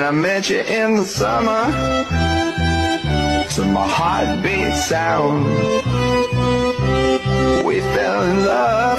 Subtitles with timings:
[0.00, 1.68] And I met you in the summer
[3.50, 5.44] To my heartbeat sound
[7.66, 8.98] We fell in love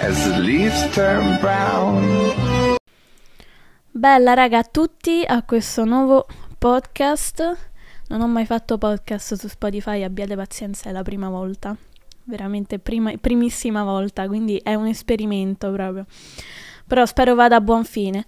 [0.00, 2.76] As the leaves turn brown
[3.90, 6.26] Bella raga a tutti a questo nuovo
[6.58, 7.56] podcast.
[8.06, 11.76] Non ho mai fatto podcast su Spotify, abbiate pazienza, è la prima volta.
[12.24, 16.06] Veramente prima, primissima volta, quindi è un esperimento proprio.
[16.86, 18.24] Però spero vada a buon fine.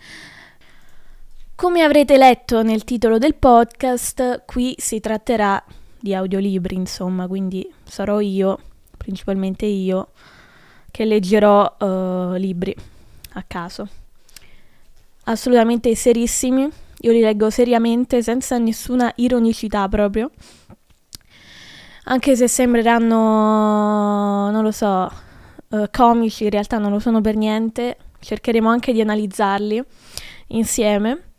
[1.57, 5.62] Come avrete letto nel titolo del podcast, qui si tratterà
[5.99, 8.58] di audiolibri, insomma, quindi sarò io,
[8.96, 10.09] principalmente io,
[10.90, 12.75] che leggerò uh, libri
[13.35, 13.89] a caso
[15.25, 16.68] assolutamente serissimi.
[17.00, 20.31] Io li leggo seriamente, senza nessuna ironicità proprio.
[22.04, 25.11] Anche se sembreranno, non lo so,
[25.68, 27.96] uh, comici, in realtà non lo sono per niente.
[28.21, 29.82] Cercheremo anche di analizzarli
[30.48, 31.33] insieme.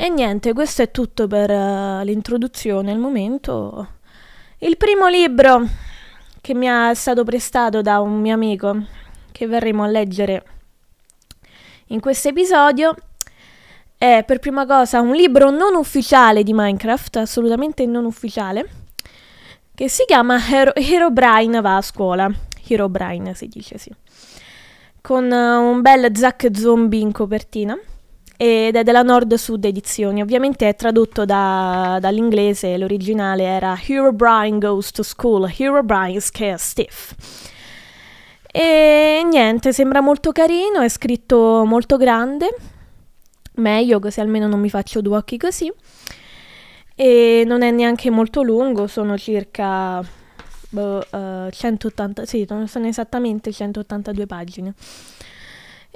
[0.00, 3.94] E niente, questo è tutto per uh, l'introduzione al momento.
[4.58, 5.66] Il primo libro
[6.40, 8.80] che mi è stato prestato da un mio amico,
[9.32, 10.44] che verremo a leggere
[11.86, 12.94] in questo episodio
[13.98, 18.68] è per prima cosa un libro non ufficiale di Minecraft, assolutamente non ufficiale,
[19.74, 22.32] che si chiama Hero, Herobrine va a scuola.
[22.68, 23.92] Herobrine si dice sì.
[25.00, 27.76] Con uh, un bel Zack zombie in copertina
[28.40, 30.22] ed è della Nord Sud Edizioni.
[30.22, 37.14] Ovviamente è tradotto da, dall'inglese, l'originale era Herobrine Goes to School, Herobrine Scare Stiff.
[38.50, 42.54] E niente, sembra molto carino, è scritto molto grande,
[43.54, 45.72] meglio così almeno non mi faccio due occhi così.
[46.94, 50.00] E non è neanche molto lungo, sono circa
[50.68, 54.74] boh, uh, 180, sì, sono esattamente 182 pagine.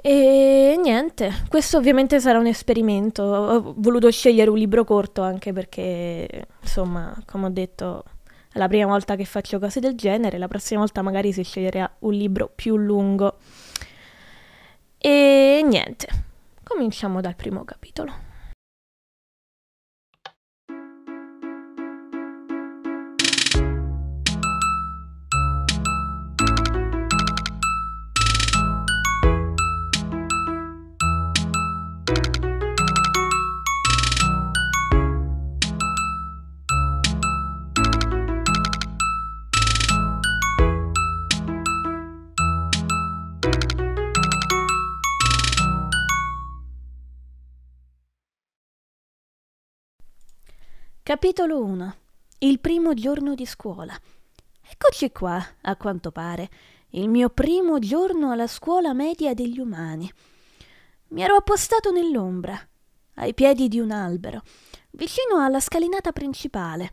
[0.05, 3.23] E niente, questo ovviamente sarà un esperimento.
[3.23, 8.03] Ho voluto scegliere un libro corto anche perché, insomma, come ho detto,
[8.51, 11.89] è la prima volta che faccio cose del genere, la prossima volta magari si sceglierà
[11.99, 13.37] un libro più lungo.
[14.97, 16.07] E niente,
[16.63, 18.32] cominciamo dal primo capitolo.
[51.03, 51.95] Capitolo 1
[52.39, 53.93] Il primo giorno di scuola.
[54.65, 56.49] Eccoci qua, a quanto pare,
[56.91, 60.09] il mio primo giorno alla scuola media degli umani.
[61.09, 62.57] Mi ero appostato nell'ombra,
[63.15, 64.43] ai piedi di un albero,
[64.91, 66.91] vicino alla scalinata principale,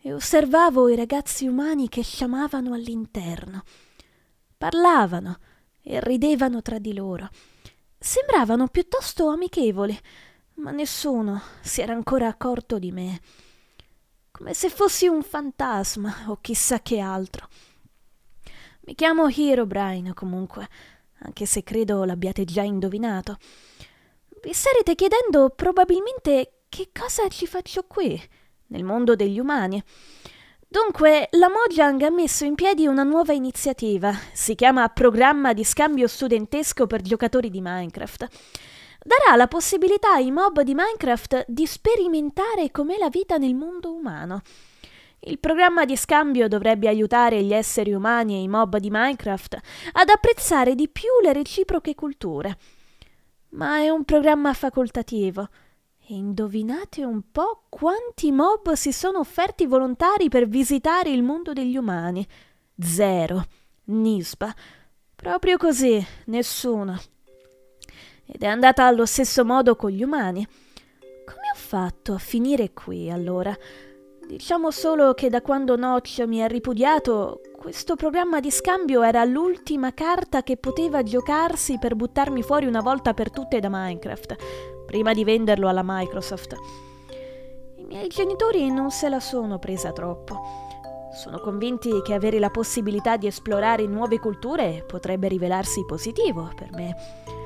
[0.00, 3.64] e osservavo i ragazzi umani che sciamavano all'interno.
[4.56, 5.40] Parlavano
[5.82, 7.28] e ridevano tra di loro.
[7.98, 9.98] Sembravano piuttosto amichevoli
[10.54, 13.20] ma nessuno si era ancora accorto di me,
[14.30, 17.48] come se fossi un fantasma o chissà che altro.
[18.82, 20.68] Mi chiamo Herobrine comunque,
[21.20, 23.38] anche se credo l'abbiate già indovinato.
[24.42, 28.20] Vi starete chiedendo probabilmente che cosa ci faccio qui,
[28.68, 29.82] nel mondo degli umani.
[30.66, 36.08] Dunque, la Mojang ha messo in piedi una nuova iniziativa, si chiama Programma di scambio
[36.08, 38.28] studentesco per giocatori di Minecraft
[39.04, 44.40] darà la possibilità ai mob di Minecraft di sperimentare com'è la vita nel mondo umano.
[45.26, 49.58] Il programma di scambio dovrebbe aiutare gli esseri umani e i mob di Minecraft
[49.92, 52.58] ad apprezzare di più le reciproche culture.
[53.50, 55.48] Ma è un programma facoltativo.
[56.06, 61.76] E indovinate un po' quanti mob si sono offerti volontari per visitare il mondo degli
[61.76, 62.26] umani?
[62.78, 63.44] Zero.
[63.84, 64.54] Nisba.
[65.14, 67.00] Proprio così, nessuno
[68.26, 70.46] ed è andata allo stesso modo con gli umani.
[71.24, 73.56] Come ho fatto a finire qui allora?
[74.26, 79.92] Diciamo solo che da quando Notch mi ha ripudiato, questo programma di scambio era l'ultima
[79.92, 84.36] carta che poteva giocarsi per buttarmi fuori una volta per tutte da Minecraft,
[84.86, 86.54] prima di venderlo alla Microsoft.
[87.76, 90.40] I miei genitori non se la sono presa troppo.
[91.14, 97.43] Sono convinti che avere la possibilità di esplorare nuove culture potrebbe rivelarsi positivo per me.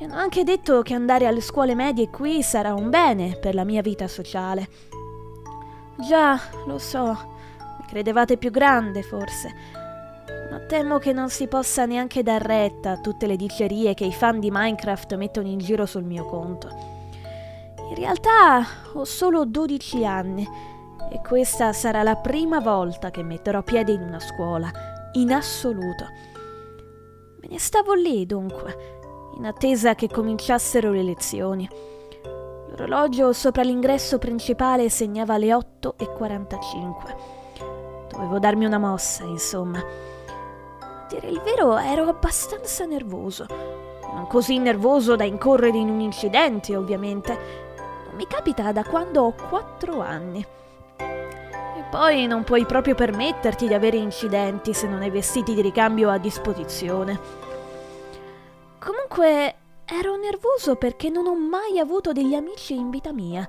[0.00, 3.64] Mi hanno anche detto che andare alle scuole medie qui sarà un bene per la
[3.64, 4.66] mia vita sociale.
[5.98, 7.02] Già, lo so,
[7.78, 9.54] mi credevate più grande forse,
[10.50, 14.12] ma temo che non si possa neanche dar retta a tutte le dicerie che i
[14.12, 16.68] fan di Minecraft mettono in giro sul mio conto.
[17.90, 18.64] In realtà
[18.94, 20.48] ho solo 12 anni
[21.12, 24.70] e questa sarà la prima volta che metterò piede in una scuola,
[25.12, 26.06] in assoluto.
[27.42, 28.98] Me ne stavo lì dunque,
[29.40, 31.66] in attesa che cominciassero le lezioni.
[32.68, 37.16] L'orologio sopra l'ingresso principale segnava le 8.45.
[38.10, 39.78] Dovevo darmi una mossa, insomma.
[39.78, 43.46] A dire il vero, ero abbastanza nervoso.
[44.12, 47.32] Non così nervoso da incorrere in un incidente, ovviamente.
[48.08, 50.46] Non mi capita da quando ho 4 anni.
[50.98, 56.10] E poi non puoi proprio permetterti di avere incidenti se non hai vestiti di ricambio
[56.10, 57.48] a disposizione.
[58.80, 63.46] Comunque ero nervoso perché non ho mai avuto degli amici in vita mia.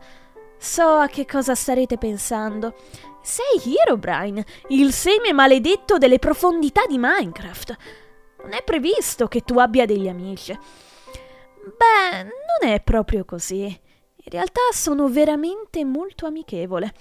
[0.57, 2.75] So a che cosa starete pensando.
[3.21, 7.77] Sei Herobrine, il seme maledetto delle profondità di Minecraft.
[8.43, 10.51] Non è previsto che tu abbia degli amici.
[10.51, 13.63] Beh, non è proprio così.
[13.63, 16.93] In realtà sono veramente molto amichevole.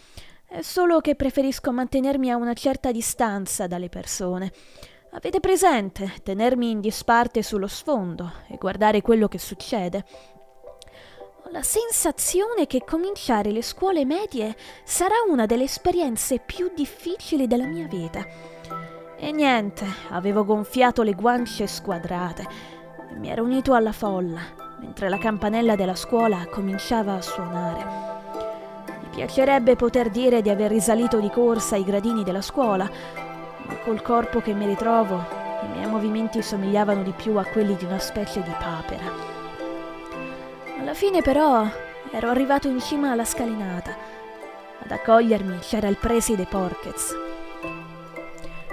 [0.47, 4.53] È solo che preferisco mantenermi a una certa distanza dalle persone.
[5.13, 10.05] Avete presente tenermi in disparte sullo sfondo e guardare quello che succede?
[11.43, 14.55] Ho la sensazione che cominciare le scuole medie
[14.85, 18.25] sarà una delle esperienze più difficili della mia vita.
[19.17, 22.47] E niente, avevo gonfiato le guance squadrate
[23.11, 24.41] e mi ero unito alla folla
[24.81, 27.85] mentre la campanella della scuola cominciava a suonare.
[29.03, 33.29] Mi piacerebbe poter dire di aver risalito di corsa i gradini della scuola,
[33.85, 35.25] col corpo che mi ritrovo,
[35.63, 39.05] i miei movimenti somigliavano di più a quelli di una specie di papera.
[40.81, 41.67] Alla fine però
[42.11, 43.95] ero arrivato in cima alla scalinata.
[44.83, 47.15] Ad accogliermi c'era il preside Porkets.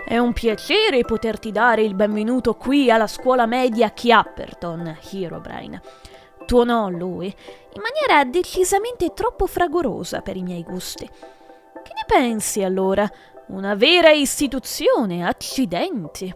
[0.05, 5.81] È un piacere poterti dare il benvenuto qui alla scuola media Chiapperton, Herobrine.
[6.45, 11.05] Tuonò lui, in maniera decisamente troppo fragorosa per i miei gusti.
[11.05, 13.05] Che ne pensi allora?
[13.47, 16.33] Una vera istituzione, accidenti.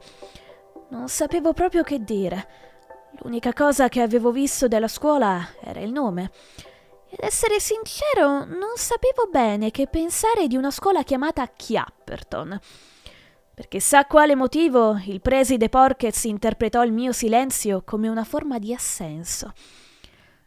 [0.89, 2.47] Non sapevo proprio che dire.
[3.19, 6.31] L'unica cosa che avevo visto della scuola era il nome.
[7.09, 12.59] Ed essere sincero, non sapevo bene che pensare di una scuola chiamata Chiapperton.
[13.53, 18.73] Per chissà quale motivo il preside Porkets interpretò il mio silenzio come una forma di
[18.73, 19.51] assenso.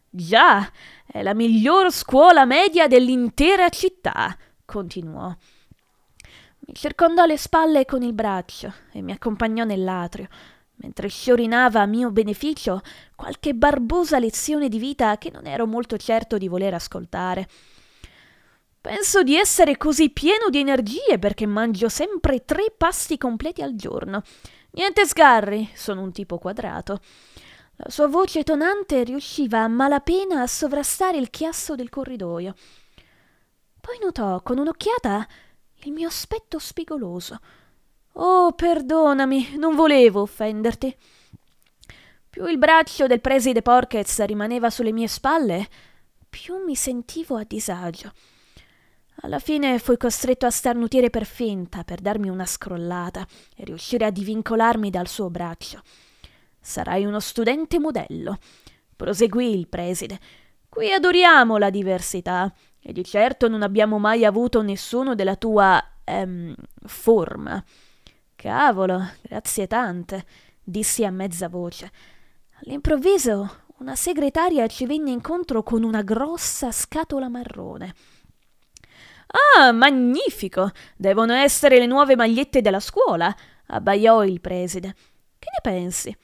[0.09, 0.67] Già,
[1.07, 4.35] è la miglior scuola media dell'intera città,
[4.65, 5.37] continuò.
[6.67, 10.29] Mi circondò le spalle con il braccio e mi accompagnò nell'atrio,
[10.77, 12.81] mentre sciorinava a mio beneficio
[13.15, 17.47] qualche barbosa lezione di vita che non ero molto certo di voler ascoltare.
[18.81, 24.23] Penso di essere così pieno di energie perché mangio sempre tre pasti completi al giorno.
[24.71, 27.01] Niente sgarri, sono un tipo quadrato.
[27.77, 32.55] La sua voce tonante riusciva a malapena a sovrastare il chiasso del corridoio.
[33.81, 35.27] Poi notò con un'occhiata
[35.85, 37.41] il mio aspetto spigoloso.
[38.13, 40.97] Oh, perdonami, non volevo offenderti.
[42.31, 45.69] Più il braccio del preside Porkets rimaneva sulle mie spalle,
[46.29, 48.13] più mi sentivo a disagio.
[49.21, 53.27] Alla fine fui costretto a starnutire per finta per darmi una scrollata
[53.57, 55.83] e riuscire a divincolarmi dal suo braccio.
[56.61, 58.39] Sarai uno studente modello,
[58.97, 60.19] proseguì il preside.
[60.69, 62.53] Qui adoriamo la diversità
[62.87, 67.65] e di certo non abbiamo mai avuto nessuno della tua ehm, forma.
[68.37, 70.27] Cavolo, grazie tante,
[70.63, 71.91] dissi a mezza voce.
[72.61, 77.95] All'improvviso una segretaria ci venne incontro con una grossa scatola marrone.
[79.57, 80.71] Ah, magnifico!
[80.95, 83.35] Devono essere le nuove magliette della scuola,
[83.69, 84.95] abbaiò il preside.
[85.39, 86.15] Che ne pensi?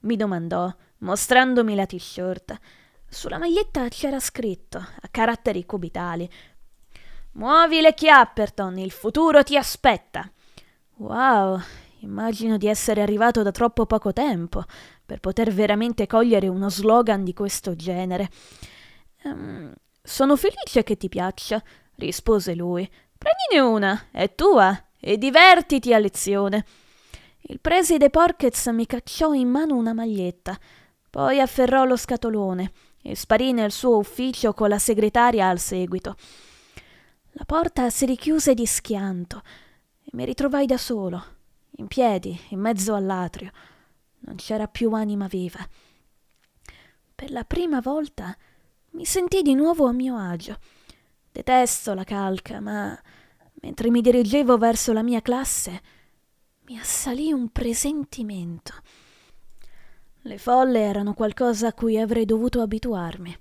[0.00, 2.58] mi domandò, mostrandomi la t-shirt.
[3.10, 6.28] Sulla maglietta c'era scritto, a caratteri cubitali,
[7.32, 10.30] Muovi le Chiapperton, il futuro ti aspetta.
[10.96, 11.58] Wow,
[12.00, 14.64] immagino di essere arrivato da troppo poco tempo
[15.06, 18.28] per poter veramente cogliere uno slogan di questo genere.
[19.22, 19.72] Um,
[20.02, 21.62] sono felice che ti piaccia,
[21.94, 22.88] rispose lui.
[23.16, 26.64] Prendine una, è tua, e divertiti a lezione.
[27.42, 30.58] Il preside Porkets mi cacciò in mano una maglietta,
[31.08, 32.72] poi afferrò lo scatolone
[33.08, 36.14] e sparì nel suo ufficio con la segretaria al seguito.
[37.32, 39.42] La porta si richiuse di schianto
[40.04, 41.24] e mi ritrovai da solo,
[41.76, 43.50] in piedi, in mezzo all'atrio.
[44.20, 45.66] Non c'era più anima viva.
[47.14, 48.36] Per la prima volta
[48.90, 50.58] mi sentii di nuovo a mio agio.
[51.32, 53.00] Detesto la calca, ma
[53.62, 55.80] mentre mi dirigevo verso la mia classe
[56.66, 58.74] mi assalì un presentimento.
[60.28, 63.34] Le folle erano qualcosa a cui avrei dovuto abituarmi.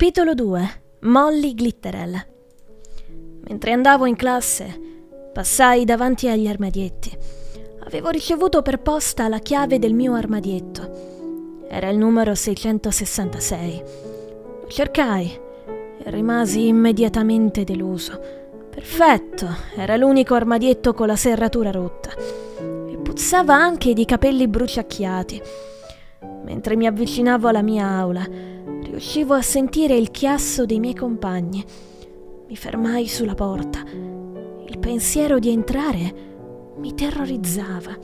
[0.00, 2.14] Capitolo 2 Molly Glitterell
[3.48, 4.80] Mentre andavo in classe,
[5.32, 7.10] passai davanti agli armadietti.
[7.84, 11.66] Avevo ricevuto per posta la chiave del mio armadietto.
[11.68, 13.82] Era il numero 666.
[14.60, 15.36] Lo cercai
[15.66, 18.20] e rimasi immediatamente deluso.
[18.70, 22.10] Perfetto, era l'unico armadietto con la serratura rotta.
[22.16, 25.42] E puzzava anche di capelli bruciacchiati.
[26.44, 31.64] Mentre mi avvicinavo alla mia aula, riuscivo a sentire il chiasso dei miei compagni.
[32.46, 33.82] Mi fermai sulla porta.
[34.66, 36.14] Il pensiero di entrare
[36.76, 37.96] mi terrorizzava.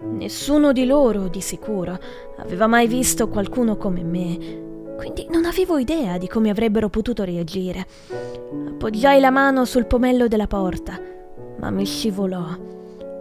[0.00, 1.98] Nessuno di loro, di sicuro,
[2.38, 7.86] aveva mai visto qualcuno come me, quindi non avevo idea di come avrebbero potuto reagire.
[8.68, 11.00] Appoggiai la mano sul pomello della porta,
[11.58, 12.46] ma mi scivolò.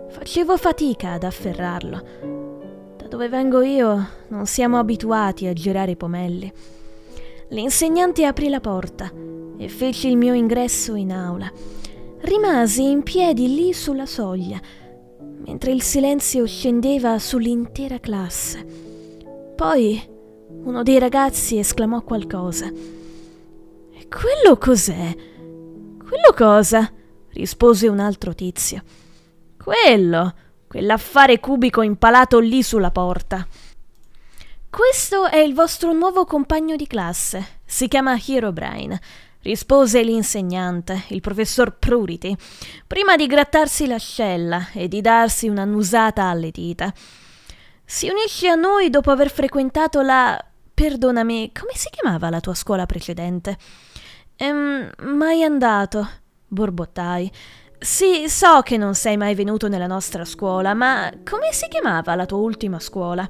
[0.09, 2.34] Facevo fatica ad afferrarlo
[3.15, 6.51] dove vengo io non siamo abituati a girare pomelli.
[7.51, 9.09] L'insegnante aprì la porta
[9.57, 11.49] e fece il mio ingresso in aula.
[12.19, 14.59] Rimasi in piedi lì sulla soglia,
[15.45, 18.65] mentre il silenzio scendeva sull'intera classe.
[19.55, 20.01] Poi
[20.65, 22.65] uno dei ragazzi esclamò qualcosa.
[22.65, 25.15] E quello cos'è?
[25.99, 26.91] Quello cosa?
[27.29, 28.83] rispose un altro tizio.
[29.57, 30.33] Quello,
[30.75, 33.47] quell'affare cubico impalato lì sulla porta.
[34.69, 37.59] Questo è il vostro nuovo compagno di classe.
[37.63, 38.99] Si chiama Herobrine,
[39.43, 42.35] rispose l'insegnante, il professor Prurity,
[42.85, 46.93] prima di grattarsi l'ascella e di darsi un'annusata alle dita.
[47.85, 50.37] Si unisce a noi dopo aver frequentato la...
[50.73, 53.57] Perdonami, come si chiamava la tua scuola precedente?
[54.35, 56.05] Ehm, mai andato,
[56.49, 57.31] borbottai.
[57.77, 62.25] Sì, so che non sei mai venuto nella nostra scuola, ma come si chiamava la
[62.25, 63.27] tua ultima scuola?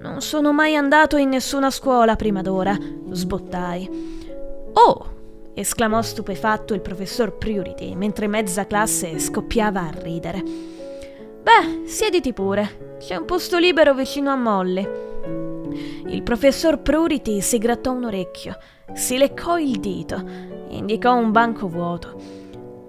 [0.00, 2.76] Non sono mai andato in nessuna scuola prima d'ora,
[3.10, 4.70] sbottai.
[4.72, 5.20] Oh!
[5.54, 10.42] esclamò stupefatto il professor Purity mentre mezza classe scoppiava a ridere.
[11.42, 12.96] Beh, siediti pure.
[12.98, 14.88] C'è un posto libero vicino a Molly.
[16.06, 18.56] Il professor Prurity si grattò un orecchio,
[18.92, 20.22] si leccò il dito,
[20.68, 22.41] indicò un banco vuoto.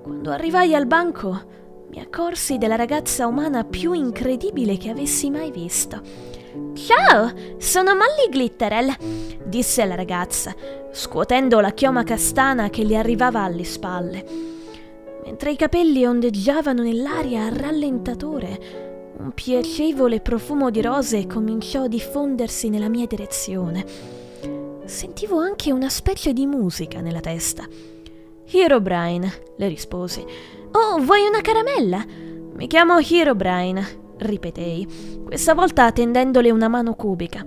[0.03, 6.01] Quando arrivai al banco, mi accorsi della ragazza umana più incredibile che avessi mai visto.
[6.73, 8.93] Ciao, sono Molly Glitterell,
[9.45, 10.53] disse la ragazza,
[10.91, 14.25] scuotendo la chioma castana che le arrivava alle spalle.
[15.23, 22.67] Mentre i capelli ondeggiavano nell'aria a rallentatore, un piacevole profumo di rose cominciò a diffondersi
[22.67, 23.85] nella mia direzione.
[24.83, 27.65] Sentivo anche una specie di musica nella testa.
[28.51, 30.25] Herobrine, le risposi.
[30.71, 32.05] Oh, vuoi una caramella?
[32.53, 37.43] Mi chiamo Herobrine, ripetei, questa volta tendendole una mano cubica.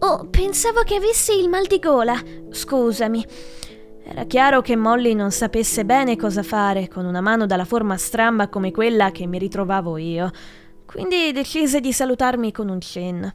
[0.00, 2.20] Oh, pensavo che avessi il mal di gola.
[2.50, 3.24] Scusami.
[4.06, 8.48] Era chiaro che Molly non sapesse bene cosa fare con una mano dalla forma stramba
[8.48, 10.30] come quella che mi ritrovavo io,
[10.84, 13.32] quindi decise di salutarmi con un cenno.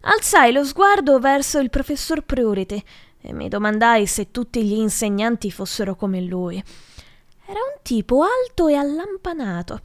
[0.00, 2.82] Alzai lo sguardo verso il professor Purity
[3.26, 6.62] e mi domandai se tutti gli insegnanti fossero come lui.
[7.46, 9.80] Era un tipo alto e allampanato.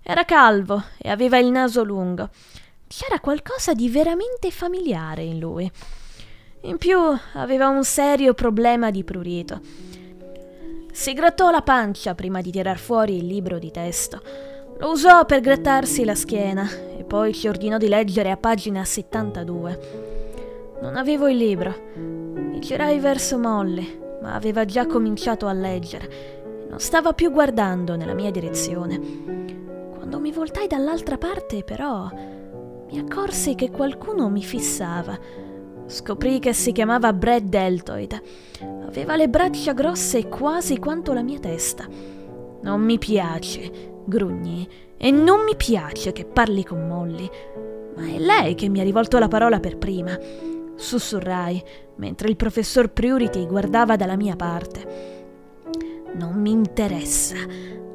[0.00, 2.28] Era calvo e aveva il naso lungo.
[2.86, 5.68] C'era qualcosa di veramente familiare in lui.
[6.62, 6.98] In più
[7.32, 9.60] aveva un serio problema di prurito.
[10.92, 14.22] Si grattò la pancia prima di tirar fuori il libro di testo.
[14.78, 20.76] Lo usò per grattarsi la schiena e poi ci ordinò di leggere a pagina 72.
[20.80, 22.23] Non avevo il libro
[22.58, 26.32] girai verso Molly, ma aveva già cominciato a leggere.
[26.68, 28.98] Non stava più guardando nella mia direzione.
[29.94, 32.08] Quando mi voltai dall'altra parte, però,
[32.90, 35.18] mi accorsi che qualcuno mi fissava.
[35.86, 38.22] Scoprì che si chiamava Brad Deltoid.
[38.86, 41.86] Aveva le braccia grosse quasi quanto la mia testa.
[42.62, 47.28] Non mi piace, grugnì, e non mi piace che parli con Molly.
[47.96, 50.18] Ma è lei che mi ha rivolto la parola per prima.
[50.76, 51.62] Sussurrai,
[51.96, 55.12] mentre il professor Priority guardava dalla mia parte.
[56.14, 57.36] Non mi interessa.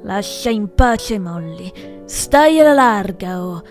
[0.04, 1.72] Lascia in pace Molly.
[2.06, 3.62] Stai alla larga o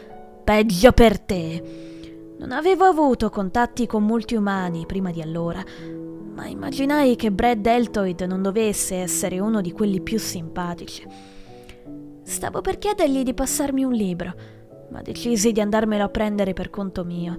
[0.45, 2.35] peggio per te.
[2.39, 5.63] Non avevo avuto contatti con molti umani prima di allora,
[6.35, 11.05] ma immaginai che Brad Deltoid non dovesse essere uno di quelli più simpatici.
[12.23, 14.35] Stavo per chiedergli di passarmi un libro,
[14.91, 17.37] ma decisi di andarmelo a prendere per conto mio.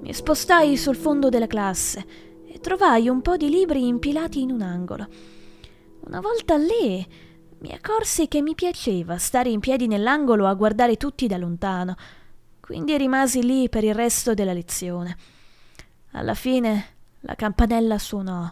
[0.00, 2.04] Mi spostai sul fondo della classe
[2.46, 5.06] e trovai un po' di libri impilati in un angolo.
[6.06, 7.06] Una volta lì
[7.58, 11.96] mi accorsi che mi piaceva stare in piedi nell'angolo a guardare tutti da lontano,
[12.60, 15.16] quindi rimasi lì per il resto della lezione.
[16.12, 18.50] Alla fine la campanella suonò.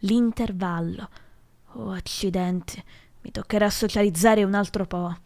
[0.00, 1.08] L'intervallo.
[1.74, 2.82] Oh, accidenti,
[3.22, 5.16] mi toccherà socializzare un altro po'.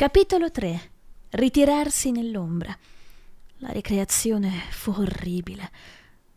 [0.00, 0.80] Capitolo 3
[1.28, 2.74] Ritirarsi nell'ombra.
[3.58, 5.70] La ricreazione fu orribile.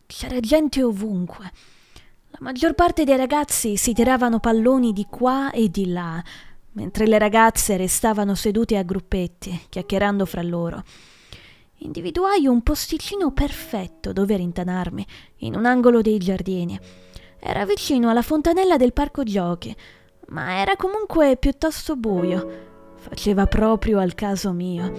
[0.05, 1.50] C'era gente ovunque.
[2.32, 6.22] La maggior parte dei ragazzi si tiravano palloni di qua e di là,
[6.72, 10.84] mentre le ragazze restavano sedute a gruppetti, chiacchierando fra loro.
[11.77, 16.77] Individuai un posticino perfetto dove rintanarmi, in un angolo dei giardini.
[17.39, 19.74] Era vicino alla fontanella del parco giochi,
[20.27, 22.72] ma era comunque piuttosto buio
[23.05, 24.89] Faceva proprio al caso mio.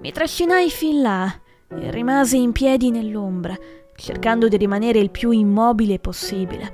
[0.00, 1.32] Mi trascinai fin là
[1.68, 3.56] e rimasi in piedi nell'ombra,
[3.94, 6.72] cercando di rimanere il più immobile possibile.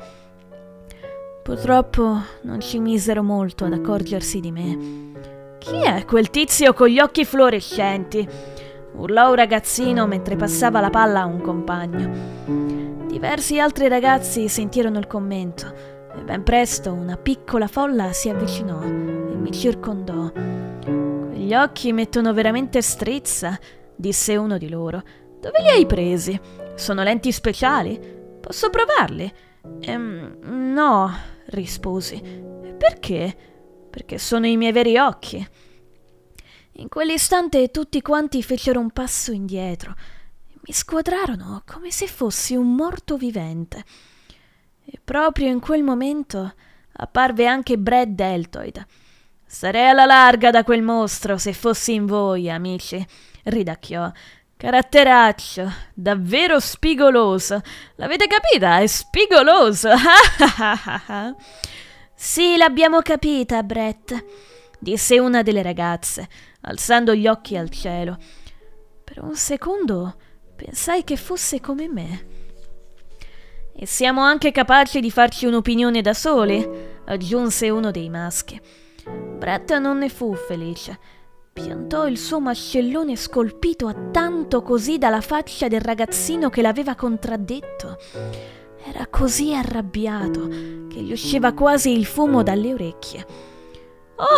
[1.42, 4.78] Purtroppo non ci misero molto ad accorgersi di me.
[5.58, 8.26] Chi è quel tizio con gli occhi fluorescenti?
[8.94, 13.06] urlò un ragazzino mentre passava la palla a un compagno.
[13.08, 15.70] Diversi altri ragazzi sentirono il commento
[16.16, 18.86] e ben presto una piccola folla si avvicinò e
[19.36, 20.51] mi circondò.
[21.52, 23.60] Gli occhi mettono veramente strizza,
[23.94, 25.02] disse uno di loro.
[25.38, 26.40] Dove li hai presi?
[26.76, 28.00] Sono lenti speciali?
[28.40, 29.30] Posso provarli?
[29.80, 30.38] Ehm,
[30.72, 31.14] no,
[31.48, 32.22] risposi.
[32.78, 33.36] Perché?
[33.90, 35.46] Perché sono i miei veri occhi.
[36.76, 39.94] In quell'istante tutti quanti fecero un passo indietro
[40.54, 43.84] mi squadrarono come se fossi un morto vivente.
[44.86, 46.54] E proprio in quel momento
[46.92, 48.86] apparve anche Brad Deltoid
[49.54, 53.06] Sarei alla larga da quel mostro se fossi in voi, amici,
[53.44, 54.10] ridacchiò.
[54.56, 57.60] Caratteraccio, davvero spigoloso.
[57.96, 58.80] L'avete capita?
[58.80, 59.90] È spigoloso.
[62.16, 64.24] sì, l'abbiamo capita, Brett,
[64.78, 66.26] disse una delle ragazze,
[66.62, 68.16] alzando gli occhi al cielo.
[69.04, 70.16] Per un secondo
[70.56, 72.26] pensai che fosse come me.
[73.76, 76.66] E siamo anche capaci di farci un'opinione da soli,
[77.04, 78.58] aggiunse uno dei maschi.
[79.10, 80.98] Brett non ne fu felice.
[81.52, 87.98] Piantò il suo mascellone scolpito a tanto così dalla faccia del ragazzino che l'aveva contraddetto.
[88.84, 90.48] Era così arrabbiato
[90.88, 93.26] che gli usciva quasi il fumo dalle orecchie.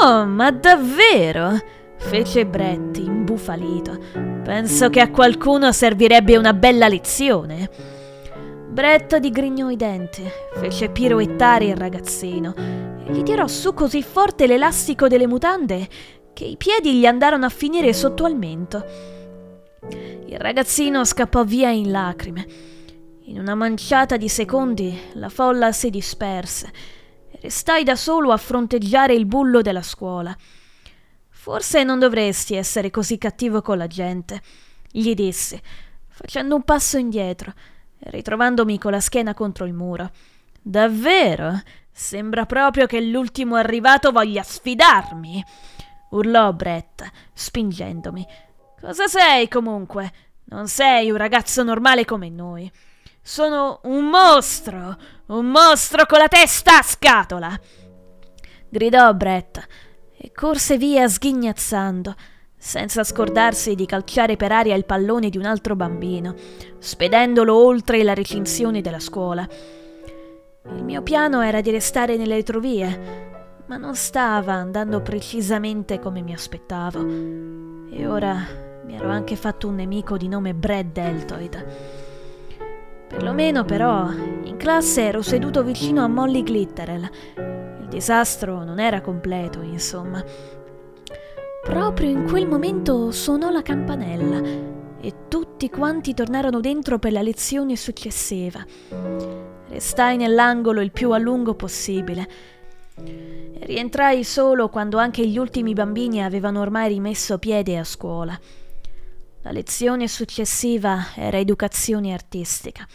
[0.02, 1.58] Oh, ma davvero?
[1.96, 3.96] fece Brett imbufalito.
[4.42, 7.70] Penso che a qualcuno servirebbe una bella lezione.
[8.68, 10.24] Brett digrignò i denti,
[10.56, 15.88] fece piroettare il ragazzino gli tirò su così forte l'elastico delle mutande
[16.32, 18.84] che i piedi gli andarono a finire sotto al mento.
[20.26, 22.46] Il ragazzino scappò via in lacrime.
[23.26, 26.72] In una manciata di secondi la folla si disperse
[27.30, 30.34] e restai da solo a fronteggiare il bullo della scuola.
[31.28, 34.40] Forse non dovresti essere così cattivo con la gente,
[34.90, 35.60] gli dissi,
[36.08, 37.52] facendo un passo indietro
[37.98, 40.10] e ritrovandomi con la schiena contro il muro.
[40.60, 41.60] Davvero?
[41.96, 45.44] Sembra proprio che l'ultimo arrivato voglia sfidarmi,
[46.10, 48.26] urlò Brett, spingendomi.
[48.80, 50.12] Cosa sei comunque?
[50.46, 52.68] Non sei un ragazzo normale come noi.
[53.22, 57.56] Sono un mostro, un mostro con la testa a scatola.
[58.68, 59.64] Gridò Brett
[60.16, 62.12] e corse via sghignazzando,
[62.58, 66.34] senza scordarsi di calciare per aria il pallone di un altro bambino,
[66.78, 69.48] spedendolo oltre la recinzione della scuola.
[70.72, 76.32] Il mio piano era di restare nelle retrovie, ma non stava andando precisamente come mi
[76.32, 77.06] aspettavo.
[77.90, 78.34] E ora
[78.86, 81.66] mi ero anche fatto un nemico di nome Brad Deltoid.
[83.08, 87.10] Perlomeno però in classe ero seduto vicino a Molly Glitterell.
[87.36, 90.24] Il disastro non era completo, insomma.
[91.62, 94.40] Proprio in quel momento suonò la campanella
[94.98, 98.64] e tutti quanti tornarono dentro per la lezione successiva.
[99.68, 102.28] Restai nell'angolo il più a lungo possibile.
[102.96, 108.38] Rientrai solo quando anche gli ultimi bambini avevano ormai rimesso piede a scuola.
[109.42, 112.86] La lezione successiva era educazione artistica.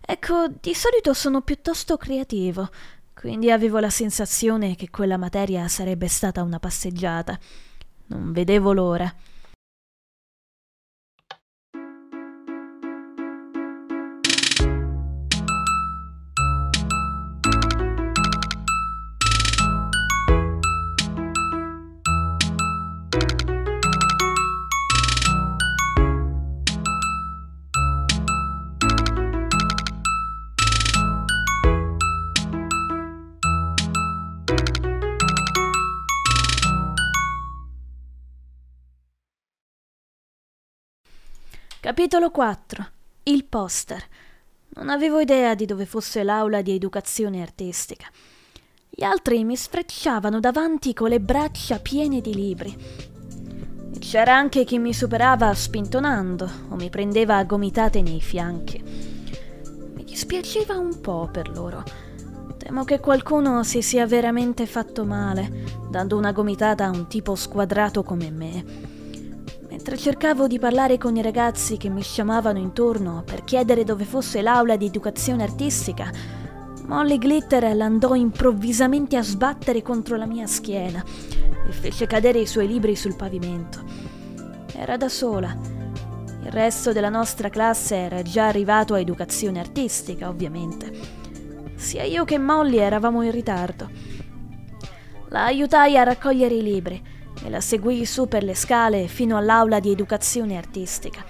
[0.00, 2.68] Ecco, di solito sono piuttosto creativo,
[3.14, 7.38] quindi avevo la sensazione che quella materia sarebbe stata una passeggiata.
[8.06, 9.14] Non vedevo l'ora.
[41.90, 42.86] Capitolo 4
[43.24, 44.00] Il poster.
[44.76, 48.06] Non avevo idea di dove fosse l'aula di educazione artistica.
[48.88, 52.76] Gli altri mi sfrecciavano davanti con le braccia piene di libri.
[53.92, 58.80] E c'era anche chi mi superava spintonando o mi prendeva a gomitate nei fianchi.
[59.92, 61.82] Mi dispiaceva un po' per loro.
[62.56, 68.04] Temo che qualcuno si sia veramente fatto male, dando una gomitata a un tipo squadrato
[68.04, 68.89] come me.
[69.80, 74.42] Mentre cercavo di parlare con i ragazzi che mi sciamavano intorno per chiedere dove fosse
[74.42, 76.12] l'aula di educazione artistica,
[76.84, 81.02] Molly Glitter andò improvvisamente a sbattere contro la mia schiena
[81.66, 83.82] e fece cadere i suoi libri sul pavimento.
[84.74, 85.56] Era da sola.
[86.42, 90.92] Il resto della nostra classe era già arrivato a educazione artistica, ovviamente.
[91.76, 93.88] Sia io che Molly eravamo in ritardo.
[95.28, 99.80] La aiutai a raccogliere i libri e la seguii su per le scale fino all'aula
[99.80, 101.24] di educazione artistica.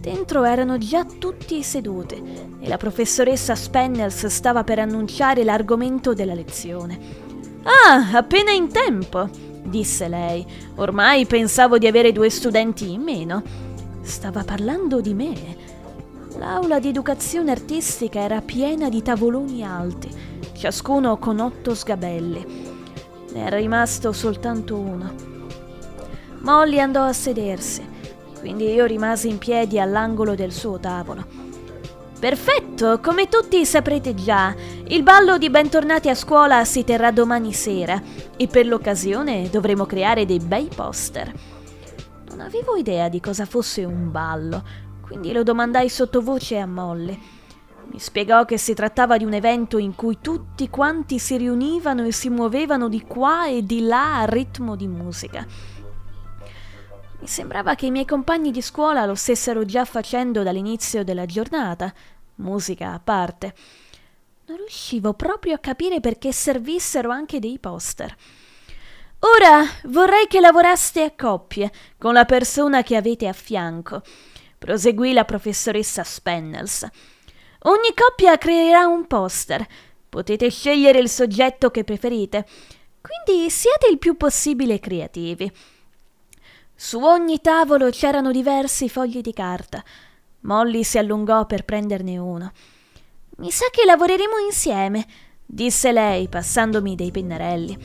[0.00, 2.22] Dentro erano già tutti seduti
[2.60, 6.98] e la professoressa Spennels stava per annunciare l'argomento della lezione.
[7.62, 9.28] Ah, appena in tempo,
[9.62, 10.46] disse lei.
[10.76, 13.42] Ormai pensavo di avere due studenti in meno.
[14.00, 15.34] Stava parlando di me.
[16.38, 20.08] L'aula di educazione artistica era piena di tavoloni alti,
[20.56, 22.69] ciascuno con otto sgabelli.
[23.32, 25.14] Ne era rimasto soltanto uno.
[26.40, 27.86] Molly andò a sedersi,
[28.38, 31.24] quindi io rimasi in piedi all'angolo del suo tavolo.
[32.18, 34.54] Perfetto, come tutti saprete già,
[34.88, 38.02] il ballo di bentornati a scuola si terrà domani sera
[38.36, 41.32] e per l'occasione dovremo creare dei bei poster.
[42.28, 44.62] Non avevo idea di cosa fosse un ballo,
[45.00, 47.18] quindi lo domandai sottovoce a Molly.
[47.92, 52.12] Mi spiegò che si trattava di un evento in cui tutti quanti si riunivano e
[52.12, 55.44] si muovevano di qua e di là a ritmo di musica.
[57.18, 61.92] Mi sembrava che i miei compagni di scuola lo stessero già facendo dall'inizio della giornata,
[62.36, 63.54] musica a parte.
[64.46, 68.14] Non riuscivo proprio a capire perché servissero anche dei poster.
[69.18, 74.02] Ora vorrei che lavoraste a coppie con la persona che avete a fianco,
[74.58, 76.88] proseguì la professoressa Spennels.
[77.64, 79.66] Ogni coppia creerà un poster.
[80.08, 82.46] Potete scegliere il soggetto che preferite.
[83.00, 85.50] Quindi siate il più possibile creativi.
[86.74, 89.84] Su ogni tavolo c'erano diversi fogli di carta.
[90.40, 92.52] Molly si allungò per prenderne uno.
[93.36, 95.06] Mi sa che lavoreremo insieme,
[95.44, 97.76] disse lei, passandomi dei pennarelli.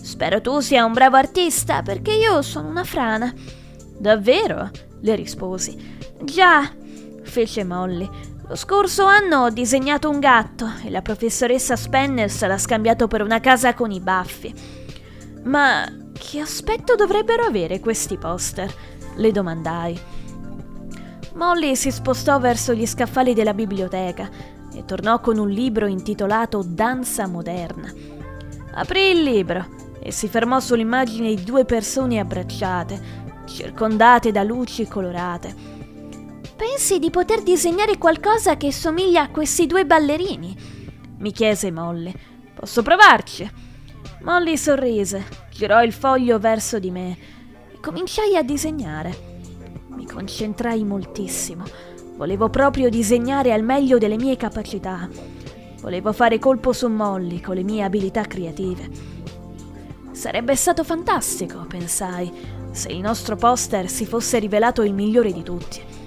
[0.00, 3.32] Spero tu sia un bravo artista, perché io sono una frana.
[3.98, 4.70] Davvero?
[5.00, 5.98] le risposi.
[6.22, 6.72] Già,
[7.22, 8.08] fece Molly.
[8.48, 13.40] Lo scorso anno ho disegnato un gatto e la professoressa Spenners l'ha scambiato per una
[13.40, 14.54] casa con i baffi.
[15.42, 18.74] Ma che aspetto dovrebbero avere questi poster?
[19.16, 20.00] Le domandai.
[21.34, 24.30] Molly si spostò verso gli scaffali della biblioteca
[24.72, 27.92] e tornò con un libro intitolato Danza moderna.
[28.72, 29.66] Aprì il libro
[30.00, 33.00] e si fermò sull'immagine di due persone abbracciate,
[33.44, 35.77] circondate da luci colorate.
[36.58, 40.56] Pensi di poter disegnare qualcosa che somiglia a questi due ballerini?
[41.18, 42.12] mi chiese Molly.
[42.52, 43.48] Posso provarci?
[44.22, 47.16] Molly sorrise, girò il foglio verso di me
[47.72, 49.16] e cominciai a disegnare.
[49.90, 51.62] Mi concentrai moltissimo.
[52.16, 55.08] Volevo proprio disegnare al meglio delle mie capacità.
[55.80, 58.90] Volevo fare colpo su Molly con le mie abilità creative.
[60.10, 62.32] Sarebbe stato fantastico, pensai,
[62.72, 66.06] se il nostro poster si fosse rivelato il migliore di tutti.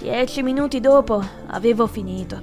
[0.00, 2.40] Dieci minuti dopo avevo finito.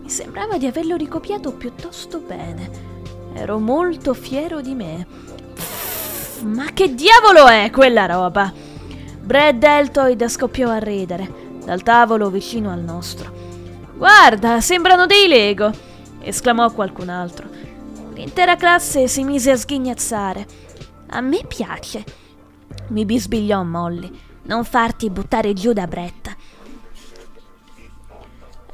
[0.00, 2.70] Mi sembrava di averlo ricopiato piuttosto bene.
[3.34, 5.06] Ero molto fiero di me.
[6.42, 8.52] Ma che diavolo è quella roba?
[9.20, 13.32] Brad Deltoid scoppiò a ridere dal tavolo vicino al nostro.
[13.96, 15.70] Guarda, sembrano dei Lego!
[16.20, 17.48] esclamò qualcun altro.
[18.14, 20.46] L'intera classe si mise a sghignazzare.
[21.08, 22.04] A me piace,
[22.88, 24.10] mi bisbigliò Molly.
[24.44, 26.34] Non farti buttare giù da Bretta.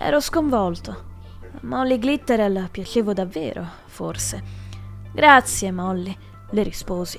[0.00, 1.06] Ero sconvolto.
[1.62, 4.42] Molly Glitterell piacevo davvero, forse.
[5.12, 6.16] Grazie, Molly,
[6.50, 7.18] le risposi.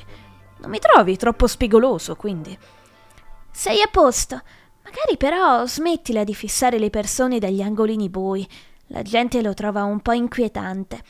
[0.60, 2.58] Non mi trovi troppo spigoloso, quindi.
[3.52, 4.42] Sei a posto.
[4.84, 8.48] Magari però smettila di fissare le persone dagli angolini bui.
[8.88, 11.04] La gente lo trova un po' inquietante.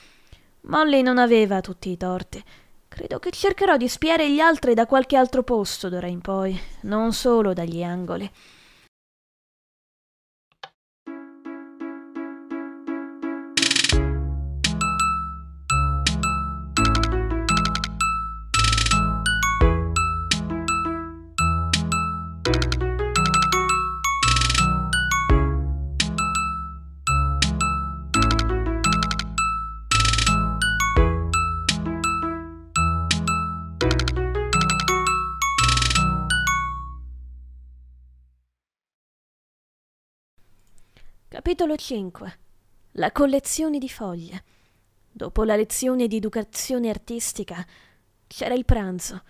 [0.62, 2.44] Molly non aveva tutti i torti.
[2.88, 7.14] Credo che cercherò di spiare gli altri da qualche altro posto d'ora in poi, non
[7.14, 8.30] solo dagli angoli.
[41.50, 42.40] Capitolo 5
[42.92, 44.44] La collezione di foglie.
[45.12, 47.66] Dopo la lezione di educazione artistica
[48.28, 49.24] c'era il pranzo.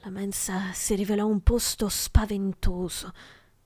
[0.00, 3.14] La mensa si rivelò un posto spaventoso,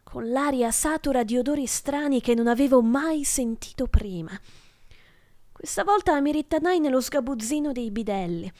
[0.04, 4.30] con l'aria satura di odori strani che non avevo mai sentito prima.
[5.50, 8.52] Questa volta mi rittanai nello sgabuzzino dei bidelli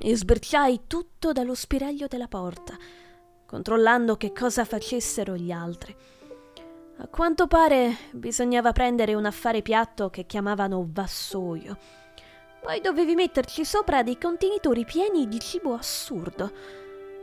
[0.00, 2.74] e sbirciai tutto dallo spiraglio della porta,
[3.44, 5.94] controllando che cosa facessero gli altri.
[7.02, 11.78] A quanto pare bisognava prendere un affare piatto che chiamavano vassoio.
[12.60, 16.44] Poi dovevi metterci sopra dei contenitori pieni di cibo assurdo.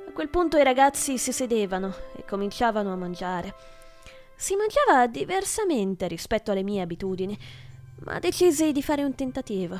[0.07, 3.53] A quel punto i ragazzi si sedevano e cominciavano a mangiare.
[4.35, 7.37] Si mangiava diversamente rispetto alle mie abitudini,
[7.99, 9.79] ma decisi di fare un tentativo.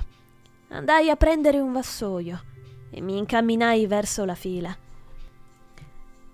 [0.67, 2.43] Andai a prendere un vassoio
[2.91, 4.77] e mi incamminai verso la fila.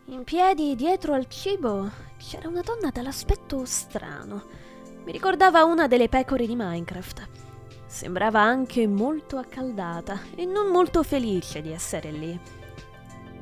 [0.07, 4.43] In piedi dietro al cibo c'era una donna dall'aspetto strano.
[5.03, 7.27] Mi ricordava una delle pecore di Minecraft.
[7.85, 12.39] Sembrava anche molto accaldata e non molto felice di essere lì.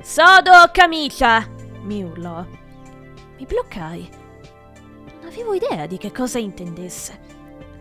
[0.00, 1.48] Sodo camicia!
[1.82, 2.44] mi urlò.
[3.38, 4.10] Mi bloccai.
[5.20, 7.20] Non avevo idea di che cosa intendesse.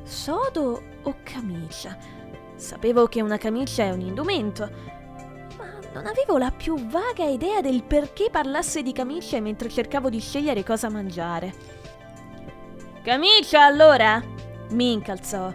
[0.03, 1.97] Sodo o camicia?
[2.55, 4.69] Sapevo che una camicia è un indumento,
[5.93, 10.63] non avevo la più vaga idea del perché parlasse di camicie mentre cercavo di scegliere
[10.63, 11.53] cosa mangiare.
[13.01, 14.39] Camicia, allora?
[14.71, 15.53] mi incalzò,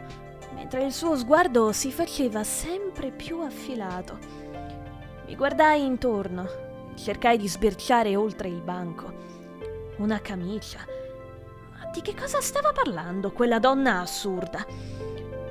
[0.55, 4.19] mentre il suo sguardo si faceva sempre più affilato.
[5.27, 6.65] Mi guardai intorno
[6.97, 9.25] cercai di sbirciare oltre il banco.
[9.99, 10.81] Una camicia.
[11.73, 14.65] Ma di che cosa stava parlando quella donna assurda?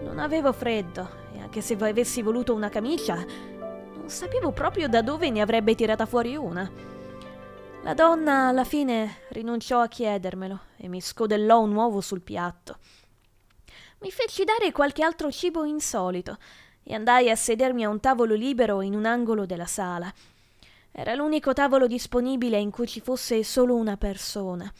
[0.03, 3.23] Non avevo freddo e anche se avessi voluto una camicia,
[4.05, 6.71] non sapevo proprio da dove ne avrebbe tirata fuori una.
[7.81, 12.77] La donna alla fine rinunciò a chiedermelo e mi scodellò un uovo sul piatto.
[14.01, 16.37] Mi feci dare qualche altro cibo insolito
[16.83, 20.13] e andai a sedermi a un tavolo libero in un angolo della sala.
[20.91, 24.71] Era l'unico tavolo disponibile in cui ci fosse solo una persona.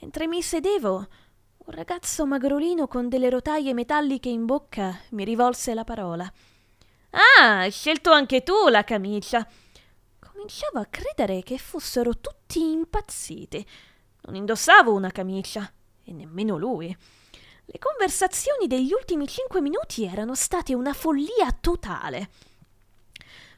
[0.00, 5.84] Mentre mi sedevo, un ragazzo magrolino con delle rotaie metalliche in bocca mi rivolse la
[5.84, 6.32] parola.
[7.12, 9.46] Ah, hai scelto anche tu la camicia.
[10.18, 13.66] Cominciavo a credere che fossero tutti impazziti.
[14.22, 15.70] Non indossavo una camicia,
[16.04, 16.96] e nemmeno lui.
[17.64, 22.30] Le conversazioni degli ultimi cinque minuti erano state una follia totale.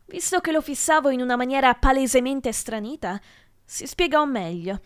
[0.06, 3.20] Visto che lo fissavo in una maniera palesemente stranita,
[3.64, 4.80] si spiegò meglio.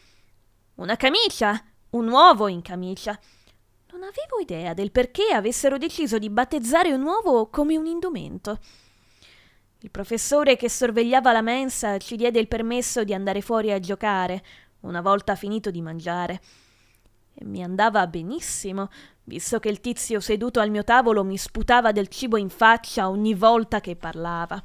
[0.77, 3.19] Una camicia, un uovo in camicia.
[3.91, 8.59] Non avevo idea del perché avessero deciso di battezzare un uovo come un indumento.
[9.79, 14.45] Il professore che sorvegliava la mensa ci diede il permesso di andare fuori a giocare
[14.81, 16.41] una volta finito di mangiare.
[17.33, 18.91] E mi andava benissimo,
[19.25, 23.33] visto che il tizio seduto al mio tavolo mi sputava del cibo in faccia ogni
[23.33, 24.63] volta che parlava.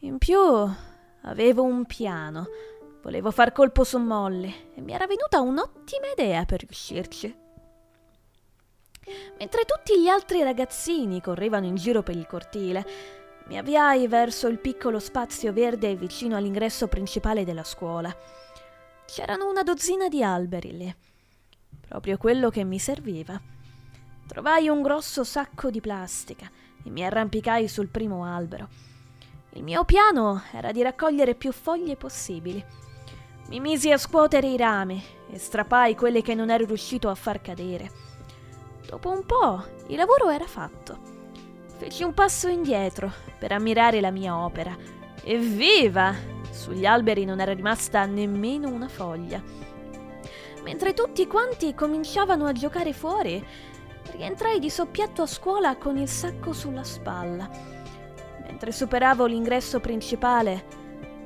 [0.00, 0.38] In più
[1.22, 2.46] avevo un piano.
[3.02, 7.42] Volevo far colpo su Molly e mi era venuta un'ottima idea per riuscirci.
[9.38, 12.86] Mentre tutti gli altri ragazzini correvano in giro per il cortile,
[13.46, 18.14] mi avviai verso il piccolo spazio verde vicino all'ingresso principale della scuola.
[19.04, 20.96] C'erano una dozzina di alberi lì,
[21.86, 23.38] proprio quello che mi serviva.
[24.26, 26.50] Trovai un grosso sacco di plastica
[26.82, 28.68] e mi arrampicai sul primo albero.
[29.50, 32.64] Il mio piano era di raccogliere più foglie possibili.
[33.48, 37.42] Mi misi a scuotere i rami e strappai quelle che non ero riuscito a far
[37.42, 38.03] cadere.
[38.86, 40.98] Dopo un po' il lavoro era fatto.
[41.76, 44.76] Feci un passo indietro per ammirare la mia opera.
[45.22, 46.14] Evviva!
[46.50, 49.42] Sugli alberi non era rimasta nemmeno una foglia.
[50.62, 53.44] Mentre tutti quanti cominciavano a giocare fuori,
[54.12, 57.50] rientrai di soppiatto a scuola con il sacco sulla spalla.
[58.46, 60.64] Mentre superavo l'ingresso principale,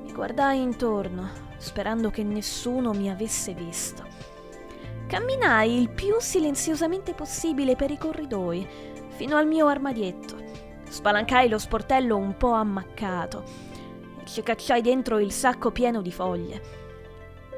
[0.03, 4.17] mi guardai intorno, sperando che nessuno mi avesse visto.
[5.09, 8.68] Camminai il più silenziosamente possibile per i corridoi,
[9.09, 10.37] fino al mio armadietto.
[10.87, 13.42] Spalancai lo sportello un po' ammaccato
[14.21, 16.61] e ci cacciai dentro il sacco pieno di foglie.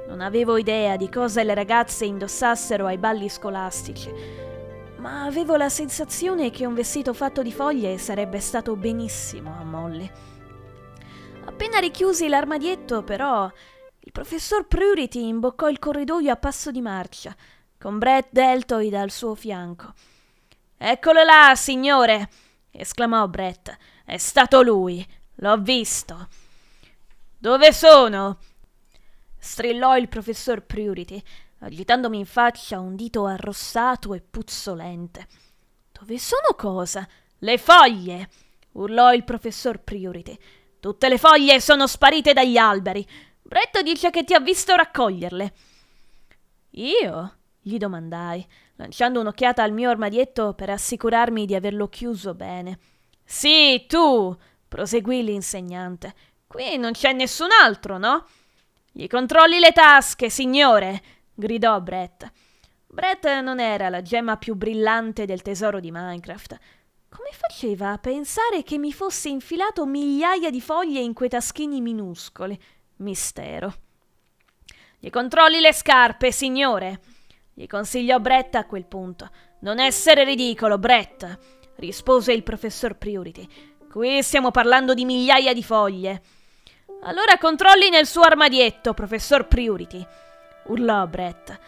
[0.06, 4.12] Non avevo idea di cosa le ragazze indossassero ai balli scolastici,
[4.98, 10.08] ma avevo la sensazione che un vestito fatto di foglie sarebbe stato benissimo a Molly.
[11.46, 13.50] Appena richiusi l'armadietto, però,
[14.00, 17.36] il professor Prurity imboccò il corridoio a passo di marcia,
[17.78, 19.92] con Brett Deltoid al suo fianco.
[20.76, 22.30] Eccolo là, signore!
[22.70, 23.76] esclamò Brett.
[24.04, 25.06] È stato lui.
[25.36, 26.28] L'ho visto.
[27.36, 28.38] Dove sono?
[29.38, 31.22] strillò il professor Prurity,
[31.60, 35.26] agitandomi in faccia un dito arrossato e puzzolente.
[35.92, 37.06] Dove sono cosa?
[37.38, 38.28] Le foglie!
[38.72, 40.38] urlò il professor Priority.
[40.78, 43.06] Tutte le foglie sono sparite dagli alberi.
[43.50, 45.52] Brett dice che ti ha visto raccoglierle.
[46.74, 47.34] Io?
[47.60, 52.78] gli domandai, lanciando un'occhiata al mio armadietto per assicurarmi di averlo chiuso bene.
[53.24, 54.36] Sì, tu,
[54.68, 56.14] proseguì l'insegnante.
[56.46, 58.24] Qui non c'è nessun altro, no?
[58.92, 61.02] Gli controlli le tasche, signore,
[61.34, 62.30] gridò Brett.
[62.86, 66.56] Brett non era la gemma più brillante del tesoro di Minecraft.
[67.08, 72.56] Come faceva a pensare che mi fosse infilato migliaia di foglie in quei taschini minuscoli?
[73.00, 73.74] Mistero.
[74.98, 77.00] Gli controlli le scarpe, signore,
[77.52, 79.30] gli consigliò Brett a quel punto.
[79.60, 81.38] Non essere ridicolo, Brett,
[81.76, 83.46] rispose il professor Priority.
[83.90, 86.22] Qui stiamo parlando di migliaia di foglie.
[87.02, 90.06] Allora controlli nel suo armadietto, professor Priority
[90.64, 91.58] urlò Brett.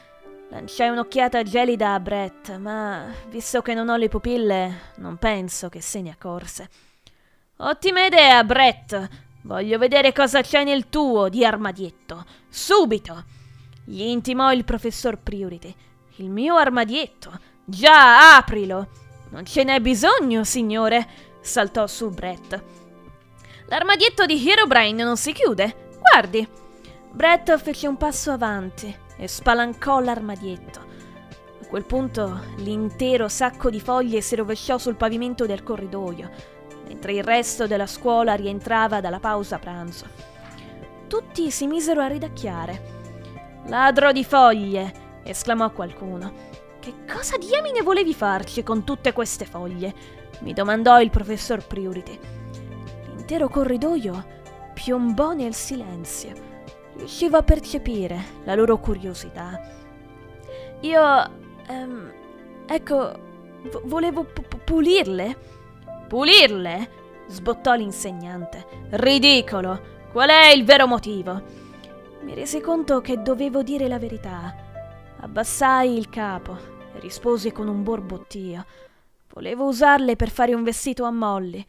[0.50, 5.80] Lanciai un'occhiata gelida a Brett, ma visto che non ho le pupille, non penso che
[5.80, 6.68] se ne accorse.
[7.56, 9.08] Ottima idea, Brett.
[9.42, 12.24] Voglio vedere cosa c'è nel tuo di armadietto.
[12.48, 13.24] Subito!
[13.84, 15.74] Gli intimò il professor Priority.
[16.16, 17.32] Il mio armadietto.
[17.64, 18.88] Già, aprilo!
[19.30, 21.08] Non ce n'è bisogno, signore,
[21.40, 22.62] saltò su Brett.
[23.66, 25.90] L'armadietto di Herobrine non si chiude.
[25.98, 26.46] Guardi.
[27.10, 30.80] Brett fece un passo avanti e spalancò l'armadietto.
[31.62, 36.30] A quel punto l'intero sacco di foglie si rovesciò sul pavimento del corridoio,
[36.86, 40.06] mentre il resto della scuola rientrava dalla pausa pranzo.
[41.06, 43.00] Tutti si misero a ridacchiare.
[43.66, 45.20] Ladro di foglie!
[45.24, 46.50] esclamò qualcuno.
[46.80, 49.94] Che cosa diamine volevi farci con tutte queste foglie?
[50.40, 52.18] mi domandò il professor Priority.
[53.14, 54.40] L'intero corridoio
[54.74, 56.50] piombò nel silenzio
[56.96, 59.60] riuscivo a percepire la loro curiosità.
[60.80, 61.30] Io...
[61.68, 62.12] Ehm,
[62.66, 63.12] ecco,
[63.84, 65.51] volevo pu- pulirle.
[66.12, 67.24] Pulirle?
[67.28, 68.66] sbottò l'insegnante.
[68.90, 70.10] Ridicolo!
[70.12, 71.42] Qual è il vero motivo?
[72.20, 74.54] Mi resi conto che dovevo dire la verità.
[75.20, 76.58] Abbassai il capo
[76.94, 78.66] e risposi con un borbottio.
[79.32, 81.64] Volevo usarle per fare un vestito a Molly,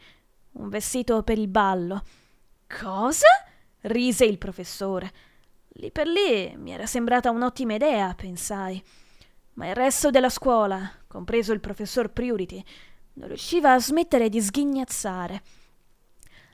[0.52, 2.02] un vestito per il ballo.
[2.68, 3.28] Cosa?
[3.80, 5.10] rise il professore.
[5.68, 8.84] Lì per lì mi era sembrata un'ottima idea, pensai.
[9.54, 12.62] Ma il resto della scuola, compreso il professor Priority,
[13.14, 15.42] non riusciva a smettere di sghignazzare.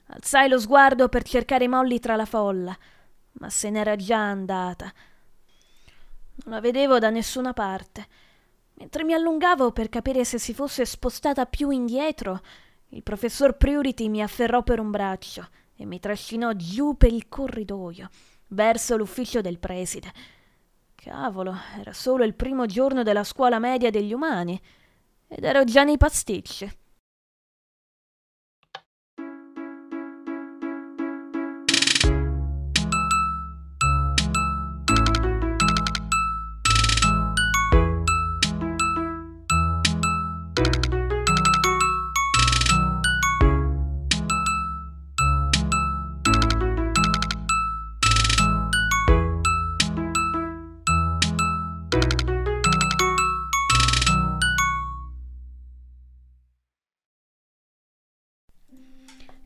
[0.06, 2.76] Alzai lo sguardo per cercare Molly tra la folla,
[3.32, 4.92] ma se n'era già andata.
[6.44, 8.06] Non la vedevo da nessuna parte.
[8.74, 12.40] Mentre mi allungavo per capire se si fosse spostata più indietro,
[12.88, 18.08] il professor Priority mi afferrò per un braccio e mi trascinò giù per il corridoio,
[18.48, 20.12] verso l'ufficio del preside.
[20.94, 24.60] Cavolo, era solo il primo giorno della scuola media degli umani
[25.32, 26.68] ed ero già nei pasticci.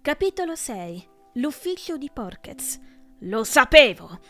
[0.04, 2.78] Capitolo 6 L'ufficio di Porkez.
[3.20, 4.20] Lo sapevo!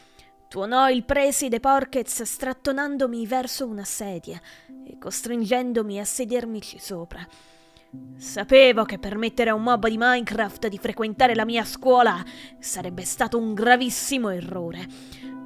[0.48, 4.40] Tuonò il preside Porkez strattonandomi verso una sedia
[4.86, 7.26] e costringendomi a sedermici sopra.
[8.16, 12.22] Sapevo che permettere a un mob di Minecraft di frequentare la mia scuola
[12.60, 14.86] sarebbe stato un gravissimo errore.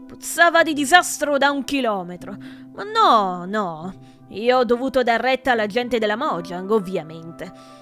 [0.07, 2.37] Puzzava di disastro da un chilometro.
[2.74, 3.95] Ma no, no.
[4.29, 7.78] Io ho dovuto dar retta alla gente della Mojang, ovviamente.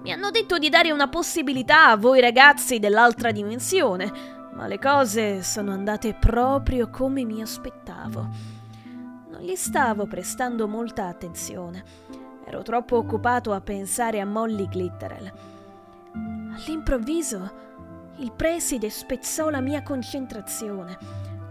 [0.00, 4.10] Mi hanno detto di dare una possibilità a voi ragazzi dell'altra dimensione,
[4.54, 8.28] ma le cose sono andate proprio come mi aspettavo.
[9.28, 11.84] Non gli stavo prestando molta attenzione.
[12.46, 15.32] Ero troppo occupato a pensare a Molly Glitterel.
[16.14, 17.52] All'improvviso
[18.16, 20.96] il preside spezzò la mia concentrazione,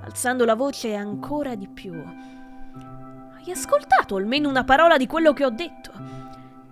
[0.01, 1.93] alzando la voce ancora di più.
[1.93, 6.20] Hai ascoltato almeno una parola di quello che ho detto?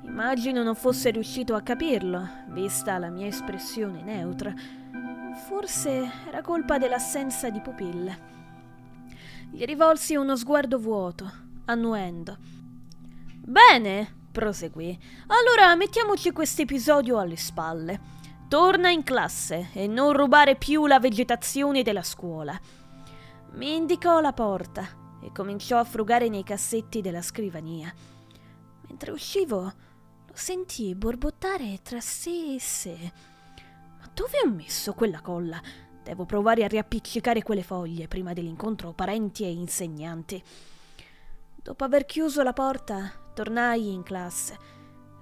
[0.10, 4.54] Immagino non fosse riuscito a capirlo, vista la mia espressione neutra.
[5.48, 8.20] Forse era colpa dell'assenza di pupille.
[9.52, 11.32] Gli rivolsi uno sguardo vuoto,
[11.66, 12.38] annuendo.
[13.46, 14.98] Bene, proseguì.
[15.28, 18.18] Allora mettiamoci questo episodio alle spalle.
[18.50, 22.60] Torna in classe e non rubare più la vegetazione della scuola.
[23.54, 24.86] Mi indicò la porta
[25.22, 27.94] e cominciò a frugare nei cassetti della scrivania.
[28.88, 29.72] Mentre uscivo,
[30.40, 33.12] lo sentii borbottare tra sé e sé.
[34.00, 35.62] Ma dove ho messo quella colla?
[36.02, 40.42] Devo provare a riappiccicare quelle foglie prima dell'incontro parenti e insegnanti.
[41.62, 44.58] Dopo aver chiuso la porta, tornai in classe.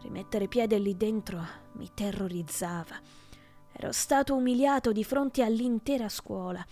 [0.04, 1.44] Rimettere piede lì dentro
[1.74, 3.02] mi terrorizzava.
[3.72, 6.64] Ero stato umiliato di fronte all'intera scuola.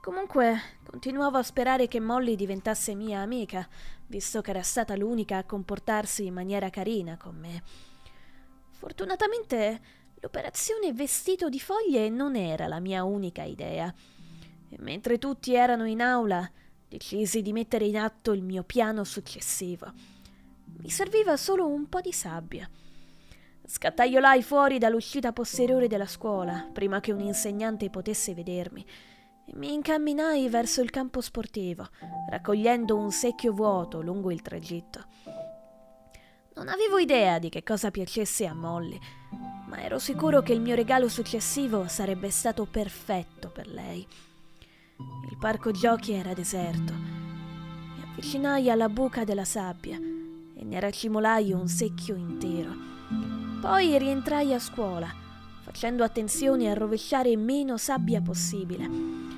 [0.00, 3.68] Comunque, continuavo a sperare che Molly diventasse mia amica,
[4.06, 7.62] visto che era stata l'unica a comportarsi in maniera carina con me.
[8.70, 9.80] Fortunatamente,
[10.20, 13.92] l'operazione vestito di foglie non era la mia unica idea.
[14.70, 16.50] E mentre tutti erano in aula,
[16.88, 19.92] decisi di mettere in atto il mio piano successivo.
[20.78, 22.66] Mi serviva solo un po' di sabbia.
[23.66, 28.84] Scattaiolai fuori dall'uscita posteriore della scuola, prima che un insegnante potesse vedermi
[29.54, 31.88] mi incamminai verso il campo sportivo,
[32.28, 35.04] raccogliendo un secchio vuoto lungo il tragitto.
[36.54, 38.98] Non avevo idea di che cosa piacesse a Molly,
[39.66, 44.06] ma ero sicuro che il mio regalo successivo sarebbe stato perfetto per lei.
[45.30, 46.92] Il parco giochi era deserto.
[46.92, 52.70] Mi avvicinai alla buca della sabbia e ne racimolai un secchio intero.
[53.60, 55.08] Poi rientrai a scuola,
[55.62, 59.29] facendo attenzione a rovesciare meno sabbia possibile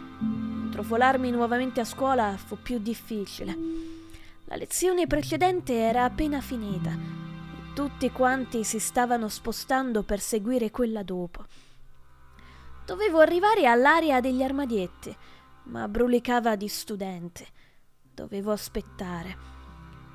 [0.72, 3.54] Trofolarmi nuovamente a scuola fu più difficile.
[4.46, 11.02] La lezione precedente era appena finita e tutti quanti si stavano spostando per seguire quella
[11.02, 11.44] dopo.
[12.86, 15.14] Dovevo arrivare all'area degli armadietti,
[15.64, 17.46] ma brulicava di studente.
[18.14, 19.36] Dovevo aspettare.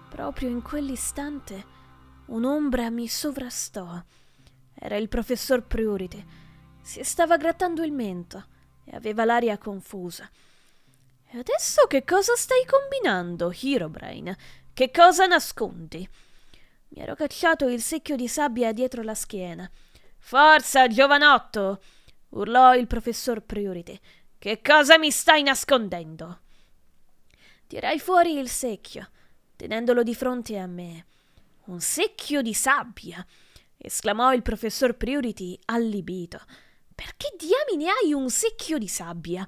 [0.09, 1.65] Proprio in quell'istante
[2.25, 4.01] un'ombra mi sovrastò.
[4.73, 6.25] Era il professor Priority.
[6.81, 8.43] Si stava grattando il mento
[8.85, 10.27] e aveva l'aria confusa.
[11.29, 14.33] E adesso che cosa stai combinando, Herobrain?
[14.73, 16.07] Che cosa nascondi?
[16.89, 19.69] Mi ero cacciato il secchio di sabbia dietro la schiena.
[20.17, 21.81] Forza, giovanotto!
[22.29, 23.99] urlò il professor Priority.
[24.39, 26.39] Che cosa mi stai nascondendo?
[27.67, 29.09] Tirai fuori il secchio,
[29.57, 31.05] tenendolo di fronte a me.
[31.65, 33.25] Un secchio di sabbia!
[33.75, 36.39] esclamò il professor Priority allibito.
[36.95, 39.45] Perché diamine hai un secchio di sabbia?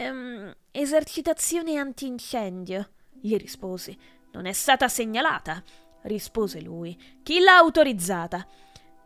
[0.00, 2.88] Ehm, esercitazione antincendio,
[3.20, 3.98] gli risposi.
[4.30, 5.60] Non è stata segnalata,
[6.02, 6.96] rispose lui.
[7.24, 8.46] Chi l'ha autorizzata?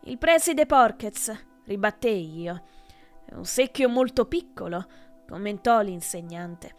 [0.03, 1.33] Il preside Porkez,
[1.65, 2.65] ribattei io.
[3.25, 4.87] È un secchio molto piccolo,
[5.27, 6.75] commentò l'insegnante.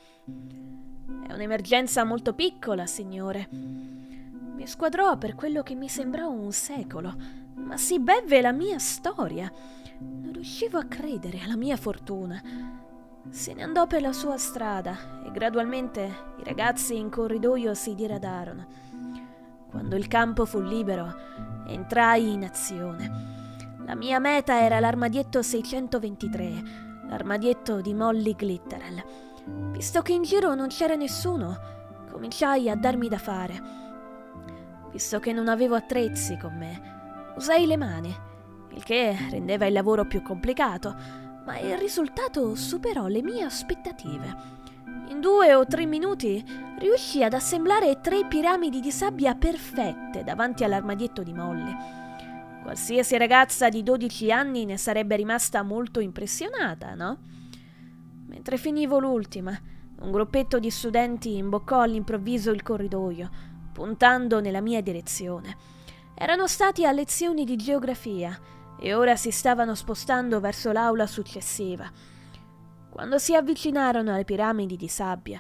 [1.27, 3.49] È un'emergenza molto piccola, signore.
[3.49, 7.15] Mi squadrò per quello che mi sembrò un secolo,
[7.55, 9.51] ma si bevve la mia storia.
[9.97, 12.82] Non riuscivo a credere alla mia fortuna.
[13.29, 16.01] Se ne andò per la sua strada e gradualmente
[16.37, 18.65] i ragazzi in corridoio si diradarono.
[19.69, 21.13] Quando il campo fu libero,
[21.65, 23.81] entrai in azione.
[23.85, 26.63] La mia meta era l'armadietto 623,
[27.07, 29.03] l'armadietto di Molly Glitterel.
[29.71, 31.57] Visto che in giro non c'era nessuno,
[32.11, 33.61] cominciai a darmi da fare.
[34.91, 38.31] Visto che non avevo attrezzi con me, usai le mani
[38.75, 40.95] il che rendeva il lavoro più complicato,
[41.45, 44.61] ma il risultato superò le mie aspettative.
[45.09, 46.43] In due o tre minuti
[46.77, 51.75] riuscì ad assemblare tre piramidi di sabbia perfette davanti all'armadietto di Molly.
[52.63, 57.17] Qualsiasi ragazza di 12 anni ne sarebbe rimasta molto impressionata, no?
[58.27, 59.57] Mentre finivo l'ultima,
[59.99, 63.29] un gruppetto di studenti imboccò all'improvviso il corridoio,
[63.73, 65.57] puntando nella mia direzione.
[66.15, 68.39] Erano stati a lezioni di geografia
[68.83, 71.89] e ora si stavano spostando verso l'aula successiva.
[72.89, 75.39] Quando si avvicinarono alle piramidi di sabbia,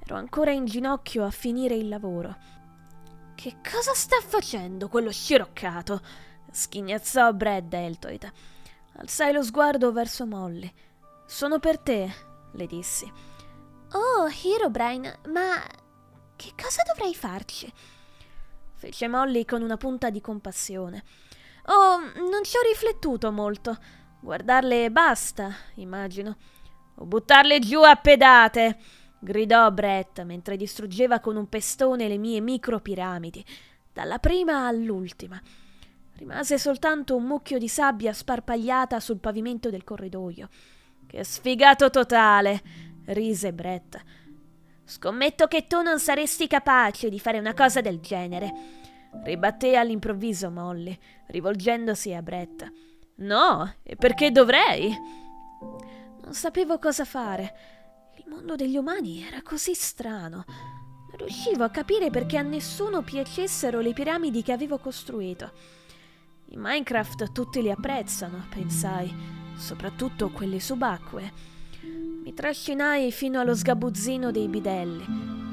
[0.00, 2.36] ero ancora in ginocchio a finire il lavoro.
[3.36, 6.00] Che cosa sta facendo quello sciroccato?
[6.50, 8.32] schignazzò Brad Deltoid.
[8.96, 10.70] Alzai lo sguardo verso Molly.
[11.24, 12.12] Sono per te,
[12.50, 13.08] le dissi.
[13.92, 15.62] Oh, Herobrine, ma
[16.34, 17.72] che cosa dovrei farci?
[18.74, 21.04] fece Molly con una punta di compassione.
[21.66, 23.76] Oh, non ci ho riflettuto molto.
[24.20, 26.36] Guardarle basta, immagino.
[26.96, 28.78] O buttarle giù a pedate,
[29.18, 33.44] gridò Brett mentre distruggeva con un pestone le mie micropiramidi,
[33.92, 35.40] dalla prima all'ultima.
[36.16, 40.48] Rimase soltanto un mucchio di sabbia sparpagliata sul pavimento del corridoio.
[41.06, 42.62] Che sfigato totale!
[43.06, 44.00] rise Brett.
[44.84, 48.52] Scommetto che tu non saresti capace di fare una cosa del genere.
[49.24, 50.96] Ribatté all'improvviso Molly,
[51.32, 52.70] rivolgendosi a Brett.
[53.16, 54.94] No, perché dovrei?
[56.22, 57.54] Non sapevo cosa fare.
[58.18, 60.44] Il mondo degli umani era così strano.
[60.46, 65.50] Non riuscivo a capire perché a nessuno piacessero le piramidi che avevo costruito.
[66.50, 69.12] In Minecraft tutti li apprezzano, pensai,
[69.56, 71.32] soprattutto quelle subacquee.
[72.22, 75.04] Mi trascinai fino allo sgabuzzino dei bidelli,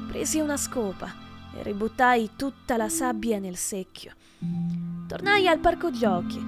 [0.08, 1.10] presi una scopa
[1.56, 4.12] e ributtai tutta la sabbia nel secchio.
[5.06, 6.40] Tornai al parco giochi,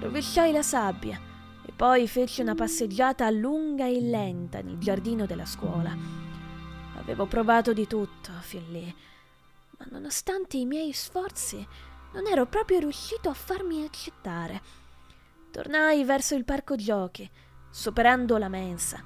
[0.00, 1.20] rovesciai la sabbia
[1.66, 5.96] e poi feci una passeggiata lunga e lenta nel giardino della scuola.
[6.96, 8.94] Avevo provato di tutto fin lì,
[9.78, 11.66] ma nonostante i miei sforzi
[12.12, 14.60] non ero proprio riuscito a farmi accettare.
[15.50, 17.28] Tornai verso il parco giochi,
[17.68, 19.02] superando la mensa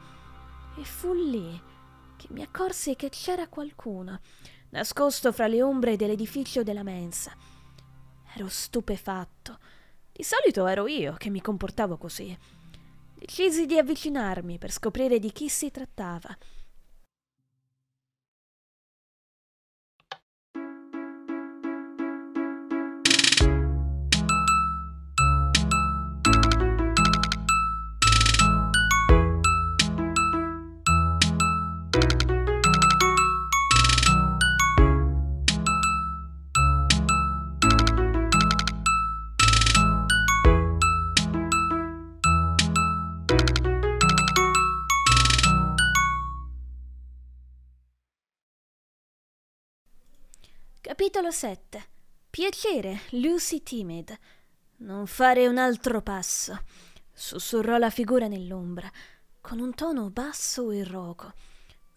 [0.77, 1.63] e fu lì
[2.17, 4.21] che mi accorsi che c'era qualcuno,
[4.71, 7.33] nascosto fra le ombre dell'edificio della mensa.
[8.37, 9.59] Ero stupefatto.
[10.11, 12.37] Di solito ero io che mi comportavo così.
[13.15, 16.37] Decisi di avvicinarmi per scoprire di chi si trattava.
[51.05, 51.85] Capitolo 7
[52.31, 54.19] Piacere, Lucy Timid.
[54.77, 56.59] Non fare un altro passo,
[57.13, 58.91] sussurrò la figura nell'ombra,
[59.43, 61.35] con un tono basso e roco.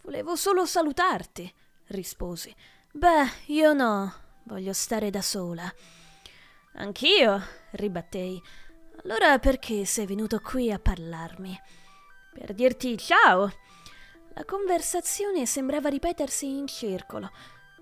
[0.04, 1.50] Volevo solo salutarti,
[1.86, 2.54] risposi.
[2.92, 5.74] Beh, io no, voglio stare da sola.
[6.74, 7.42] Anch'io,
[7.72, 8.44] ribattei.
[9.06, 11.58] Allora perché sei venuto qui a parlarmi?
[12.34, 13.50] Per dirti ciao.
[14.34, 17.32] La conversazione sembrava ripetersi in circolo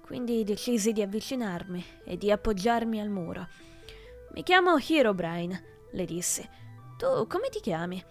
[0.05, 3.47] quindi decisi di avvicinarmi e di appoggiarmi al muro.
[4.33, 6.47] Mi chiamo Herobrine, le dissi.
[6.95, 8.01] Tu come ti chiami?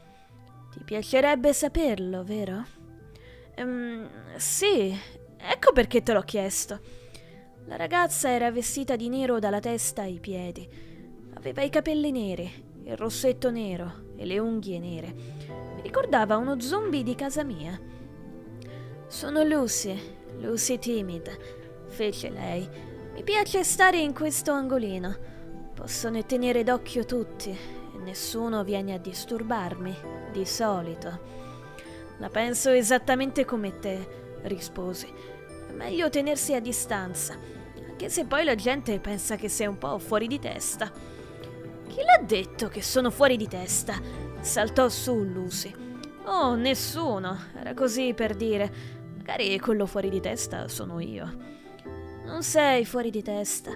[0.73, 2.65] Ti piacerebbe saperlo, vero?
[3.59, 4.93] Um, sì,
[5.39, 6.81] ecco perché te l'ho chiesto.
[7.67, 10.69] La ragazza era vestita di nero dalla testa ai piedi.
[11.35, 12.51] Aveva i capelli neri,
[12.83, 15.15] il rossetto nero e le unghie nere.
[15.77, 17.81] Mi ricordava uno zombie di casa mia.
[19.07, 19.97] Sono Lucy,
[20.41, 21.63] Lucy Timid
[21.95, 22.69] fece lei.
[23.15, 25.17] Mi piace stare in questo angolino.
[25.73, 29.97] Possono tenere d'occhio tutti e nessuno viene a disturbarmi,
[30.33, 31.21] di solito.
[32.19, 35.07] La penso esattamente come te, risposi.
[35.69, 37.37] È meglio tenersi a distanza,
[37.89, 40.91] anche se poi la gente pensa che sei un po' fuori di testa.
[41.89, 44.01] Chi l'ha detto che sono fuori di testa?
[44.41, 45.73] Saltò su Lucy.
[46.25, 47.39] Oh, nessuno.
[47.57, 48.73] Era così per dire.
[49.17, 51.54] Magari quello fuori di testa sono io.
[52.25, 53.71] Non sei fuori di testa,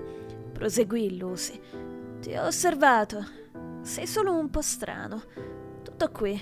[0.53, 1.61] proseguì Lucy.
[2.21, 3.23] Ti ho osservato.
[3.83, 5.23] Sei solo un po' strano.
[5.83, 6.41] Tutto qui.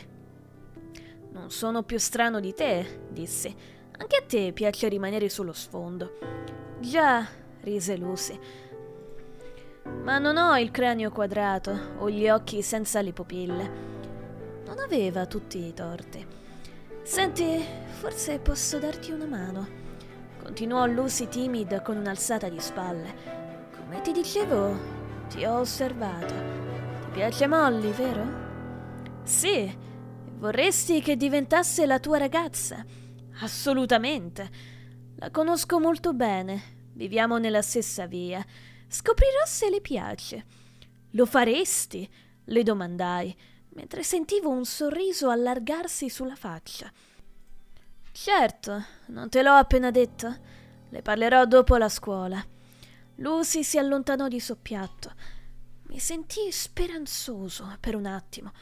[1.32, 3.54] Non sono più strano di te, dissi.
[3.98, 6.18] Anche a te piace rimanere sullo sfondo.
[6.78, 7.26] Già,
[7.62, 8.38] rise Lucy.
[10.04, 13.70] Ma non ho il cranio quadrato o gli occhi senza le pupille.
[14.64, 16.24] Non aveva tutti i torti.
[17.02, 17.64] Senti,
[17.98, 19.86] forse posso darti una mano
[20.47, 23.68] continuò Lucy timid con un'alzata di spalle.
[23.76, 24.78] Come ti dicevo,
[25.28, 26.32] ti ho osservato.
[27.11, 29.24] piace Molly, vero?
[29.24, 29.76] Sì,
[30.36, 32.84] vorresti che diventasse la tua ragazza?
[33.40, 34.49] Assolutamente.
[35.16, 38.44] La conosco molto bene, viviamo nella stessa via.
[38.86, 40.44] Scoprirò se le piace.
[41.11, 42.09] Lo faresti?
[42.44, 43.36] le domandai,
[43.70, 46.88] mentre sentivo un sorriso allargarsi sulla faccia.
[48.12, 50.36] Certo, non te l'ho appena detto?
[50.88, 52.44] Le parlerò dopo la scuola.
[53.16, 55.12] Lucy si allontanò di soppiatto.
[55.88, 58.52] Mi sentii speranzoso per un attimo,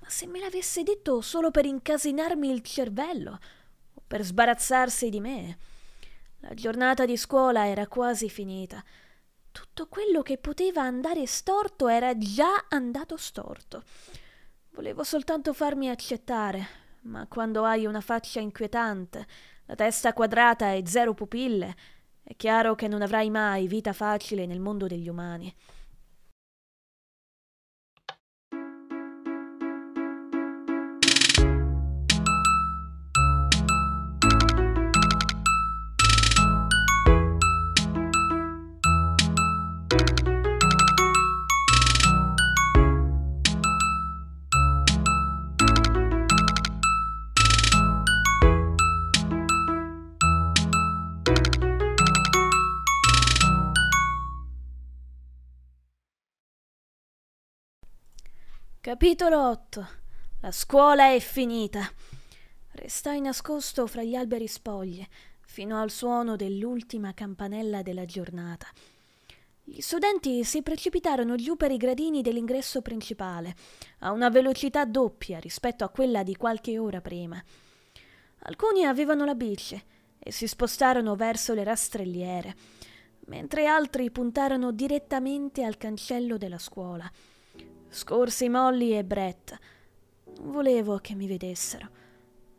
[0.00, 3.38] ma se me l'avesse detto solo per incasinarmi il cervello
[3.94, 5.58] o per sbarazzarsi di me.
[6.40, 8.82] La giornata di scuola era quasi finita.
[9.52, 13.82] Tutto quello che poteva andare storto era già andato storto.
[14.70, 16.66] Volevo soltanto farmi accettare,
[17.02, 19.26] ma quando hai una faccia inquietante,
[19.66, 21.74] la testa quadrata e zero pupille,
[22.22, 25.54] è chiaro che non avrai mai vita facile nel mondo degli umani.
[58.84, 59.88] Capitolo 8
[60.42, 61.90] La scuola è finita.
[62.72, 65.08] Restai nascosto fra gli alberi spoglie
[65.40, 68.66] fino al suono dell'ultima campanella della giornata.
[69.62, 73.54] Gli studenti si precipitarono giù per i gradini dell'ingresso principale,
[74.00, 77.42] a una velocità doppia rispetto a quella di qualche ora prima.
[78.40, 79.82] Alcuni avevano la bici
[80.18, 82.54] e si spostarono verso le rastrelliere,
[83.28, 87.10] mentre altri puntarono direttamente al cancello della scuola.
[87.94, 89.56] Scorsi Molly e Brett.
[90.38, 91.88] Non volevo che mi vedessero.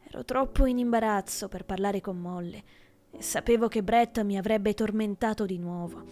[0.07, 2.63] Ero troppo in imbarazzo per parlare con Molly
[3.11, 6.03] e sapevo che Brett mi avrebbe tormentato di nuovo.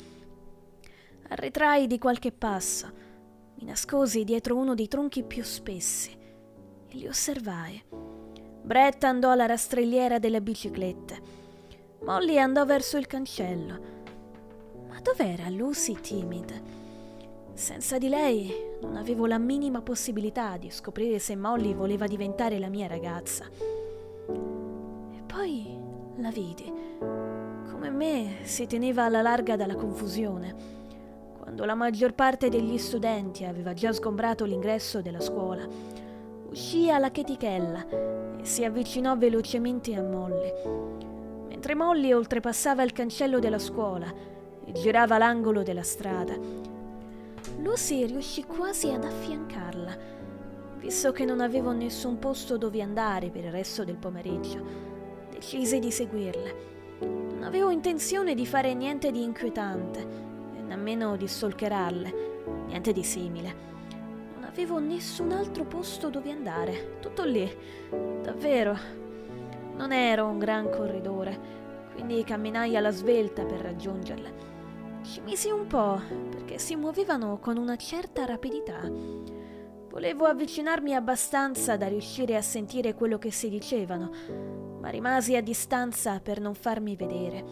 [1.30, 2.92] Arretrai di qualche passo,
[3.56, 7.82] mi nascosi dietro uno dei tronchi più spessi e li osservai.
[8.62, 11.22] Brett andò alla rastrelliera delle biciclette.
[12.02, 13.80] Molly andò verso il cancello.
[14.90, 16.83] Ma dov'era Lucy timid?
[17.56, 18.52] Senza di lei
[18.82, 23.46] non avevo la minima possibilità di scoprire se Molly voleva diventare la mia ragazza.
[23.48, 25.78] E poi
[26.18, 26.74] la vidi.
[27.00, 30.82] Come me si teneva alla larga dalla confusione.
[31.38, 35.68] Quando la maggior parte degli studenti aveva già sgombrato l'ingresso della scuola,
[36.50, 37.86] uscì alla chetichella
[38.40, 40.52] e si avvicinò velocemente a Molly.
[41.50, 44.12] Mentre Molly oltrepassava il cancello della scuola
[44.66, 46.72] e girava l'angolo della strada,
[47.58, 49.98] Lucy riuscì quasi ad affiancarla.
[50.78, 54.62] Visto che non avevo nessun posto dove andare per il resto del pomeriggio,
[55.30, 56.72] decisi di seguirle.
[57.00, 60.00] Non avevo intenzione di fare niente di inquietante,
[60.58, 62.14] e nemmeno di stalkerarle,
[62.68, 63.56] niente di simile.
[64.34, 67.50] Non avevo nessun altro posto dove andare, tutto lì,
[68.22, 68.78] davvero.
[69.76, 71.40] Non ero un gran corridore,
[71.94, 74.53] quindi camminai alla svelta per raggiungerle.
[75.04, 76.00] Ci misi un po',
[76.30, 78.90] perché si muovevano con una certa rapidità.
[79.90, 84.12] Volevo avvicinarmi abbastanza da riuscire a sentire quello che si dicevano,
[84.80, 87.44] ma rimasi a distanza per non farmi vedere.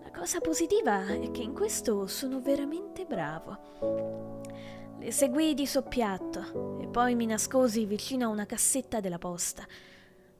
[0.00, 4.40] La cosa positiva è che in questo sono veramente bravo.
[4.96, 9.66] Le seguii di soppiatto e poi mi nascosi vicino a una cassetta della posta.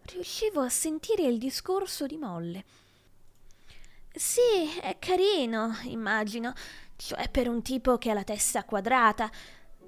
[0.02, 2.64] Riuscivo a sentire il discorso di Molle.
[4.18, 6.52] Sì, è carino, immagino,
[6.96, 9.30] cioè per un tipo che ha la testa quadrata,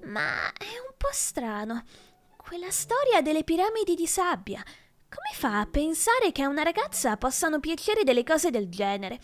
[0.05, 1.83] ma è un po' strano.
[2.37, 4.63] Quella storia delle piramidi di sabbia.
[4.63, 9.19] Come fa a pensare che a una ragazza possano piacere delle cose del genere?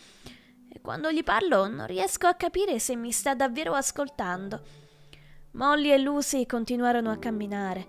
[0.70, 4.62] E quando gli parlo non riesco a capire se mi sta davvero ascoltando.
[5.52, 7.86] Molly e Lucy continuarono a camminare,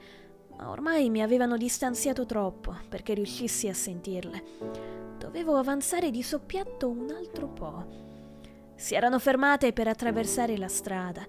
[0.60, 4.44] ma ormai mi avevano distanziato troppo perché riuscissi a sentirle.
[5.18, 7.86] Dovevo avanzare di soppiatto un altro po'.
[8.76, 11.26] Si erano fermate per attraversare la strada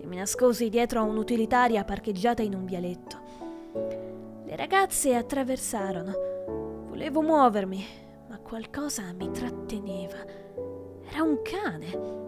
[0.00, 3.20] e mi nascosi dietro a un'utilitaria parcheggiata in un vialetto.
[4.44, 6.86] Le ragazze attraversarono.
[6.88, 7.84] Volevo muovermi,
[8.28, 10.24] ma qualcosa mi tratteneva.
[11.08, 12.20] Era un cane.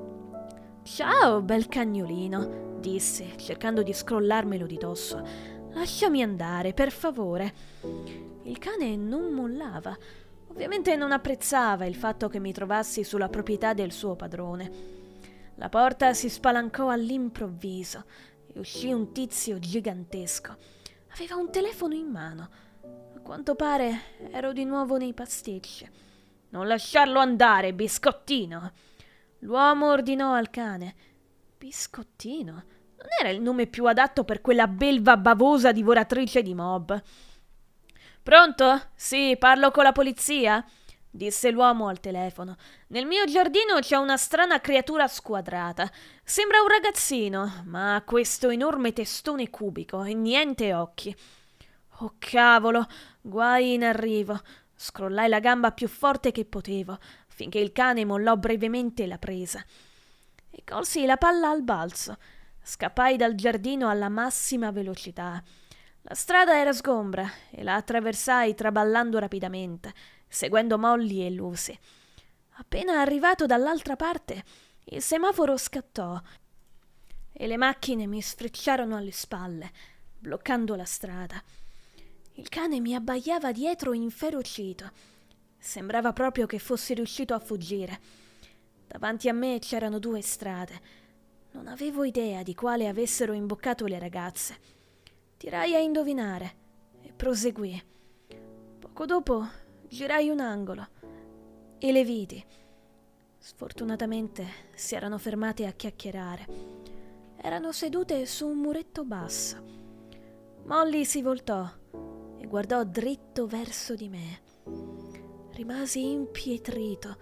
[0.82, 5.53] Ciao, bel cagnolino, disse, cercando di scrollarmelo di dosso.
[5.74, 7.52] Lasciami andare, per favore.
[8.44, 9.96] Il cane non mollava.
[10.48, 14.70] Ovviamente non apprezzava il fatto che mi trovassi sulla proprietà del suo padrone.
[15.56, 18.04] La porta si spalancò all'improvviso
[18.52, 20.56] e uscì un tizio gigantesco.
[21.14, 22.48] Aveva un telefono in mano.
[23.16, 25.90] A quanto pare ero di nuovo nei pasticci.
[26.50, 28.72] Non lasciarlo andare, biscottino!
[29.40, 30.94] L'uomo ordinò al cane.
[31.58, 32.64] Biscottino?
[33.04, 37.02] Non era il nome più adatto per quella belva bavosa divoratrice di mob.
[38.22, 38.80] Pronto?
[38.94, 40.64] Sì, parlo con la polizia?
[41.10, 42.56] disse l'uomo al telefono.
[42.88, 45.88] Nel mio giardino c'è una strana creatura squadrata.
[46.24, 51.14] Sembra un ragazzino, ma ha questo enorme testone cubico e niente occhi.
[51.98, 52.86] Oh cavolo,
[53.20, 54.40] guai in arrivo.
[54.74, 56.98] Scrollai la gamba più forte che potevo,
[57.28, 59.62] finché il cane mollò brevemente la presa.
[60.50, 62.16] E colsi la palla al balzo.
[62.64, 65.42] Scappai dal giardino alla massima velocità.
[66.02, 69.92] La strada era sgombra e la attraversai traballando rapidamente
[70.34, 71.78] seguendo Molly e Lucy.
[72.56, 74.42] Appena arrivato dall'altra parte,
[74.86, 76.20] il semaforo scattò
[77.32, 79.70] e le macchine mi sfrecciarono alle spalle,
[80.18, 81.40] bloccando la strada.
[82.32, 84.90] Il cane mi abbaiava dietro inferocito.
[85.56, 88.00] Sembrava proprio che fosse riuscito a fuggire.
[88.88, 91.02] Davanti a me c'erano due strade.
[91.54, 94.56] Non avevo idea di quale avessero imboccato le ragazze.
[95.36, 96.54] Tirai a indovinare
[97.02, 97.82] e proseguì.
[98.78, 99.46] Poco dopo
[99.94, 100.88] Girai un angolo
[101.78, 102.44] e le vidi.
[103.38, 104.44] Sfortunatamente
[104.74, 106.46] si erano fermate a chiacchierare.
[107.36, 109.62] Erano sedute su un muretto basso.
[110.64, 111.70] Molly si voltò
[112.36, 114.40] e guardò dritto verso di me.
[115.52, 117.16] Rimasi impietrito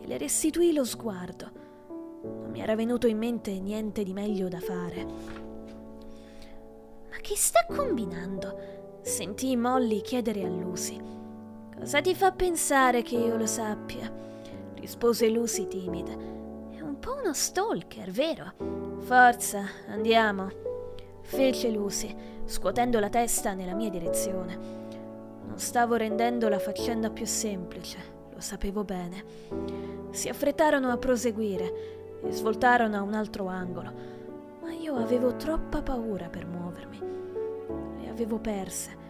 [0.00, 1.65] e le restituì lo sguardo.
[2.26, 5.04] Non mi era venuto in mente niente di meglio da fare.
[7.10, 8.98] Ma che sta combinando?
[9.02, 11.00] Sentì Molly chiedere a Lucy.
[11.78, 14.24] Cosa ti fa pensare che io lo sappia?
[14.74, 16.12] rispose Lucy timida.
[16.12, 18.52] È un po' uno stalker, vero?
[19.00, 20.48] Forza, andiamo,
[21.22, 22.14] fece Lucy,
[22.44, 24.56] scuotendo la testa nella mia direzione.
[25.44, 27.98] Non stavo rendendo la faccenda più semplice,
[28.32, 29.24] lo sapevo bene.
[30.10, 31.95] Si affrettarono a proseguire
[32.26, 33.92] e svoltarono a un altro angolo,
[34.62, 37.00] ma io avevo troppa paura per muovermi.
[38.00, 39.04] Le avevo perse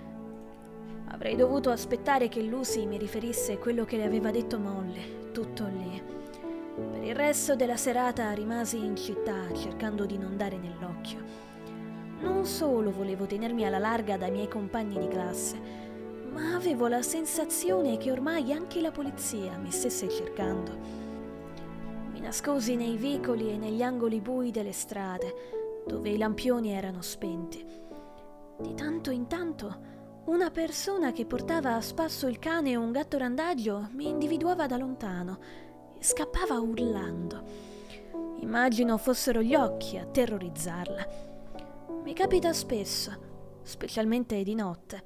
[1.09, 6.03] Avrei dovuto aspettare che Lucy mi riferisse quello che le aveva detto Molly, tutto lì.
[6.91, 11.45] Per il resto della serata rimasi in città cercando di non dare nell'occhio.
[12.21, 15.57] Non solo volevo tenermi alla larga dai miei compagni di classe,
[16.33, 21.06] ma avevo la sensazione che ormai anche la polizia mi stesse cercando.
[22.27, 27.65] Nascosi nei vicoli e negli angoli bui delle strade, dove i lampioni erano spenti.
[28.59, 33.17] Di tanto in tanto una persona che portava a spasso il cane o un gatto
[33.17, 35.39] randagio mi individuava da lontano
[35.97, 37.45] e scappava urlando.
[38.41, 41.07] Immagino fossero gli occhi a terrorizzarla.
[42.03, 45.03] Mi capita spesso, specialmente di notte.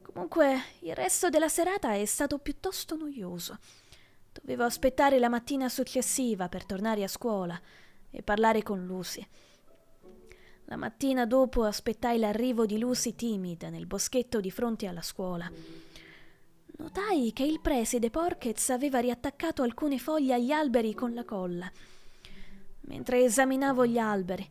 [0.00, 3.58] Comunque, il resto della serata è stato piuttosto noioso.
[4.32, 7.60] Dovevo aspettare la mattina successiva per tornare a scuola
[8.10, 9.26] e parlare con Lucy.
[10.66, 15.50] La mattina dopo aspettai l'arrivo di Lucy timida nel boschetto di fronte alla scuola.
[16.78, 21.70] Notai che il preside Porkez aveva riattaccato alcune foglie agli alberi con la colla.
[22.82, 24.48] Mentre esaminavo gli alberi,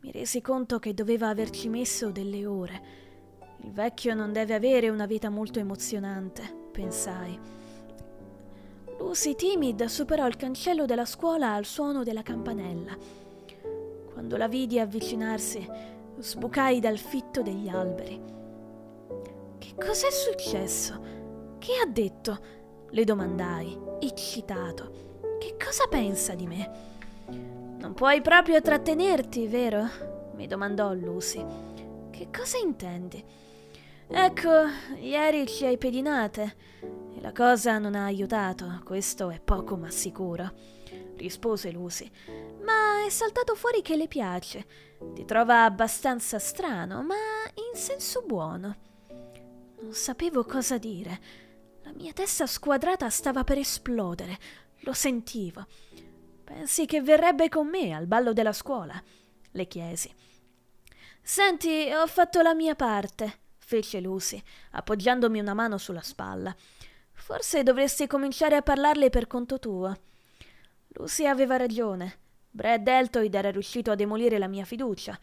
[0.00, 2.82] mi resi conto che doveva averci messo delle ore.
[3.62, 7.59] Il vecchio non deve avere una vita molto emozionante, pensai.
[9.00, 12.94] Lucy timida superò il cancello della scuola al suono della campanella.
[14.12, 15.66] Quando la vidi avvicinarsi,
[16.18, 18.20] sbucai dal fitto degli alberi.
[19.56, 21.56] Che cos'è successo?
[21.58, 22.38] Che ha detto?
[22.90, 25.38] Le domandai, eccitato.
[25.38, 26.70] Che cosa pensa di me?
[27.78, 29.88] Non puoi proprio trattenerti, vero?
[30.34, 31.42] mi domandò Lucy.
[32.10, 33.24] Che cosa intendi?
[34.08, 34.50] Ecco,
[34.98, 36.56] ieri ci hai pedinate
[37.20, 40.52] la cosa non ha aiutato, questo è poco ma sicuro,
[41.16, 42.10] rispose Lucy
[42.70, 44.66] ma è saltato fuori che le piace.
[45.14, 47.16] Ti trova abbastanza strano, ma
[47.54, 48.76] in senso buono.
[49.80, 51.20] Non sapevo cosa dire.
[51.82, 54.38] La mia testa squadrata stava per esplodere.
[54.80, 55.66] Lo sentivo.
[56.44, 59.02] Pensi che verrebbe con me al ballo della scuola?
[59.52, 60.14] Le chiesi.
[61.22, 64.40] Senti, ho fatto la mia parte, fece Lucy,
[64.72, 66.54] appoggiandomi una mano sulla spalla.
[67.30, 69.96] Forse dovresti cominciare a parlarle per conto tuo.
[70.88, 72.18] Lucy aveva ragione.
[72.50, 75.16] Brad Deltoid era riuscito a demolire la mia fiducia,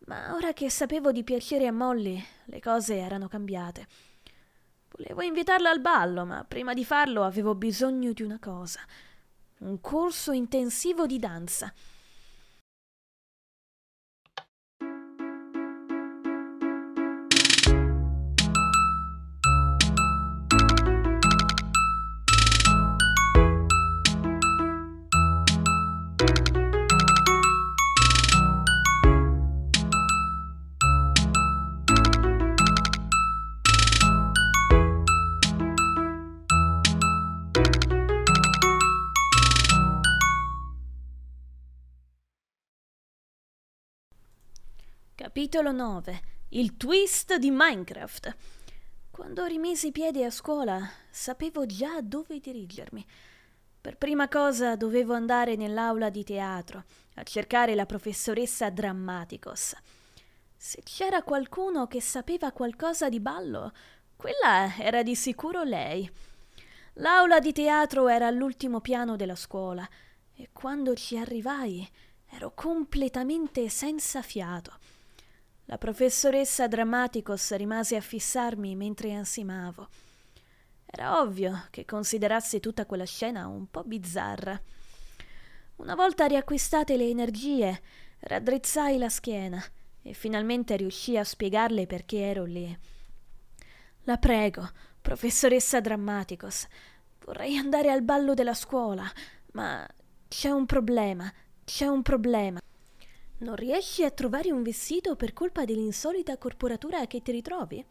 [0.00, 3.86] ma ora che sapevo di piacere a Molly, le cose erano cambiate.
[4.90, 8.80] Volevo invitarla al ballo, ma prima di farlo avevo bisogno di una cosa.
[9.60, 11.72] Un corso intensivo di danza.
[45.36, 46.20] Capitolo 9
[46.50, 48.36] Il twist di Minecraft.
[49.10, 53.04] Quando rimisi i piedi a scuola, sapevo già dove dirigermi.
[53.80, 59.74] Per prima cosa dovevo andare nell'aula di teatro a cercare la professoressa Drammaticos.
[60.56, 63.72] Se c'era qualcuno che sapeva qualcosa di ballo,
[64.14, 66.08] quella era di sicuro lei.
[66.98, 69.84] L'aula di teatro era all'ultimo piano della scuola
[70.32, 71.84] e quando ci arrivai
[72.28, 74.78] ero completamente senza fiato.
[75.66, 79.88] La professoressa Drammaticos rimase a fissarmi mentre ansimavo.
[80.84, 84.60] Era ovvio che considerassi tutta quella scena un po' bizzarra.
[85.76, 87.80] Una volta riacquistate le energie,
[88.20, 89.64] raddrizzai la schiena
[90.02, 92.78] e finalmente riuscii a spiegarle perché ero lì.
[94.02, 94.68] La prego,
[95.00, 96.66] professoressa Drammaticos,
[97.24, 99.10] vorrei andare al ballo della scuola,
[99.52, 99.88] ma
[100.28, 101.32] c'è un problema,
[101.64, 102.60] c'è un problema.
[103.36, 107.84] Non riesci a trovare un vestito per colpa dell'insolita corporatura che ti ritrovi?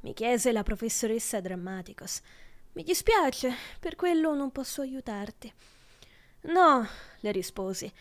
[0.00, 2.22] Mi chiese la professoressa Drammaticos.
[2.72, 5.52] Mi dispiace, per quello non posso aiutarti.
[6.44, 6.86] No,
[7.20, 7.92] le risposi,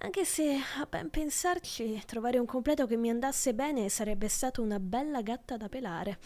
[0.00, 4.78] anche se a ben pensarci trovare un completo che mi andasse bene sarebbe stata una
[4.78, 6.18] bella gatta da pelare.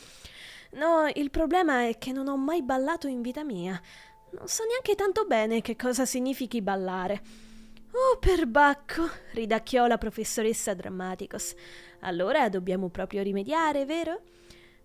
[0.73, 3.81] No, il problema è che non ho mai ballato in vita mia.
[4.31, 7.51] Non so neanche tanto bene che cosa significhi ballare.
[7.95, 11.55] Oh, perbacco, ridacchiò la professoressa Drammaticos.
[12.01, 14.23] Allora dobbiamo proprio rimediare, vero?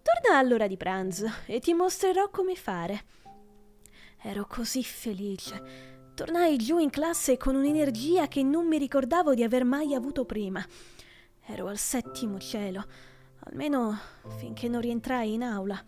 [0.01, 3.05] Torna all'ora di pranzo e ti mostrerò come fare.
[4.21, 5.95] Ero così felice.
[6.15, 10.65] Tornai giù in classe con un'energia che non mi ricordavo di aver mai avuto prima.
[11.45, 12.85] Ero al settimo cielo,
[13.45, 13.97] almeno
[14.37, 15.81] finché non rientrai in aula.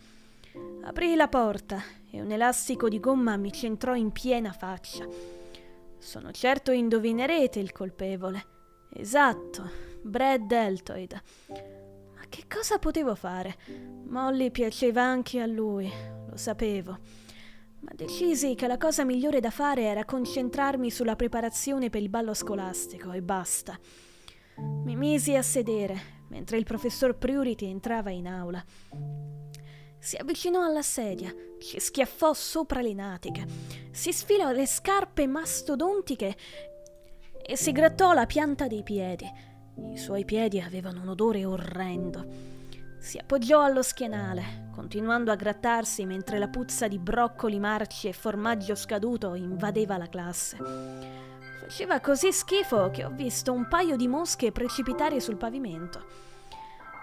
[0.84, 5.39] Aprii la porta e un elastico di gomma mi centrò in piena faccia.
[6.00, 8.46] Sono certo indovinerete il colpevole.
[8.94, 9.70] Esatto,
[10.02, 11.22] Brad Deltoid.
[12.16, 13.58] Ma che cosa potevo fare?
[14.08, 15.92] Molly piaceva anche a lui,
[16.30, 16.98] lo sapevo.
[17.82, 22.34] Ma decisi che la cosa migliore da fare era concentrarmi sulla preparazione per il ballo
[22.34, 23.78] scolastico e basta.
[24.58, 28.64] Mi misi a sedere mentre il professor Priority entrava in aula.
[30.02, 31.30] Si avvicinò alla sedia,
[31.60, 33.46] ci schiaffò sopra le natiche,
[33.92, 36.38] si sfilò le scarpe mastodontiche
[37.46, 39.30] e si grattò la pianta dei piedi.
[39.92, 42.26] I suoi piedi avevano un odore orrendo.
[42.98, 48.76] Si appoggiò allo schienale, continuando a grattarsi mentre la puzza di broccoli marci e formaggio
[48.76, 50.58] scaduto invadeva la classe.
[51.60, 56.29] Faceva così schifo che ho visto un paio di mosche precipitare sul pavimento.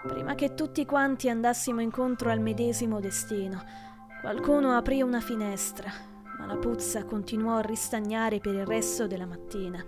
[0.07, 3.63] Prima che tutti quanti andassimo incontro al medesimo destino,
[4.21, 5.91] qualcuno aprì una finestra,
[6.39, 9.83] ma la puzza continuò a ristagnare per il resto della mattina.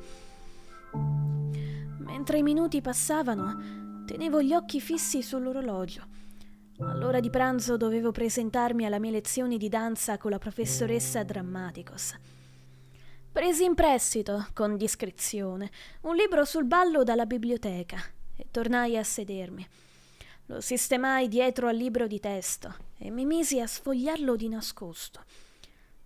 [2.00, 6.04] Mentre i minuti passavano, tenevo gli occhi fissi sull'orologio.
[6.80, 12.14] All'ora di pranzo dovevo presentarmi alla mia lezione di danza con la professoressa Drammaticos.
[13.32, 15.70] Presi in prestito, con discrezione,
[16.02, 17.98] un libro sul ballo dalla biblioteca
[18.36, 19.68] e tornai a sedermi.
[20.50, 25.24] Lo sistemai dietro al libro di testo e mi misi a sfogliarlo di nascosto.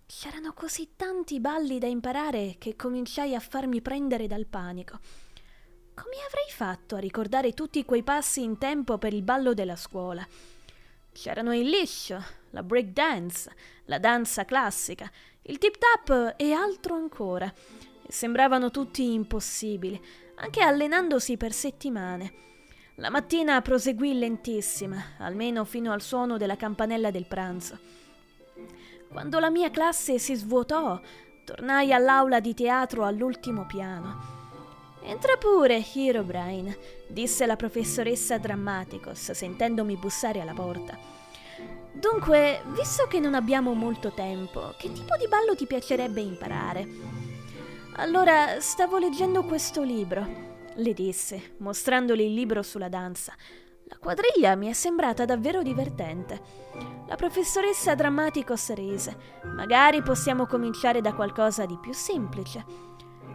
[0.04, 4.98] C'erano così tanti balli da imparare che cominciai a farmi prendere dal panico.
[5.94, 10.28] Come avrei fatto a ricordare tutti quei passi in tempo per il ballo della scuola?
[11.10, 13.50] C'erano il liscio, la break dance,
[13.86, 15.10] la danza classica,
[15.44, 17.50] il tip tap e altro ancora.
[17.50, 19.98] E sembravano tutti impossibili,
[20.34, 22.53] anche allenandosi per settimane.
[22.98, 27.76] La mattina proseguì lentissima, almeno fino al suono della campanella del pranzo.
[29.08, 31.00] Quando la mia classe si svuotò,
[31.44, 34.32] tornai all'aula di teatro all'ultimo piano.
[35.02, 36.78] Entra pure, Herobrine,
[37.08, 40.96] disse la professoressa Drammaticos, sentendomi bussare alla porta.
[41.92, 46.88] Dunque, visto che non abbiamo molto tempo, che tipo di ballo ti piacerebbe imparare?
[47.96, 53.32] Allora, stavo leggendo questo libro le disse, mostrandole il libro sulla danza.
[53.84, 56.40] La quadriglia mi è sembrata davvero divertente.
[57.06, 59.16] La professoressa Drammaticos rise.
[59.54, 62.64] Magari possiamo cominciare da qualcosa di più semplice.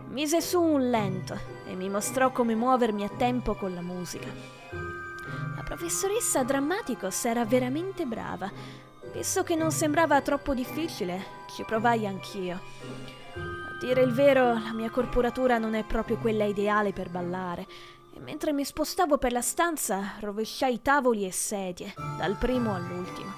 [0.07, 1.37] Mise su un lento
[1.67, 4.27] e mi mostrò come muovermi a tempo con la musica.
[5.55, 8.51] La professoressa Drammaticos era veramente brava.
[9.13, 11.23] Visto che non sembrava troppo difficile,
[11.55, 13.18] ci provai anch'io
[13.79, 17.65] dire il vero, la mia corporatura non è proprio quella ideale per ballare.
[18.13, 23.31] E mentre mi spostavo per la stanza, rovesciai tavoli e sedie, dal primo all'ultimo.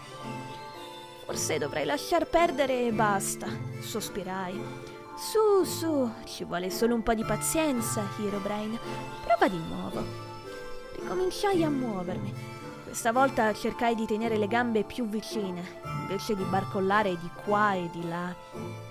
[1.26, 3.48] Forse dovrei lasciar perdere e basta,
[3.80, 4.60] sospirai.
[5.16, 8.80] Su, su, ci vuole solo un po' di pazienza, Herobrine.
[9.24, 10.04] Prova di nuovo.
[10.96, 12.34] e cominciai a muovermi.
[12.84, 17.90] Questa volta cercai di tenere le gambe più vicine, invece di barcollare di qua e
[17.92, 18.91] di là.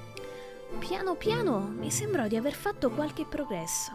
[0.78, 3.92] Piano piano mi sembrò di aver fatto qualche progresso.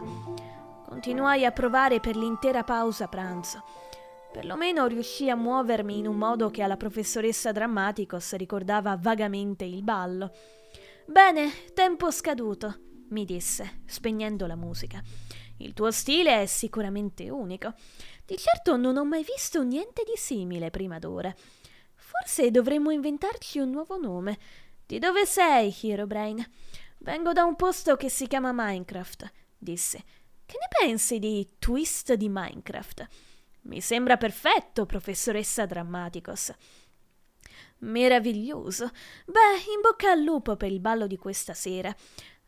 [0.86, 3.64] Continuai a provare per l'intera pausa pranzo.
[4.32, 10.32] Perlomeno riuscii a muovermi in un modo che alla professoressa Drammaticos ricordava vagamente il ballo.
[11.06, 12.78] Bene, tempo scaduto,
[13.10, 15.02] mi disse, spegnendo la musica.
[15.58, 17.72] Il tuo stile è sicuramente unico.
[18.24, 21.34] Di certo non ho mai visto niente di simile prima d'ora.
[21.94, 24.38] Forse dovremmo inventarci un nuovo nome.
[24.84, 26.48] Di dove sei, Herobrine?
[27.06, 30.02] Vengo da un posto che si chiama Minecraft, disse.
[30.44, 33.06] Che ne pensi di twist di Minecraft?
[33.62, 36.52] Mi sembra perfetto, professoressa Drammaticos.
[37.78, 38.90] Meraviglioso.
[39.24, 41.94] Beh, in bocca al lupo per il ballo di questa sera.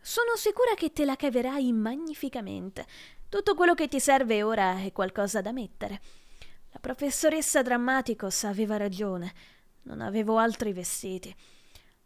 [0.00, 2.84] Sono sicura che te la caverai magnificamente.
[3.28, 6.00] Tutto quello che ti serve ora è qualcosa da mettere.
[6.72, 9.32] La professoressa Drammaticos aveva ragione.
[9.82, 11.32] Non avevo altri vestiti.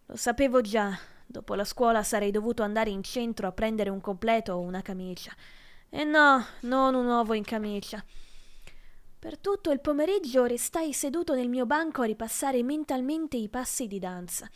[0.05, 1.11] Lo sapevo già.
[1.33, 5.35] Dopo la scuola sarei dovuto andare in centro a prendere un completo o una camicia.
[5.89, 8.05] E no, non un uovo in camicia.
[9.18, 13.99] Per tutto il pomeriggio restai seduto nel mio banco a ripassare mentalmente i passi di
[13.99, 14.47] danza.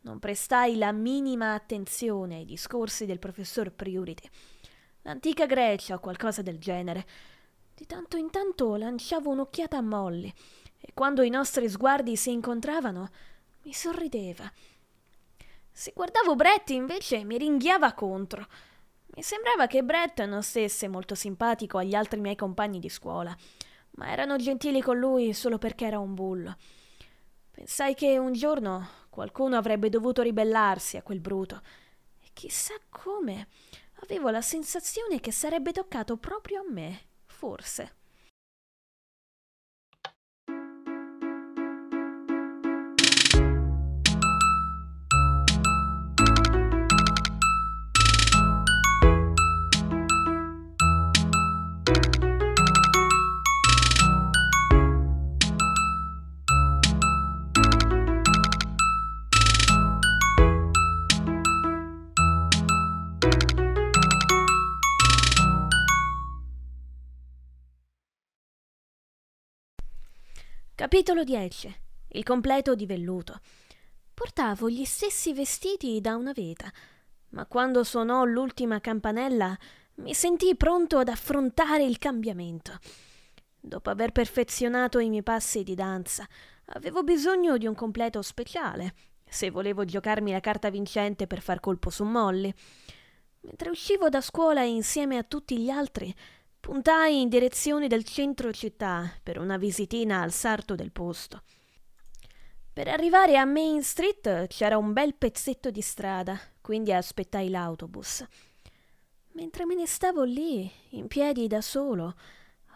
[0.00, 4.28] Non prestai la minima attenzione ai discorsi del professor Priority.
[5.02, 7.06] L'antica Grecia o qualcosa del genere.
[7.76, 10.32] Di tanto in tanto lanciavo un'occhiata a Molly
[10.80, 13.08] e quando i nostri sguardi si incontravano
[13.62, 14.50] mi sorrideva.
[15.72, 18.46] Se guardavo Brett invece mi ringhiava contro.
[19.14, 23.34] Mi sembrava che Brett non stesse molto simpatico agli altri miei compagni di scuola,
[23.92, 26.56] ma erano gentili con lui solo perché era un bullo.
[27.50, 31.60] Pensai che un giorno qualcuno avrebbe dovuto ribellarsi a quel bruto.
[32.20, 33.48] E chissà come.
[34.02, 37.96] Avevo la sensazione che sarebbe toccato proprio a me, forse.
[70.82, 71.80] Capitolo 10.
[72.08, 73.38] Il completo di velluto.
[74.12, 76.68] Portavo gli stessi vestiti da una vita,
[77.28, 79.56] ma quando suonò l'ultima campanella
[79.98, 82.76] mi sentii pronto ad affrontare il cambiamento.
[83.60, 86.26] Dopo aver perfezionato i miei passi di danza,
[86.64, 91.90] avevo bisogno di un completo speciale, se volevo giocarmi la carta vincente per far colpo
[91.90, 92.52] su Molly.
[93.42, 96.12] Mentre uscivo da scuola insieme a tutti gli altri,
[96.62, 101.42] Puntai in direzione del centro città per una visitina al sarto del posto.
[102.72, 108.24] Per arrivare a Main Street c'era un bel pezzetto di strada, quindi aspettai l'autobus.
[109.32, 112.14] Mentre me ne stavo lì, in piedi da solo,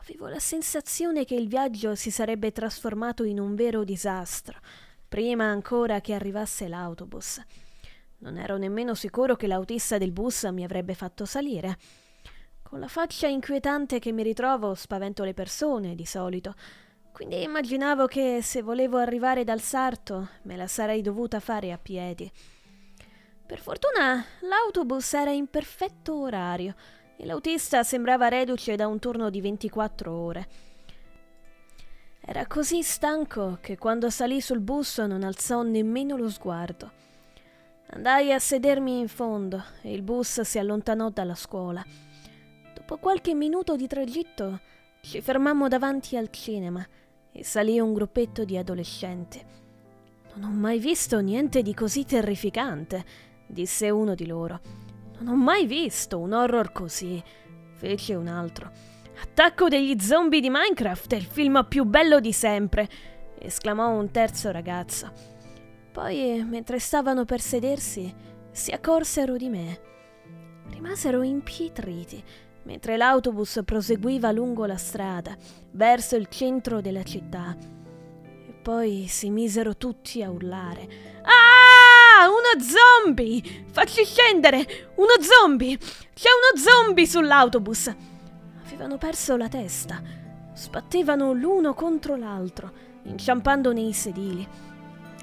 [0.01, 4.59] avevo la sensazione che il viaggio si sarebbe trasformato in un vero disastro,
[5.07, 7.41] prima ancora che arrivasse l'autobus.
[8.19, 11.79] Non ero nemmeno sicuro che l'autista del bus mi avrebbe fatto salire.
[12.69, 16.55] Con la faccia inquietante che mi ritrovo spavento le persone di solito,
[17.13, 22.29] quindi immaginavo che se volevo arrivare dal sarto me la sarei dovuta fare a piedi.
[23.47, 26.75] Per fortuna l'autobus era in perfetto orario
[27.17, 30.49] e l'autista sembrava reduce da un turno di 24 ore.
[32.21, 36.91] Era così stanco che quando salì sul bus non alzò nemmeno lo sguardo.
[37.91, 42.06] Andai a sedermi in fondo e il bus si allontanò dalla scuola.
[42.87, 44.61] Dopo qualche minuto di tragitto
[45.01, 46.87] ci fermammo davanti al cinema
[47.33, 49.45] e salì un gruppetto di adolescenti.
[50.35, 53.05] Non ho mai visto niente di così terrificante,
[53.49, 54.61] disse uno di loro.
[55.19, 57.21] Non ho mai visto un horror così,
[57.75, 58.71] fece un altro.
[59.21, 62.89] Attacco degli zombie di Minecraft è il film più bello di sempre,
[63.41, 65.11] esclamò un terzo ragazzo.
[65.91, 68.15] Poi, mentre stavano per sedersi,
[68.53, 69.81] si accorsero di me.
[70.69, 72.23] Rimasero impietriti
[72.67, 75.37] mentre l'autobus proseguiva lungo la strada,
[75.71, 77.57] verso il centro della città.
[77.57, 80.89] E poi si misero tutti a urlare.
[81.23, 82.29] Ah!
[82.29, 83.65] Uno zombie!
[83.71, 84.93] Facci scendere!
[84.97, 85.79] Uno zombie!
[85.79, 87.95] C'è uno zombie sull'autobus!
[88.67, 90.03] Avevano perso la testa.
[90.53, 92.73] Sbattevano l'uno contro l'altro,
[93.05, 94.47] inciampando nei sedili,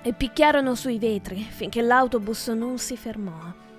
[0.02, 3.72] e picchiarono sui vetri finché l'autobus non si fermò.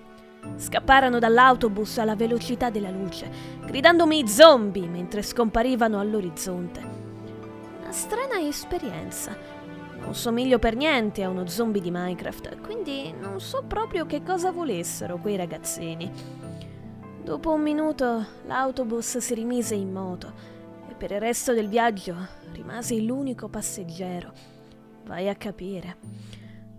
[0.56, 3.30] Scapparono dall'autobus alla velocità della luce,
[3.64, 6.80] gridandomi zombie mentre scomparivano all'orizzonte.
[7.80, 9.36] Una strana esperienza.
[9.98, 14.52] Non somiglio per niente a uno zombie di Minecraft, quindi non so proprio che cosa
[14.52, 16.10] volessero quei ragazzini.
[17.22, 20.32] Dopo un minuto l'autobus si rimise in moto
[20.88, 22.14] e per il resto del viaggio
[22.52, 24.32] rimasi l'unico passeggero.
[25.04, 25.96] Vai a capire.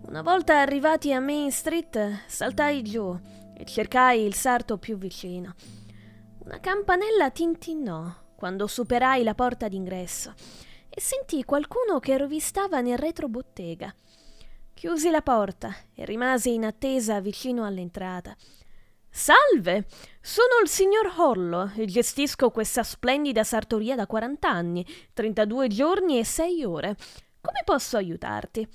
[0.06, 3.18] Una volta arrivati a Main Street, saltai giù
[3.56, 5.54] e cercai il sarto più vicino.
[6.44, 10.34] Una campanella tintinnò quando superai la porta d'ingresso
[10.88, 13.94] e sentii qualcuno che rovistava nel retrobottega.
[14.74, 18.36] Chiusi la porta e rimasi in attesa vicino all'entrata.
[19.08, 19.86] Salve,
[20.20, 26.24] sono il signor Hollo e gestisco questa splendida sartoria da 40 anni, 32 giorni e
[26.24, 26.96] 6 ore.
[27.40, 28.68] Come posso aiutarti?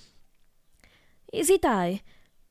[1.25, 2.01] Esitai,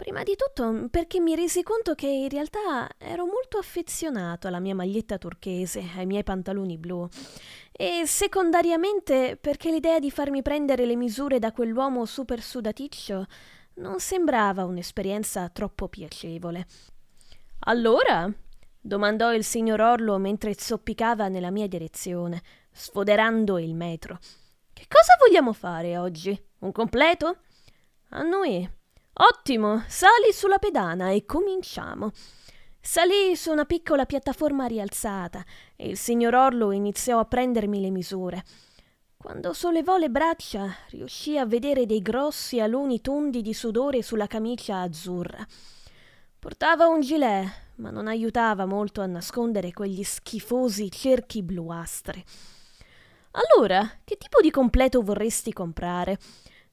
[0.01, 4.75] prima di tutto perché mi resi conto che in realtà ero molto affezionato alla mia
[4.75, 7.07] maglietta turchese, ai miei pantaloni blu,
[7.71, 13.27] e secondariamente perché l'idea di farmi prendere le misure da quell'uomo super sudaticcio
[13.75, 16.67] non sembrava un'esperienza troppo piacevole.
[17.67, 18.33] Allora?
[18.83, 22.41] domandò il signor Orlo mentre zoppicava nella mia direzione,
[22.73, 24.19] sfoderando il metro.
[24.73, 26.43] Che cosa vogliamo fare oggi?
[26.61, 27.37] Un completo?
[28.13, 28.79] A noi.
[29.23, 32.11] Ottimo, sali sulla pedana e cominciamo.
[32.81, 35.45] Salì su una piccola piattaforma rialzata
[35.77, 38.43] e il signor Orlo iniziò a prendermi le misure.
[39.19, 44.81] Quando sollevò le braccia, riuscì a vedere dei grossi aloni tondi di sudore sulla camicia
[44.81, 45.47] azzurra.
[46.39, 52.25] Portava un gilet, ma non aiutava molto a nascondere quegli schifosi cerchi bluastri.
[53.33, 56.19] Allora, che tipo di completo vorresti comprare?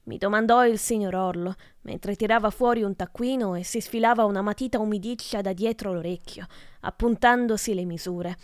[0.08, 4.80] Mi domandò il signor Orlo, mentre tirava fuori un taccuino e si sfilava una matita
[4.80, 6.48] umidiccia da dietro l'orecchio,
[6.82, 8.38] appuntandosi le misure.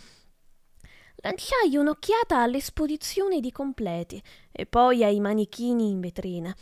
[1.16, 6.54] Lanciai un'occhiata all'esposizione di completi e poi ai manichini in vetrina.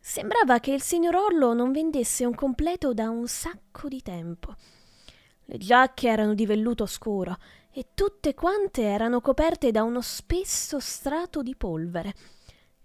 [0.00, 4.56] Sembrava che il signor Orlo non vendesse un completo da un sacco di tempo.
[5.44, 7.36] Le giacche erano di velluto scuro
[7.70, 12.14] e tutte quante erano coperte da uno spesso strato di polvere.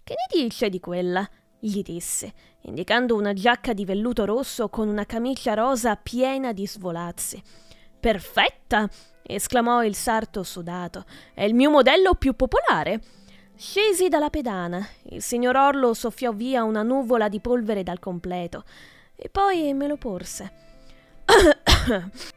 [0.04, 1.28] Che ne dice di quella?
[1.58, 2.32] Gli disse,
[2.62, 7.42] indicando una giacca di velluto rosso con una camicia rosa piena di svolazzi.
[7.98, 8.88] Perfetta!
[9.22, 11.04] esclamò il sarto sudato.
[11.34, 13.00] È il mio modello più popolare.
[13.56, 14.86] Scesi dalla pedana.
[15.04, 18.64] Il signor Orlo soffiò via una nuvola di polvere dal completo
[19.16, 20.52] e poi me lo porse.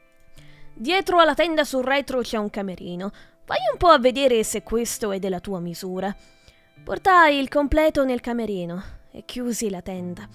[0.74, 3.12] Dietro alla tenda sul retro c'è un camerino.
[3.46, 6.16] Vai un po' a vedere se questo è della tua misura.
[6.84, 10.28] Portai il completo nel camerino e chiusi la tenda.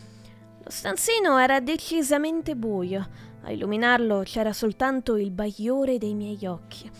[0.63, 3.09] Lo stanzino era decisamente buio.
[3.43, 6.91] A illuminarlo c'era soltanto il bagliore dei miei occhi.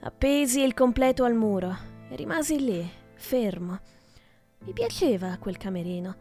[0.00, 1.76] Appesi il completo al muro
[2.08, 3.80] e rimasi lì, fermo.
[4.60, 6.16] Mi piaceva quel camerino.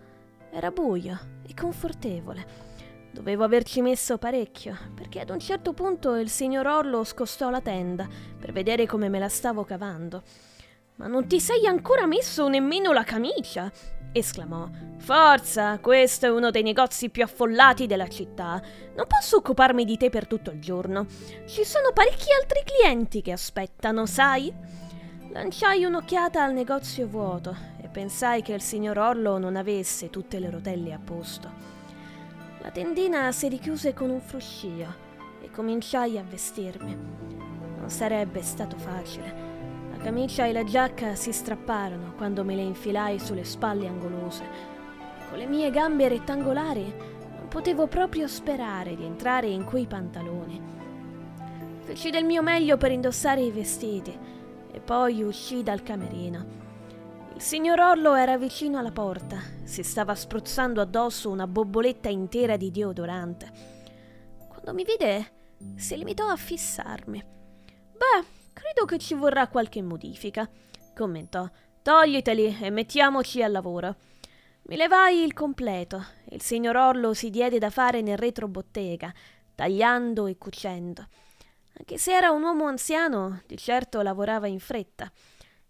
[0.51, 1.17] Era buio
[1.47, 2.71] e confortevole.
[3.11, 8.07] Dovevo averci messo parecchio, perché ad un certo punto il signor Orlo scostò la tenda
[8.39, 10.23] per vedere come me la stavo cavando.
[10.95, 13.71] Ma non ti sei ancora messo nemmeno la camicia?
[14.13, 14.69] Esclamò.
[14.97, 18.61] Forza, questo è uno dei negozi più affollati della città.
[18.95, 21.05] Non posso occuparmi di te per tutto il giorno.
[21.45, 24.53] Ci sono parecchi altri clienti che aspettano, sai?
[25.31, 30.49] Lanciai un'occhiata al negozio vuoto e pensai che il signor Orlo non avesse tutte le
[30.49, 31.51] rotelle a posto.
[32.61, 34.95] La tendina si richiuse con un fruscio
[35.41, 36.95] e cominciai a vestirmi.
[37.77, 39.52] Non sarebbe stato facile.
[40.03, 44.43] Camicia e la giacca si strapparono quando me le infilai sulle spalle angolose.
[45.29, 46.93] Con le mie gambe rettangolari
[47.37, 50.61] non potevo proprio sperare di entrare in quei pantaloni.
[51.83, 54.13] Feci del mio meglio per indossare i vestiti
[54.73, 56.45] e poi uscì dal camerino.
[57.35, 62.71] Il signor Orlo era vicino alla porta, si stava spruzzando addosso una bobboletta intera di
[62.71, 63.51] deodorante.
[64.49, 65.31] Quando mi vide,
[65.77, 67.23] si limitò a fissarmi.
[67.93, 70.49] Beh, credo che ci vorrà qualche modifica,
[70.95, 71.49] commentò.
[71.81, 73.95] Togliteli e mettiamoci al lavoro.
[74.63, 79.13] Mi levai il completo e il signor Orlo si diede da fare nel retrobottega,
[79.53, 81.05] tagliando e cucendo.
[81.77, 85.11] Anche se era un uomo anziano, di certo lavorava in fretta.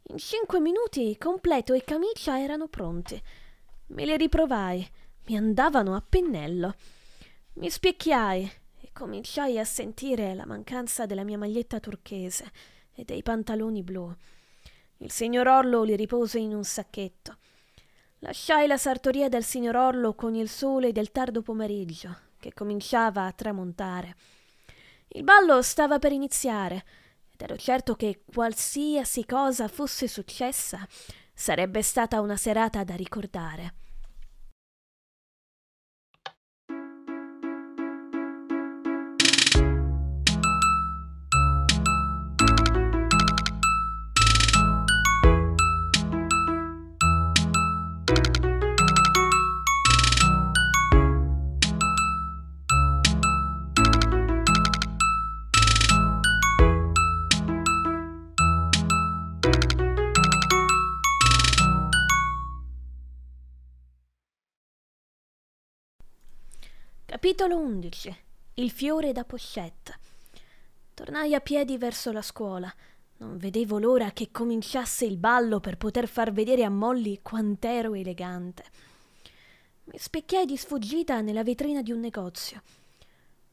[0.09, 3.19] In cinque minuti completo e camicia erano pronti.
[3.87, 4.87] Me le riprovai,
[5.25, 6.75] mi andavano a pennello.
[7.53, 8.51] Mi specchiai
[8.81, 12.51] e cominciai a sentire la mancanza della mia maglietta turchese
[12.95, 14.13] e dei pantaloni blu.
[14.97, 17.37] Il signor Orlo li ripose in un sacchetto.
[18.19, 23.31] Lasciai la sartoria del signor Orlo con il sole del tardo pomeriggio, che cominciava a
[23.33, 24.15] tramontare.
[25.09, 26.85] Il ballo stava per iniziare
[27.33, 30.87] ed ero certo che qualsiasi cosa fosse successa
[31.33, 33.73] sarebbe stata una serata da ricordare.
[67.23, 68.17] Capitolo 11
[68.55, 69.97] Il fiore da pochette
[70.93, 72.69] Tornai a piedi verso la scuola.
[73.19, 78.65] Non vedevo l'ora che cominciasse il ballo per poter far vedere a Molly quant'ero elegante.
[79.85, 82.61] Mi specchiai di sfuggita nella vetrina di un negozio.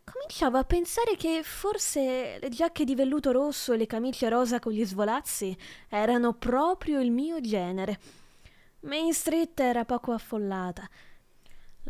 [0.03, 4.73] Cominciavo a pensare che forse le giacche di velluto rosso e le camicie rosa con
[4.73, 5.57] gli svolazzi
[5.89, 8.01] erano proprio il mio genere.
[8.81, 10.89] Main Street era poco affollata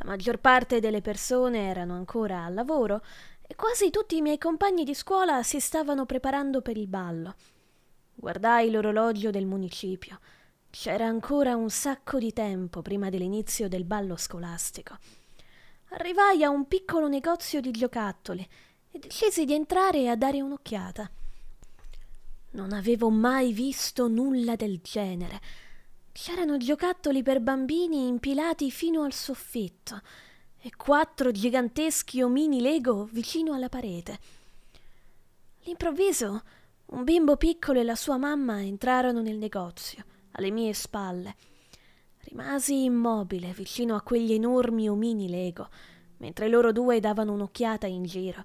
[0.03, 3.03] la maggior parte delle persone erano ancora al lavoro
[3.47, 7.35] e quasi tutti i miei compagni di scuola si stavano preparando per il ballo.
[8.15, 10.19] Guardai l'orologio del municipio.
[10.71, 14.97] C'era ancora un sacco di tempo prima dell'inizio del ballo scolastico.
[15.91, 18.49] Arrivai a un piccolo negozio di giocattoli
[18.91, 21.11] e decisi di entrare a dare un'occhiata.
[22.53, 25.41] Non avevo mai visto nulla del genere
[26.23, 30.03] C'erano giocattoli per bambini impilati fino al soffitto
[30.61, 34.19] e quattro giganteschi omini Lego vicino alla parete.
[35.63, 36.43] All'improvviso
[36.89, 41.37] un bimbo piccolo e la sua mamma entrarono nel negozio, alle mie spalle.
[42.25, 45.71] Rimasi immobile vicino a quegli enormi omini Lego,
[46.19, 48.45] mentre loro due davano un'occhiata in giro.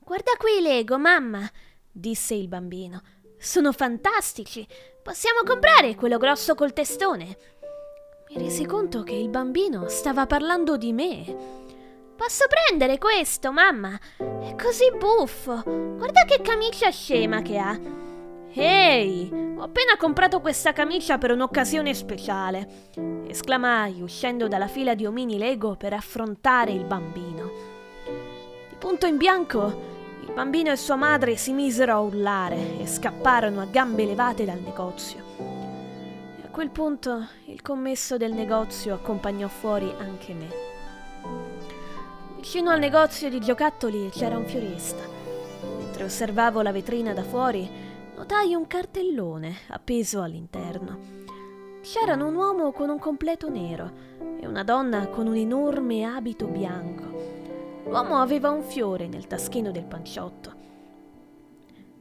[0.00, 1.50] Guarda qui Lego, mamma,
[1.90, 3.00] disse il bambino.
[3.42, 4.66] Sono fantastici.
[5.02, 7.38] Possiamo comprare quello grosso col testone.
[8.28, 11.24] Mi resi conto che il bambino stava parlando di me.
[12.14, 13.98] Posso prendere questo, mamma?
[14.18, 15.62] È così buffo.
[15.64, 17.80] Guarda che camicia scema che ha.
[18.52, 22.90] Ehi, ho appena comprato questa camicia per un'occasione speciale,
[23.26, 27.50] esclamai uscendo dalla fila di omini Lego per affrontare il bambino.
[28.68, 29.89] Di punto in bianco
[30.30, 34.60] il bambino e sua madre si misero a urlare e scapparono a gambe levate dal
[34.60, 35.24] negozio.
[36.40, 40.48] E a quel punto il commesso del negozio accompagnò fuori anche me.
[42.36, 45.02] Vicino al negozio di giocattoli c'era un fiorista.
[45.78, 47.68] Mentre osservavo la vetrina da fuori,
[48.14, 50.98] notai un cartellone appeso all'interno.
[51.82, 53.90] C'erano un uomo con un completo nero
[54.38, 57.39] e una donna con un enorme abito bianco
[57.84, 60.54] L'uomo aveva un fiore nel taschino del panciotto.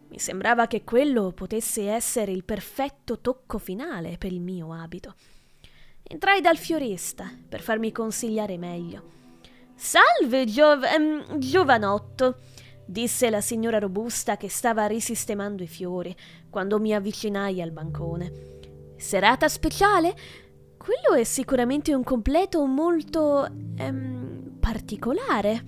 [0.09, 5.15] Mi sembrava che quello potesse essere il perfetto tocco finale per il mio abito.
[6.03, 9.17] Entrai dal fiorista per farmi consigliare meglio.
[9.75, 12.39] Salve, giov- ehm, giovanotto,
[12.85, 16.15] disse la signora robusta che stava risistemando i fiori
[16.49, 18.57] quando mi avvicinai al bancone.
[18.97, 20.15] Serata speciale?
[20.89, 23.45] Quello è sicuramente un completo molto
[23.77, 25.63] ehm, particolare.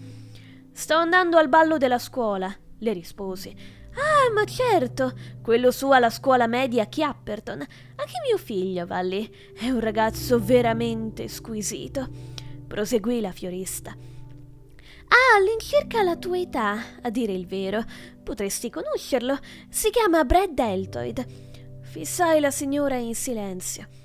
[0.72, 3.56] Sto andando al ballo della scuola, le risposi.
[3.94, 7.60] Ah, ma certo, quello su alla scuola media Chiapperton.
[7.60, 9.32] Anche mio figlio va lì.
[9.56, 12.08] È un ragazzo veramente squisito.
[12.66, 13.92] Proseguì la fiorista.
[13.92, 17.84] Ha all'incirca la tua età, a dire il vero.
[18.24, 19.38] Potresti conoscerlo.
[19.70, 21.24] Si chiama Brad Deltoid.
[21.84, 24.01] Fissai la signora in silenzio.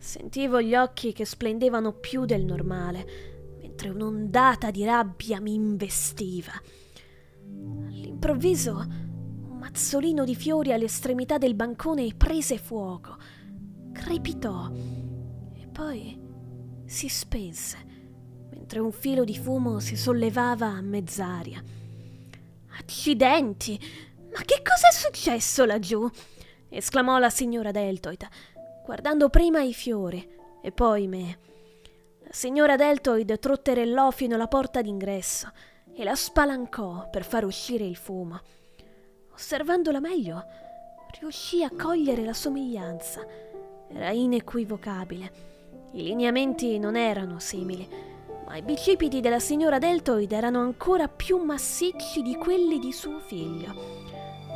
[0.00, 6.52] Sentivo gli occhi che splendevano più del normale, mentre un'ondata di rabbia mi investiva.
[7.86, 13.18] All'improvviso un mazzolino di fiori all'estremità del bancone prese fuoco,
[13.92, 16.18] crepitò e poi
[16.86, 17.76] si spense,
[18.52, 21.62] mentre un filo di fumo si sollevava a mezz'aria.
[22.78, 23.78] Accidenti!
[24.32, 26.10] Ma che cos'è successo laggiù?
[26.70, 28.26] esclamò la signora Deltoid
[28.90, 30.28] guardando prima i fiori
[30.60, 31.38] e poi me.
[32.22, 35.48] La signora Deltoid trotterellò fino alla porta d'ingresso
[35.94, 38.40] e la spalancò per far uscire il fumo.
[39.32, 40.44] Osservandola meglio,
[41.20, 43.24] riuscì a cogliere la somiglianza.
[43.88, 45.32] Era inequivocabile.
[45.92, 47.88] I lineamenti non erano simili,
[48.44, 54.09] ma i bicipiti della signora Deltoid erano ancora più massicci di quelli di suo figlio.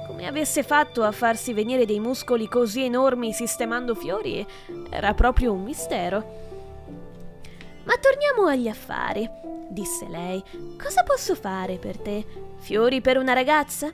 [0.06, 4.46] Come avesse fatto a farsi venire dei muscoli così enormi sistemando fiori
[4.90, 6.42] era proprio un mistero.
[7.84, 9.28] Ma torniamo agli affari,
[9.68, 10.42] disse lei.
[10.80, 12.24] Cosa posso fare per te?
[12.58, 13.92] Fiori per una ragazza?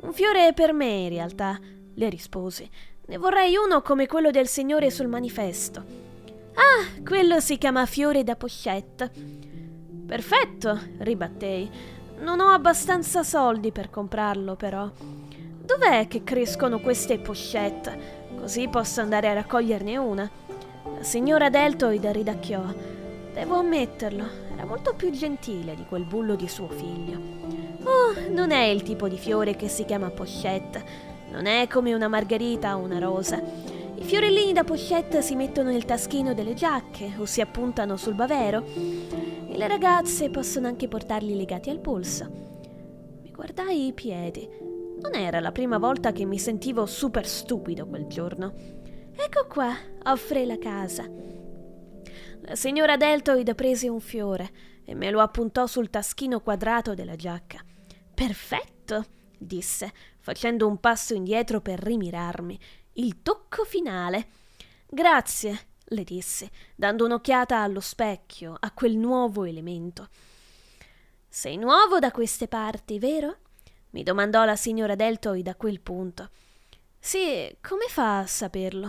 [0.00, 1.58] Un fiore per me, in realtà,
[1.94, 2.68] le risposi.
[3.06, 5.84] Ne vorrei uno come quello del signore sul manifesto.
[6.54, 9.10] Ah, quello si chiama fiore da pochette.
[10.06, 11.70] Perfetto, ribattei.
[12.18, 14.90] Non ho abbastanza soldi per comprarlo, però.
[15.64, 18.20] Dov'è che crescono queste pochette?
[18.36, 20.28] Così posso andare a raccoglierne una.
[20.96, 22.64] La signora Deltoid ridacchiò.
[23.32, 27.16] Devo ammetterlo, era molto più gentile di quel bullo di suo figlio.
[27.84, 30.84] Oh, non è il tipo di fiore che si chiama pochette.
[31.30, 33.40] Non è come una margherita o una rosa.
[33.94, 38.64] I fiorellini da pochette si mettono nel taschino delle giacche o si appuntano sul bavero
[38.66, 42.28] e le ragazze possono anche portarli legati al polso.
[43.22, 44.71] Mi guardai i piedi.
[45.02, 48.54] Non era la prima volta che mi sentivo super stupido quel giorno.
[49.14, 51.04] Ecco qua, offre la casa.
[52.42, 54.50] La signora Deltoid prese un fiore
[54.84, 57.64] e me lo appuntò sul taschino quadrato della giacca.
[58.14, 59.04] Perfetto,
[59.36, 62.58] disse, facendo un passo indietro per rimirarmi.
[62.94, 64.28] Il tocco finale.
[64.86, 70.08] Grazie, le dissi, dando un'occhiata allo specchio, a quel nuovo elemento.
[71.28, 73.36] Sei nuovo da queste parti, vero?
[73.92, 76.30] Mi domandò la signora Deltoid a quel punto.
[76.98, 78.86] Sì, come fa a saperlo?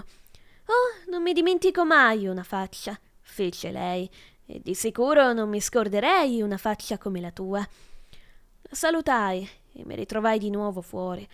[0.65, 4.09] Oh, non mi dimentico mai una faccia, fece lei,
[4.45, 7.59] e di sicuro non mi scorderei una faccia come la tua.
[7.59, 11.27] La salutai e mi ritrovai di nuovo fuori.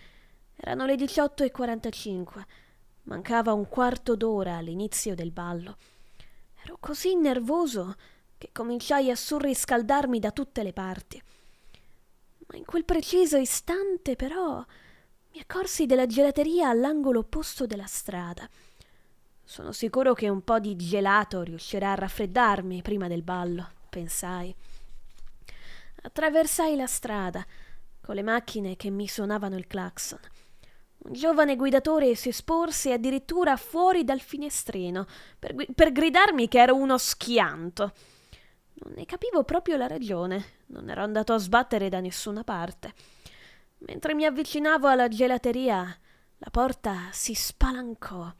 [0.56, 2.44] Erano le 18.45.
[3.04, 5.76] Mancava un quarto d'ora all'inizio del ballo.
[6.64, 7.94] Ero così nervoso
[8.36, 11.22] che cominciai a surriscaldarmi da tutte le parti.
[12.50, 14.64] Ma in quel preciso istante, però,
[15.32, 18.48] mi accorsi della gelateria all'angolo opposto della strada.
[19.44, 24.52] Sono sicuro che un po' di gelato riuscirà a raffreddarmi prima del ballo, pensai.
[26.02, 27.46] Attraversai la strada,
[28.00, 30.18] con le macchine che mi suonavano il clacson.
[31.02, 35.06] Un giovane guidatore si sporse addirittura fuori dal finestrino
[35.38, 37.92] per, per gridarmi che ero uno schianto.
[38.82, 42.94] Non ne capivo proprio la ragione, non ero andato a sbattere da nessuna parte.
[43.78, 45.84] Mentre mi avvicinavo alla gelateria,
[46.38, 48.32] la porta si spalancò.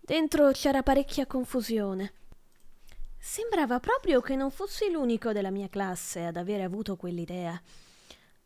[0.00, 2.12] Dentro c'era parecchia confusione.
[3.18, 7.60] Sembrava proprio che non fossi l'unico della mia classe ad avere avuto quell'idea.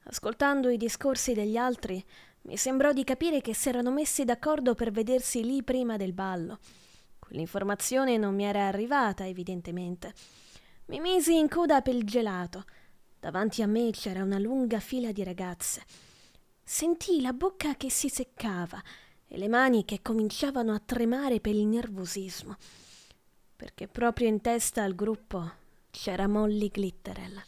[0.04, 2.02] Ascoltando i discorsi degli altri,
[2.42, 6.58] mi sembrò di capire che s'erano messi d'accordo per vedersi lì prima del ballo.
[7.18, 10.14] Quell'informazione non mi era arrivata, evidentemente.
[10.90, 12.64] Mi misi in coda per il gelato.
[13.20, 15.84] Davanti a me c'era una lunga fila di ragazze.
[16.64, 18.82] Sentii la bocca che si seccava
[19.28, 22.56] e le mani che cominciavano a tremare per il nervosismo,
[23.54, 25.52] perché proprio in testa al gruppo
[25.90, 27.40] c'era Molly Glitterell.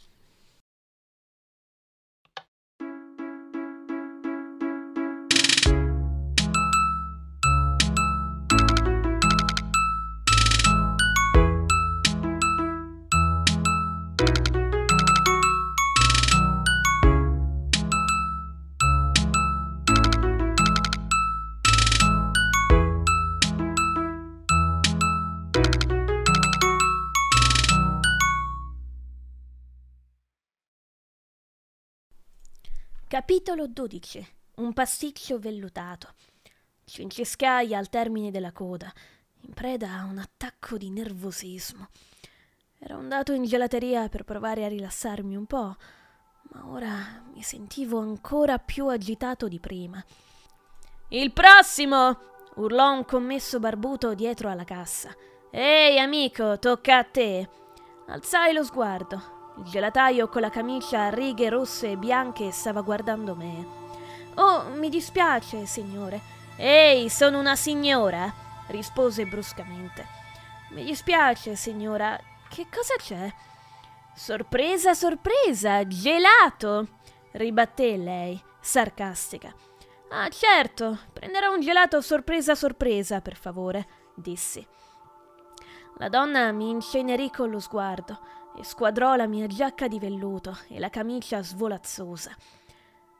[33.12, 36.14] Capitolo 12 Un pasticcio vellutato.
[36.82, 38.90] Cinciscai al termine della coda,
[39.42, 41.88] in preda a un attacco di nervosismo.
[42.78, 45.76] Ero andato in gelateria per provare a rilassarmi un po',
[46.54, 50.02] ma ora mi sentivo ancora più agitato di prima.
[51.08, 52.18] Il prossimo!
[52.54, 55.14] urlò un commesso barbuto dietro alla cassa.
[55.50, 57.46] Ehi, amico, tocca a te!
[58.06, 59.41] Alzai lo sguardo.
[59.58, 63.80] Il gelataio con la camicia a righe rosse e bianche stava guardando me.
[64.36, 66.20] Oh, mi dispiace, signore.
[66.56, 68.32] Ehi, sono una signora,
[68.68, 70.06] rispose bruscamente.
[70.70, 72.18] Mi dispiace, signora.
[72.48, 73.32] Che cosa c'è?
[74.14, 76.88] Sorpresa, sorpresa, gelato,
[77.32, 79.54] ribatté lei, sarcastica.
[80.10, 84.66] Ah, certo, prenderò un gelato sorpresa, sorpresa, per favore, dissi.
[85.96, 88.18] La donna mi incenerì con lo sguardo
[88.56, 92.34] e squadrò la mia giacca di velluto e la camicia svolazzosa.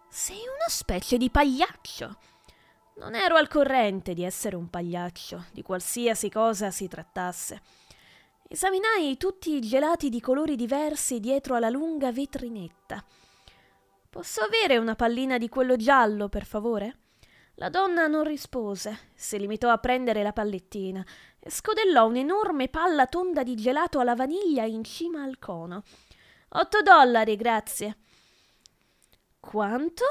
[0.08, 2.16] Sei una specie di pagliaccio.
[2.96, 7.60] Non ero al corrente di essere un pagliaccio, di qualsiasi cosa si trattasse.
[8.46, 13.02] Esaminai tutti i gelati di colori diversi dietro alla lunga vetrinetta.
[14.10, 16.98] Posso avere una pallina di quello giallo, per favore?
[17.54, 21.04] La donna non rispose, si limitò a prendere la pallettina
[21.46, 25.82] scodellò un'enorme palla tonda di gelato alla vaniglia in cima al cono.
[26.50, 27.96] Otto dollari, grazie.
[29.40, 30.04] Quanto?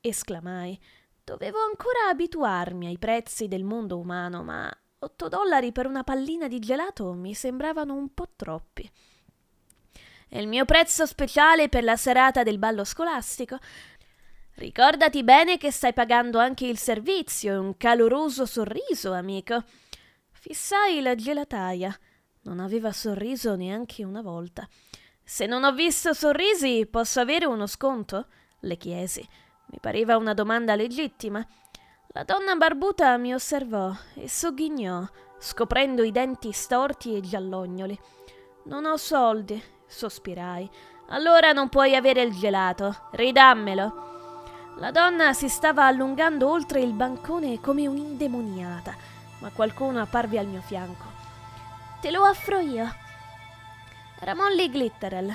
[0.00, 0.78] esclamai.
[1.24, 6.60] Dovevo ancora abituarmi ai prezzi del mondo umano, ma otto dollari per una pallina di
[6.60, 8.88] gelato mi sembravano un po' troppi.
[10.28, 13.58] È il mio prezzo speciale per la serata del ballo scolastico.
[14.54, 19.64] Ricordati bene che stai pagando anche il servizio e un caloroso sorriso, amico.
[20.48, 21.92] Fissai la gelataia.
[22.42, 24.64] Non aveva sorriso neanche una volta.
[25.24, 28.28] Se non ho visto sorrisi, posso avere uno sconto?
[28.60, 29.28] le chiesi.
[29.72, 31.44] Mi pareva una domanda legittima.
[32.12, 35.04] La donna barbuta mi osservò e sogghignò,
[35.36, 37.98] scoprendo i denti storti e giallognoli.
[38.66, 40.70] Non ho soldi, sospirai.
[41.08, 43.08] Allora non puoi avere il gelato.
[43.10, 44.04] Ridammelo.
[44.76, 50.60] La donna si stava allungando oltre il bancone come un'indemoniata, ma qualcuno apparve al mio
[50.60, 51.04] fianco.
[52.00, 52.86] Te lo offro io.
[54.20, 55.34] Era Molly Glitterell.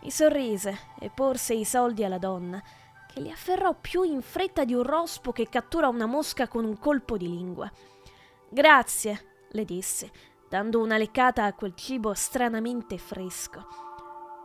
[0.00, 2.62] Mi sorrise e porse i soldi alla donna
[3.12, 6.78] che li afferrò più in fretta di un rospo che cattura una mosca con un
[6.78, 7.70] colpo di lingua.
[8.48, 10.10] Grazie, le disse,
[10.48, 13.66] dando una leccata a quel cibo stranamente fresco.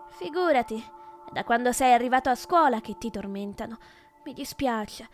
[0.09, 3.77] Figurati, è da quando sei arrivato a scuola che ti tormentano.
[4.23, 5.07] Mi dispiace.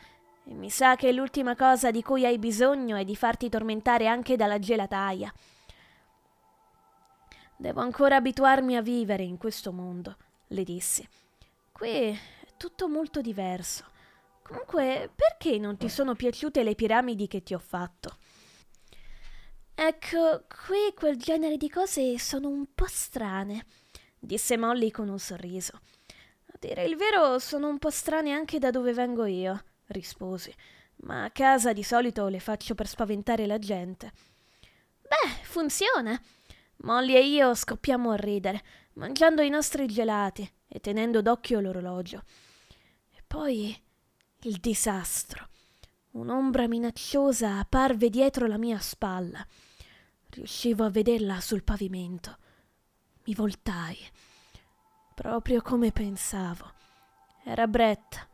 [0.49, 4.35] E mi sa che l'ultima cosa di cui hai bisogno è di farti tormentare anche
[4.35, 5.31] dalla gelataia.
[7.55, 10.17] Devo ancora abituarmi a vivere in questo mondo,
[10.47, 11.07] le dissi.
[11.71, 12.17] Qui
[12.57, 13.85] tutto molto diverso.
[14.41, 18.17] Comunque, perché non ti sono piaciute le piramidi che ti ho fatto?
[19.75, 23.67] Ecco, qui quel genere di cose sono un po' strane,
[24.17, 25.79] disse Molly con un sorriso.
[26.47, 30.53] A dire il vero, sono un po' strane anche da dove vengo io, risposi,
[31.01, 34.11] ma a casa di solito le faccio per spaventare la gente.
[35.01, 36.19] Beh, funziona.
[36.81, 38.63] Molly e io scoppiamo a ridere,
[38.93, 42.23] mangiando i nostri gelati e tenendo d'occhio l'orologio.
[43.27, 43.79] Poi
[44.41, 45.49] il disastro.
[46.11, 49.45] Un'ombra minacciosa apparve dietro la mia spalla.
[50.29, 52.37] Riuscivo a vederla sul pavimento.
[53.25, 53.97] Mi voltai.
[55.13, 56.71] Proprio come pensavo.
[57.43, 58.28] Era Brett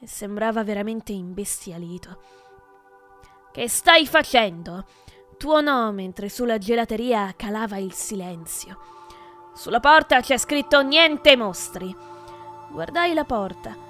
[0.00, 2.22] e sembrava veramente imbestialito.
[3.52, 4.84] Che stai facendo?
[5.36, 8.78] Tuonò mentre sulla gelateria calava il silenzio.
[9.54, 11.94] Sulla porta c'è scritto niente mostri.
[12.70, 13.88] Guardai la porta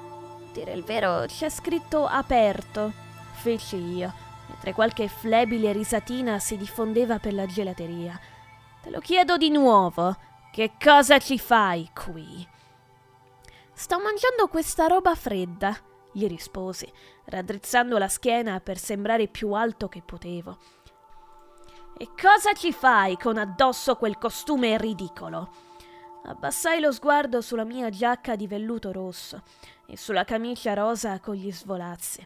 [0.58, 2.92] dire il vero, c'è scritto aperto,
[3.32, 4.12] feci io,
[4.48, 8.18] mentre qualche flebile risatina si diffondeva per la gelateria.
[8.82, 10.16] Te lo chiedo di nuovo,
[10.50, 12.46] che cosa ci fai qui?
[13.72, 15.76] Sto mangiando questa roba fredda,
[16.12, 16.90] gli risposi,
[17.26, 20.58] raddrizzando la schiena per sembrare più alto che potevo.
[21.96, 25.50] E cosa ci fai con addosso quel costume ridicolo?
[26.24, 29.42] Abbassai lo sguardo sulla mia giacca di velluto rosso
[29.86, 32.24] e sulla camicia rosa con gli svolazzi.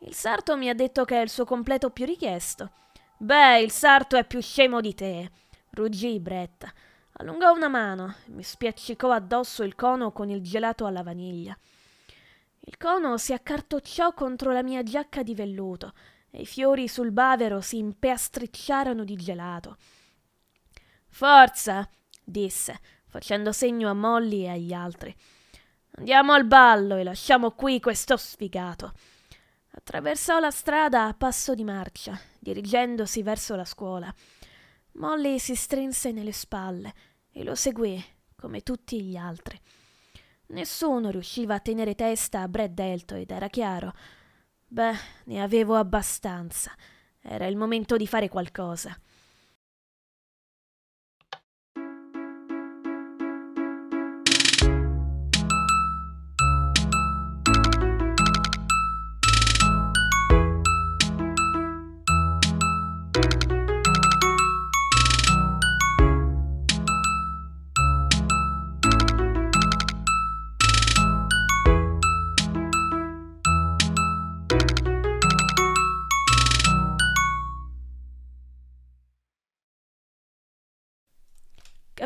[0.00, 2.70] Il sarto mi ha detto che è il suo completo più richiesto.
[3.16, 5.30] Beh, il sarto è più scemo di te,
[5.70, 6.72] ruggì Bretta.
[7.14, 11.58] Allungò una mano e mi spiaccicò addosso il cono con il gelato alla vaniglia.
[12.68, 15.94] Il cono si accartocciò contro la mia giacca di velluto
[16.28, 19.78] e i fiori sul bavero si impeastricciarono di gelato.
[21.06, 21.88] Forza,
[22.22, 25.16] disse, facendo segno a Molly e agli altri.
[25.92, 28.92] Andiamo al ballo e lasciamo qui questo sfigato.
[29.70, 34.14] Attraversò la strada a passo di marcia, dirigendosi verso la scuola.
[34.96, 36.92] Molly si strinse nelle spalle
[37.32, 37.98] e lo seguì,
[38.36, 39.58] come tutti gli altri.
[40.50, 43.92] Nessuno riusciva a tenere testa a Brad Delto ed era chiaro.
[44.66, 46.72] Beh, ne avevo abbastanza.
[47.20, 48.98] Era il momento di fare qualcosa.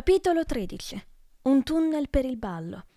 [0.05, 1.01] Capitolo 13
[1.43, 2.87] Un tunnel per il ballo.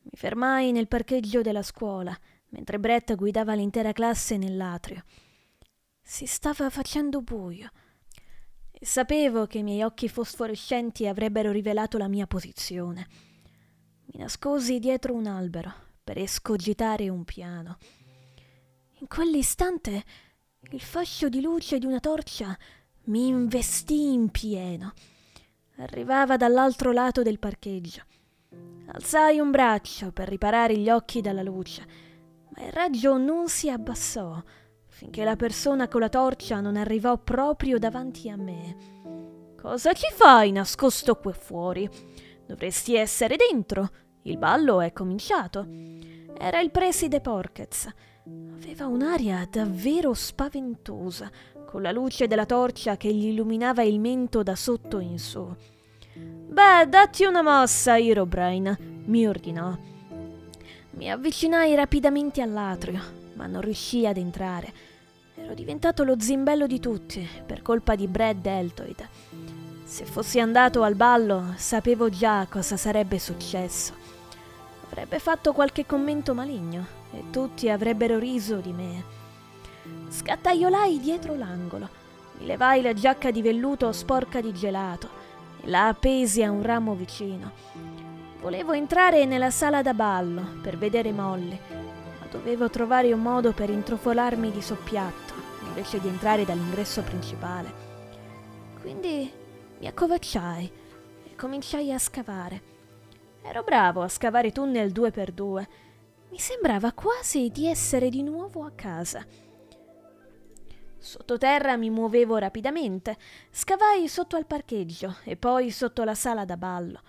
[0.00, 5.04] Mi fermai nel parcheggio della scuola, mentre Brett guidava l'intera classe nell'atrio.
[6.02, 7.70] Si stava facendo buio
[8.72, 13.06] e sapevo che i miei occhi fosforescenti avrebbero rivelato la mia posizione.
[14.06, 17.78] Mi nascosi dietro un albero per escogitare un piano.
[18.98, 20.02] In quell'istante
[20.72, 22.58] il fascio di luce di una torcia
[23.04, 24.92] mi investì in pieno.
[25.82, 28.02] Arrivava dall'altro lato del parcheggio.
[28.92, 31.84] Alzai un braccio per riparare gli occhi dalla luce,
[32.50, 34.40] ma il raggio non si abbassò
[34.86, 38.76] finché la persona con la torcia non arrivò proprio davanti a me.
[39.60, 41.88] Cosa ci fai nascosto qui fuori?
[42.46, 43.90] Dovresti essere dentro.
[44.22, 45.66] Il ballo è cominciato.
[46.38, 47.88] Era il preside Porkez.
[48.54, 51.30] Aveva un'aria davvero spaventosa,
[51.66, 55.52] con la luce della torcia che gli illuminava il mento da sotto in su.
[56.52, 58.76] Beh, datti una mossa, Herobrine,
[59.06, 59.74] mi ordinò.
[60.90, 63.00] Mi avvicinai rapidamente all'atrio,
[63.36, 64.70] ma non riuscii ad entrare.
[65.34, 69.08] Ero diventato lo zimbello di tutti per colpa di Brad Deltoid.
[69.82, 73.94] Se fossi andato al ballo, sapevo già cosa sarebbe successo.
[74.90, 79.04] Avrebbe fatto qualche commento maligno e tutti avrebbero riso di me.
[80.10, 81.88] Scattaiolai dietro l'angolo,
[82.40, 85.21] mi levai la giacca di velluto sporca di gelato
[85.64, 87.52] la appesi a un ramo vicino.
[88.40, 91.58] Volevo entrare nella sala da ballo per vedere Molly,
[92.18, 95.32] ma dovevo trovare un modo per introfolarmi di soppiatto
[95.66, 97.72] invece di entrare dall'ingresso principale.
[98.80, 99.30] Quindi
[99.78, 100.72] mi accovacciai
[101.24, 102.70] e cominciai a scavare.
[103.42, 105.68] Ero bravo a scavare tunnel due per due.
[106.30, 109.24] Mi sembrava quasi di essere di nuovo a casa.
[111.02, 113.18] Sottoterra mi muovevo rapidamente,
[113.50, 117.02] scavai sotto al parcheggio e poi sotto la sala da ballo.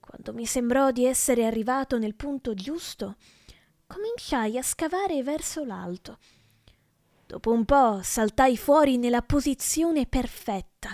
[0.00, 3.14] Quando mi sembrò di essere arrivato nel punto giusto,
[3.86, 6.18] cominciai a scavare verso l'alto.
[7.26, 10.90] Dopo un po' saltai fuori nella posizione perfetta.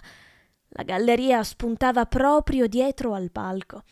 [0.68, 3.84] La galleria spuntava proprio dietro al palco.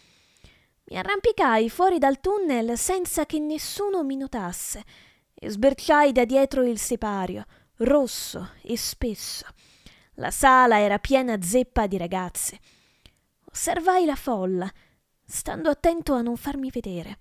[0.90, 4.84] Mi arrampicai fuori dal tunnel senza che nessuno mi notasse
[5.32, 7.46] e sberciai da dietro il sipario,
[7.84, 9.46] rosso e spesso.
[10.14, 12.58] La sala era piena zeppa di ragazze.
[13.50, 14.70] Osservai la folla,
[15.24, 17.18] stando attento a non farmi vedere.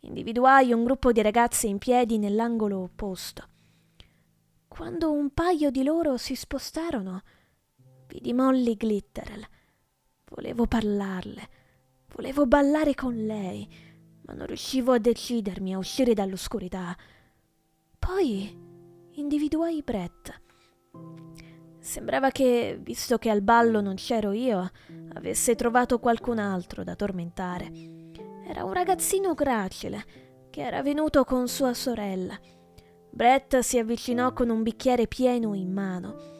[0.00, 3.48] Individuai un gruppo di ragazze in piedi nell'angolo opposto.
[4.68, 7.22] Quando un paio di loro si spostarono,
[8.08, 9.46] vidi Molly Glitterel.
[10.24, 11.60] Volevo parlarle
[12.14, 13.66] Volevo ballare con lei,
[14.26, 16.94] ma non riuscivo a decidermi a uscire dall'oscurità.
[17.98, 18.61] Poi
[19.14, 20.40] individuai Brett.
[21.78, 24.70] Sembrava che, visto che al ballo non c'ero io,
[25.14, 27.70] avesse trovato qualcun altro da tormentare.
[28.46, 30.04] Era un ragazzino gracile
[30.50, 32.38] che era venuto con sua sorella.
[33.10, 36.30] Brett si avvicinò con un bicchiere pieno in mano.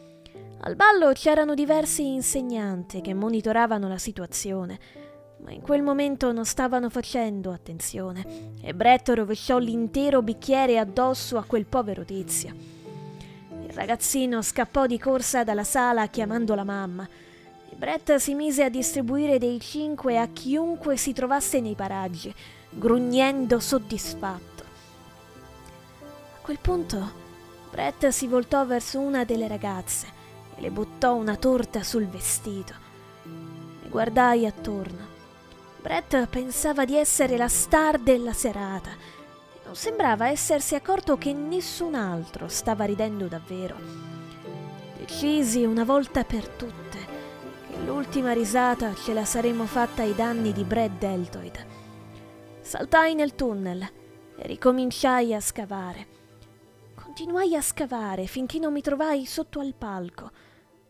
[0.61, 4.79] Al ballo c'erano diversi insegnanti che monitoravano la situazione
[5.43, 11.43] ma in quel momento non stavano facendo attenzione e Brett rovesciò l'intero bicchiere addosso a
[11.43, 12.55] quel povero tizio.
[13.49, 17.07] Il ragazzino scappò di corsa dalla sala chiamando la mamma
[17.69, 22.33] e Brett si mise a distribuire dei cinque a chiunque si trovasse nei paraggi,
[22.69, 24.63] grugnendo soddisfatto.
[26.35, 27.21] A quel punto
[27.69, 30.07] Brett si voltò verso una delle ragazze
[30.55, 32.73] e le buttò una torta sul vestito.
[33.23, 35.12] Mi guardai attorno
[35.83, 41.93] Brett pensava di essere la star della serata e non sembrava essersi accorto che nessun
[41.93, 43.75] altro stava ridendo davvero.
[44.97, 46.97] Decisi una volta per tutte
[47.69, 51.65] che l'ultima risata ce la saremmo fatta ai danni di Brad Deltoid.
[52.61, 56.07] Saltai nel tunnel e ricominciai a scavare.
[56.95, 60.31] Continuai a scavare finché non mi trovai sotto al palco,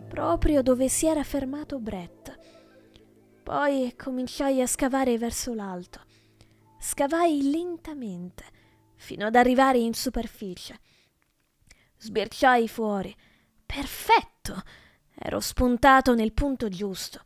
[0.07, 2.42] proprio dove si era fermato Brett.
[3.43, 5.99] Poi cominciai a scavare verso l'alto.
[6.79, 8.45] Scavai lentamente,
[8.95, 10.79] fino ad arrivare in superficie.
[11.97, 13.13] Sbirciai fuori.
[13.65, 14.61] Perfetto!
[15.13, 17.21] Ero spuntato nel punto giusto.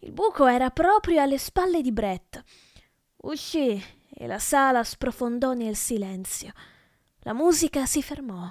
[0.00, 2.42] Il buco era proprio alle spalle di Brett.
[3.22, 6.52] Uscì e la sala sprofondò nel silenzio.
[7.20, 8.46] La musica si fermò.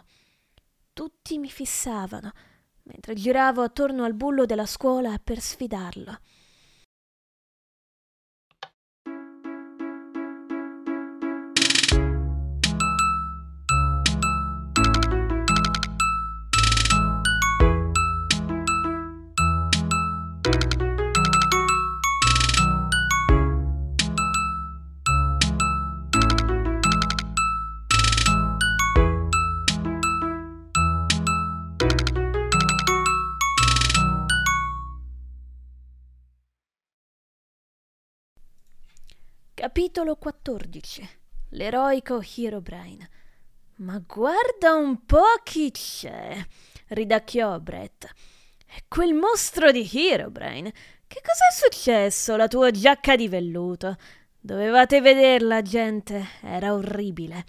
[0.91, 2.31] Tutti mi fissavano,
[2.83, 6.19] mentre giravo attorno al bullo della scuola per sfidarlo.
[39.75, 41.09] Capitolo 14
[41.49, 43.09] L'eroico Herobrine
[43.79, 46.41] Ma guarda un po' chi c'è!
[46.87, 48.07] ridacchiò Brett.
[48.87, 50.71] Quel mostro di Herobrine.
[51.05, 52.37] Che cos'è successo?
[52.37, 53.97] La tua giacca di velluto.
[54.39, 56.25] Dovevate vederla, gente.
[56.41, 57.43] Era orribile.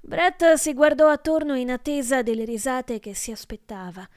[0.00, 4.08] Brett si guardò attorno in attesa delle risate che si aspettava.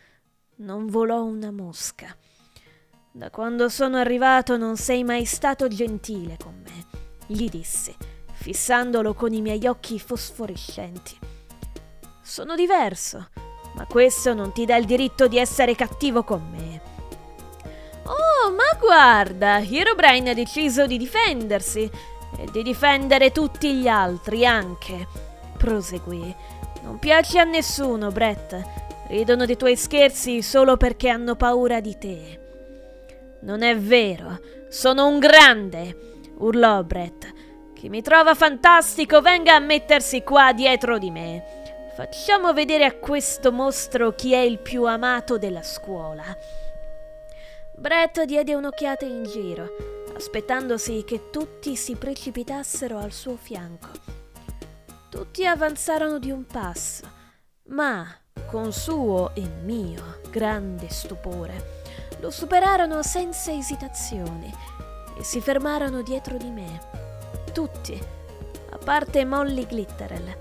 [0.60, 2.16] Non volò una mosca.
[3.12, 6.99] Da quando sono arrivato non sei mai stato gentile con me,
[7.32, 7.96] gli dissi,
[8.34, 11.16] fissandolo con i miei occhi fosforescenti.
[12.24, 13.30] Sono diverso,
[13.76, 16.82] ma questo non ti dà il diritto di essere cattivo con me.
[18.06, 21.90] Oh, ma guarda, Herobrine ha deciso di difendersi
[22.36, 25.08] e di difendere tutti gli altri anche.
[25.56, 26.36] Proseguì.
[26.82, 28.60] Non piace a nessuno, Brett.
[29.08, 32.40] Ridono dei tuoi scherzi solo perché hanno paura di te.
[33.42, 34.40] Non è vero,
[34.70, 37.34] sono un grande, urlò Brett.
[37.74, 41.44] Chi mi trova fantastico venga a mettersi qua dietro di me.
[41.96, 46.24] Facciamo vedere a questo mostro chi è il più amato della scuola.
[47.78, 49.68] Brett diede un'occhiata in giro,
[50.16, 53.88] aspettandosi che tutti si precipitassero al suo fianco.
[55.10, 57.08] Tutti avanzarono di un passo,
[57.70, 58.06] ma
[58.46, 61.78] con suo e mio grande stupore
[62.20, 64.52] lo superarono senza esitazioni
[65.20, 66.80] e si fermarono dietro di me.
[67.52, 68.02] Tutti,
[68.70, 70.38] a parte Molly Glitterell.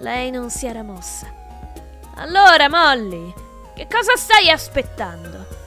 [0.00, 1.32] Lei non si era mossa.
[2.16, 3.32] Allora, Molly,
[3.74, 5.60] che cosa stai aspettando?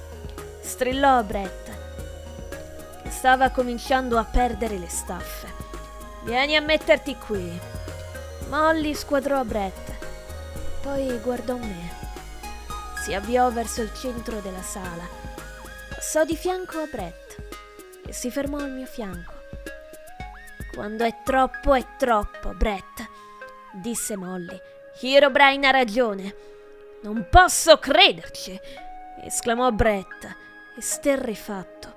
[0.62, 1.72] strillò Brett,
[3.10, 5.52] stava cominciando a perdere le staffe.
[6.24, 7.60] Vieni a metterti qui.
[8.50, 9.94] Molly squadrò Brett,
[10.82, 12.04] poi guardò me.
[13.02, 15.26] Si avviò verso il centro della sala
[16.06, 17.25] Passò di fianco a Brett
[18.12, 19.34] si fermò al mio fianco.
[20.74, 23.08] Quando è troppo, è troppo, Brett,
[23.74, 24.60] disse Molly.
[25.02, 26.36] Herobrine ha ragione.
[27.04, 28.60] Non posso crederci,
[29.24, 30.36] esclamò Brett,
[30.78, 31.96] esterrefatto.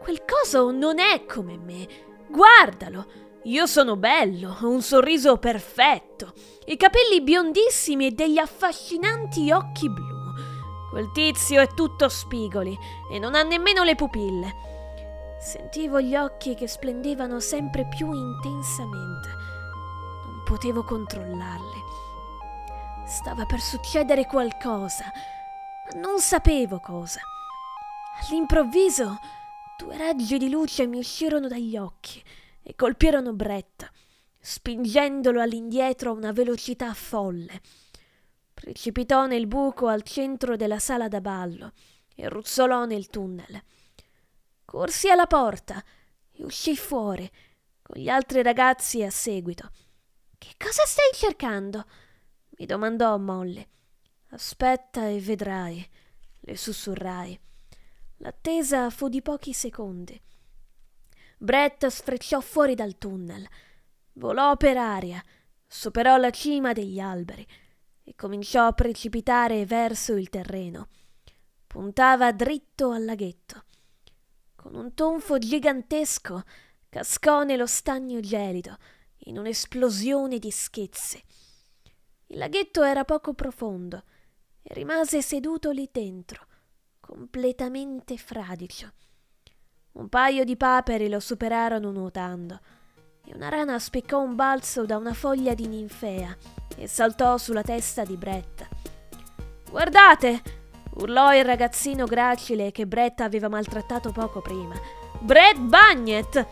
[0.00, 1.86] Quel coso non è come me.
[2.28, 3.06] Guardalo,
[3.44, 6.32] io sono bello, ho un sorriso perfetto,
[6.66, 10.32] i capelli biondissimi e degli affascinanti occhi blu.
[10.90, 12.76] Quel tizio è tutto spigoli
[13.10, 14.73] e non ha nemmeno le pupille.
[15.44, 19.28] Sentivo gli occhi che splendevano sempre più intensamente.
[20.24, 21.82] Non potevo controllarli.
[23.06, 27.20] Stava per succedere qualcosa, ma non sapevo cosa.
[28.22, 29.18] All'improvviso
[29.76, 32.22] due raggi di luce mi uscirono dagli occhi
[32.62, 33.86] e colpirono Brett,
[34.40, 37.60] spingendolo all'indietro a una velocità folle.
[38.54, 41.72] Precipitò nel buco al centro della sala da ballo
[42.14, 43.62] e ruzzolò nel tunnel.
[44.74, 45.80] Corsi alla porta
[46.32, 47.30] e uscì fuori,
[47.80, 49.70] con gli altri ragazzi a seguito.
[50.36, 51.86] Che cosa stai cercando?
[52.58, 53.64] mi domandò Molly.
[54.30, 55.88] Aspetta e vedrai,
[56.40, 57.38] le sussurrai.
[58.16, 60.20] L'attesa fu di pochi secondi.
[61.38, 63.46] Brett sfrecciò fuori dal tunnel,
[64.14, 65.22] volò per aria,
[65.68, 67.46] superò la cima degli alberi
[68.02, 70.88] e cominciò a precipitare verso il terreno.
[71.64, 73.66] Puntava dritto al laghetto.
[74.64, 76.42] Con un tonfo gigantesco
[76.88, 78.78] cascò nello stagno gelido
[79.26, 81.22] in un'esplosione di schizzi.
[82.28, 84.04] Il laghetto era poco profondo
[84.62, 86.46] e rimase seduto lì dentro,
[86.98, 88.90] completamente fradicio.
[89.92, 92.58] Un paio di paperi lo superarono nuotando
[93.22, 96.34] e una rana spiccò un balzo da una foglia di ninfea
[96.74, 98.66] e saltò sulla testa di Brett.
[99.68, 100.63] Guardate!
[100.96, 104.74] Urlò il ragazzino gracile che Brett aveva maltrattato poco prima.
[105.18, 106.46] Brett Bagnet!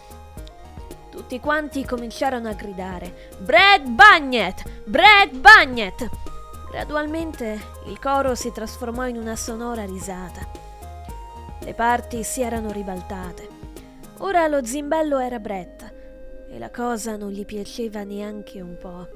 [1.10, 4.62] Tutti quanti cominciarono a gridare: Brett Bagnet!
[4.84, 6.08] Brett Bagnet!
[6.70, 10.40] Gradualmente il coro si trasformò in una sonora risata.
[11.60, 13.48] Le parti si erano ribaltate.
[14.18, 15.92] Ora lo zimbello era Brett
[16.48, 19.08] e la cosa non gli piaceva neanche un po'.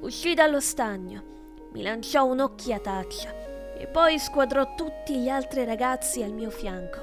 [0.00, 3.49] Uscì dallo stagno, mi lanciò un'occhiataccia
[3.80, 6.98] e poi squadrò tutti gli altri ragazzi al mio fianco.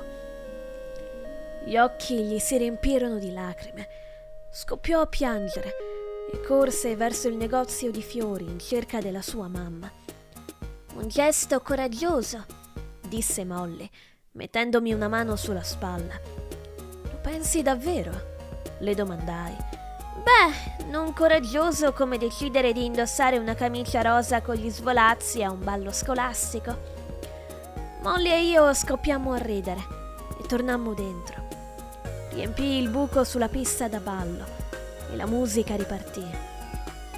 [1.65, 3.87] Gli occhi gli si riempirono di lacrime.
[4.51, 5.73] Scoppiò a piangere
[6.31, 9.91] e corse verso il negozio di fiori in cerca della sua mamma.
[10.93, 12.45] Un gesto coraggioso,
[13.07, 13.89] disse Molly,
[14.33, 16.13] mettendomi una mano sulla spalla.
[17.01, 18.35] Lo pensi davvero?
[18.79, 19.76] le domandai.
[20.27, 25.63] Beh, non coraggioso come decidere di indossare una camicia rosa con gli svolazzi a un
[25.63, 26.77] ballo scolastico.
[28.01, 29.79] Molly e io scoppiammo a ridere
[30.37, 31.47] e tornammo dentro.
[32.31, 34.43] Riempì il buco sulla pista da ballo
[35.09, 36.27] e la musica ripartì.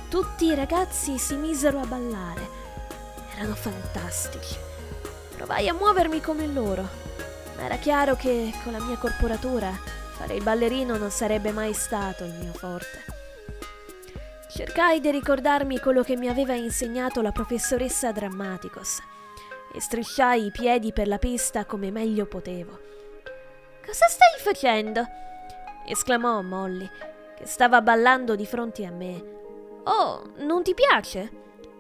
[0.08, 2.48] Tutti i ragazzi si misero a ballare.
[3.36, 4.56] Erano fantastici.
[5.36, 6.88] Provai a muovermi come loro,
[7.56, 12.26] ma era chiaro che con la mia corporatura fare il ballerino non sarebbe mai stato
[12.26, 13.06] il mio forte.
[14.52, 19.00] Cercai di ricordarmi quello che mi aveva insegnato la professoressa Drammaticos
[19.74, 22.80] e strisciai i piedi per la pista come meglio potevo.
[23.86, 25.08] Cosa stai facendo?
[25.88, 26.90] esclamò Molly,
[27.38, 29.24] che stava ballando di fronte a me.
[29.86, 31.32] Oh, non ti piace?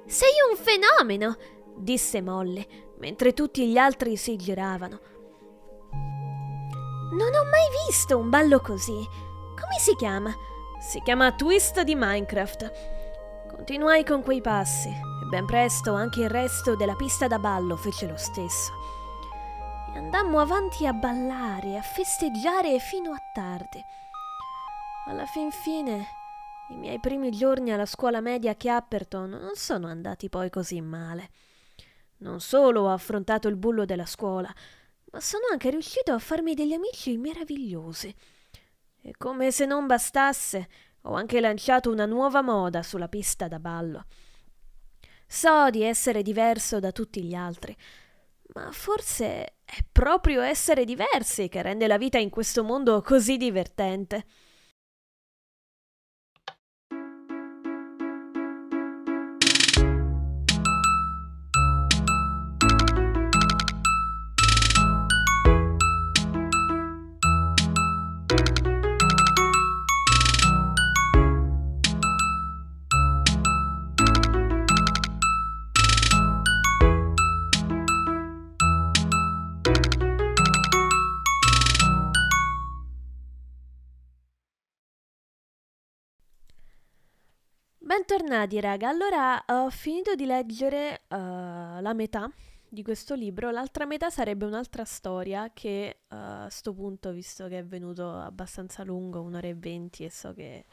[0.06, 1.36] Sei un fenomeno,
[1.76, 2.66] disse Molly,
[3.00, 5.09] mentre tutti gli altri si giravano.
[7.12, 8.94] Non ho mai visto un ballo così.
[8.94, 10.32] Come si chiama?
[10.80, 12.72] Si chiama Twist di Minecraft.
[13.50, 18.08] Continuai con quei passi e ben presto anche il resto della pista da ballo fece
[18.08, 18.72] lo stesso.
[19.92, 23.84] E andammo avanti a ballare, a festeggiare fino a tardi.
[25.08, 26.06] Alla fin fine,
[26.70, 31.32] i miei primi giorni alla scuola media a Chiapperton non sono andati poi così male.
[32.18, 34.54] Non solo ho affrontato il bullo della scuola,
[35.12, 38.14] ma sono anche riuscito a farmi degli amici meravigliosi.
[39.02, 40.68] E come se non bastasse,
[41.04, 44.06] ho anche lanciato una nuova moda sulla pista da ballo.
[45.26, 47.76] So di essere diverso da tutti gli altri,
[48.54, 54.26] ma forse è proprio essere diversi che rende la vita in questo mondo così divertente.
[88.00, 92.32] Bentornati raga, allora ho finito di leggere uh, la metà
[92.66, 97.58] di questo libro, l'altra metà sarebbe un'altra storia che uh, a sto punto, visto che
[97.58, 100.64] è venuto abbastanza lungo, un'ora e venti e so che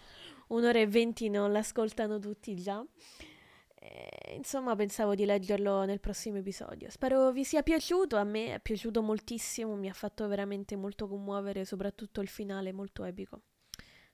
[0.48, 2.82] un'ora e venti non l'ascoltano tutti già,
[3.74, 6.90] e, insomma pensavo di leggerlo nel prossimo episodio.
[6.90, 11.64] Spero vi sia piaciuto, a me è piaciuto moltissimo, mi ha fatto veramente molto commuovere,
[11.64, 13.40] soprattutto il finale molto epico.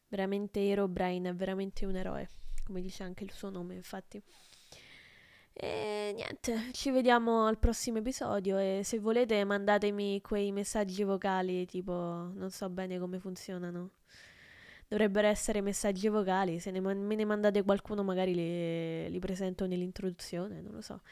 [0.09, 2.28] Veramente Hero Brain è veramente un eroe
[2.73, 4.20] come dice anche il suo nome, infatti.
[5.53, 11.93] E niente, ci vediamo al prossimo episodio e se volete mandatemi quei messaggi vocali, tipo
[11.93, 13.90] non so bene come funzionano.
[14.89, 20.62] Dovrebbero essere messaggi vocali, se ne me ne mandate qualcuno magari li, li presento nell'introduzione,
[20.62, 21.03] non lo so.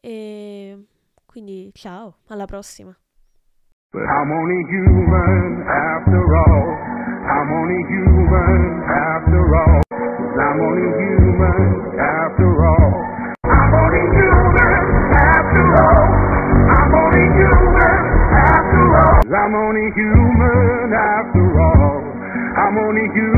[0.00, 0.86] E
[1.24, 2.96] quindi ciao, alla prossima.
[3.92, 6.90] But I'm only human after all.
[7.22, 10.01] I'm only human after all.
[10.32, 11.60] I'm only human
[12.00, 12.88] after all.
[13.44, 16.08] I'm only human after all.
[16.72, 18.00] I'm only human
[18.32, 19.20] after all.
[19.28, 22.00] I'm only human after all.
[22.56, 23.31] I'm only human.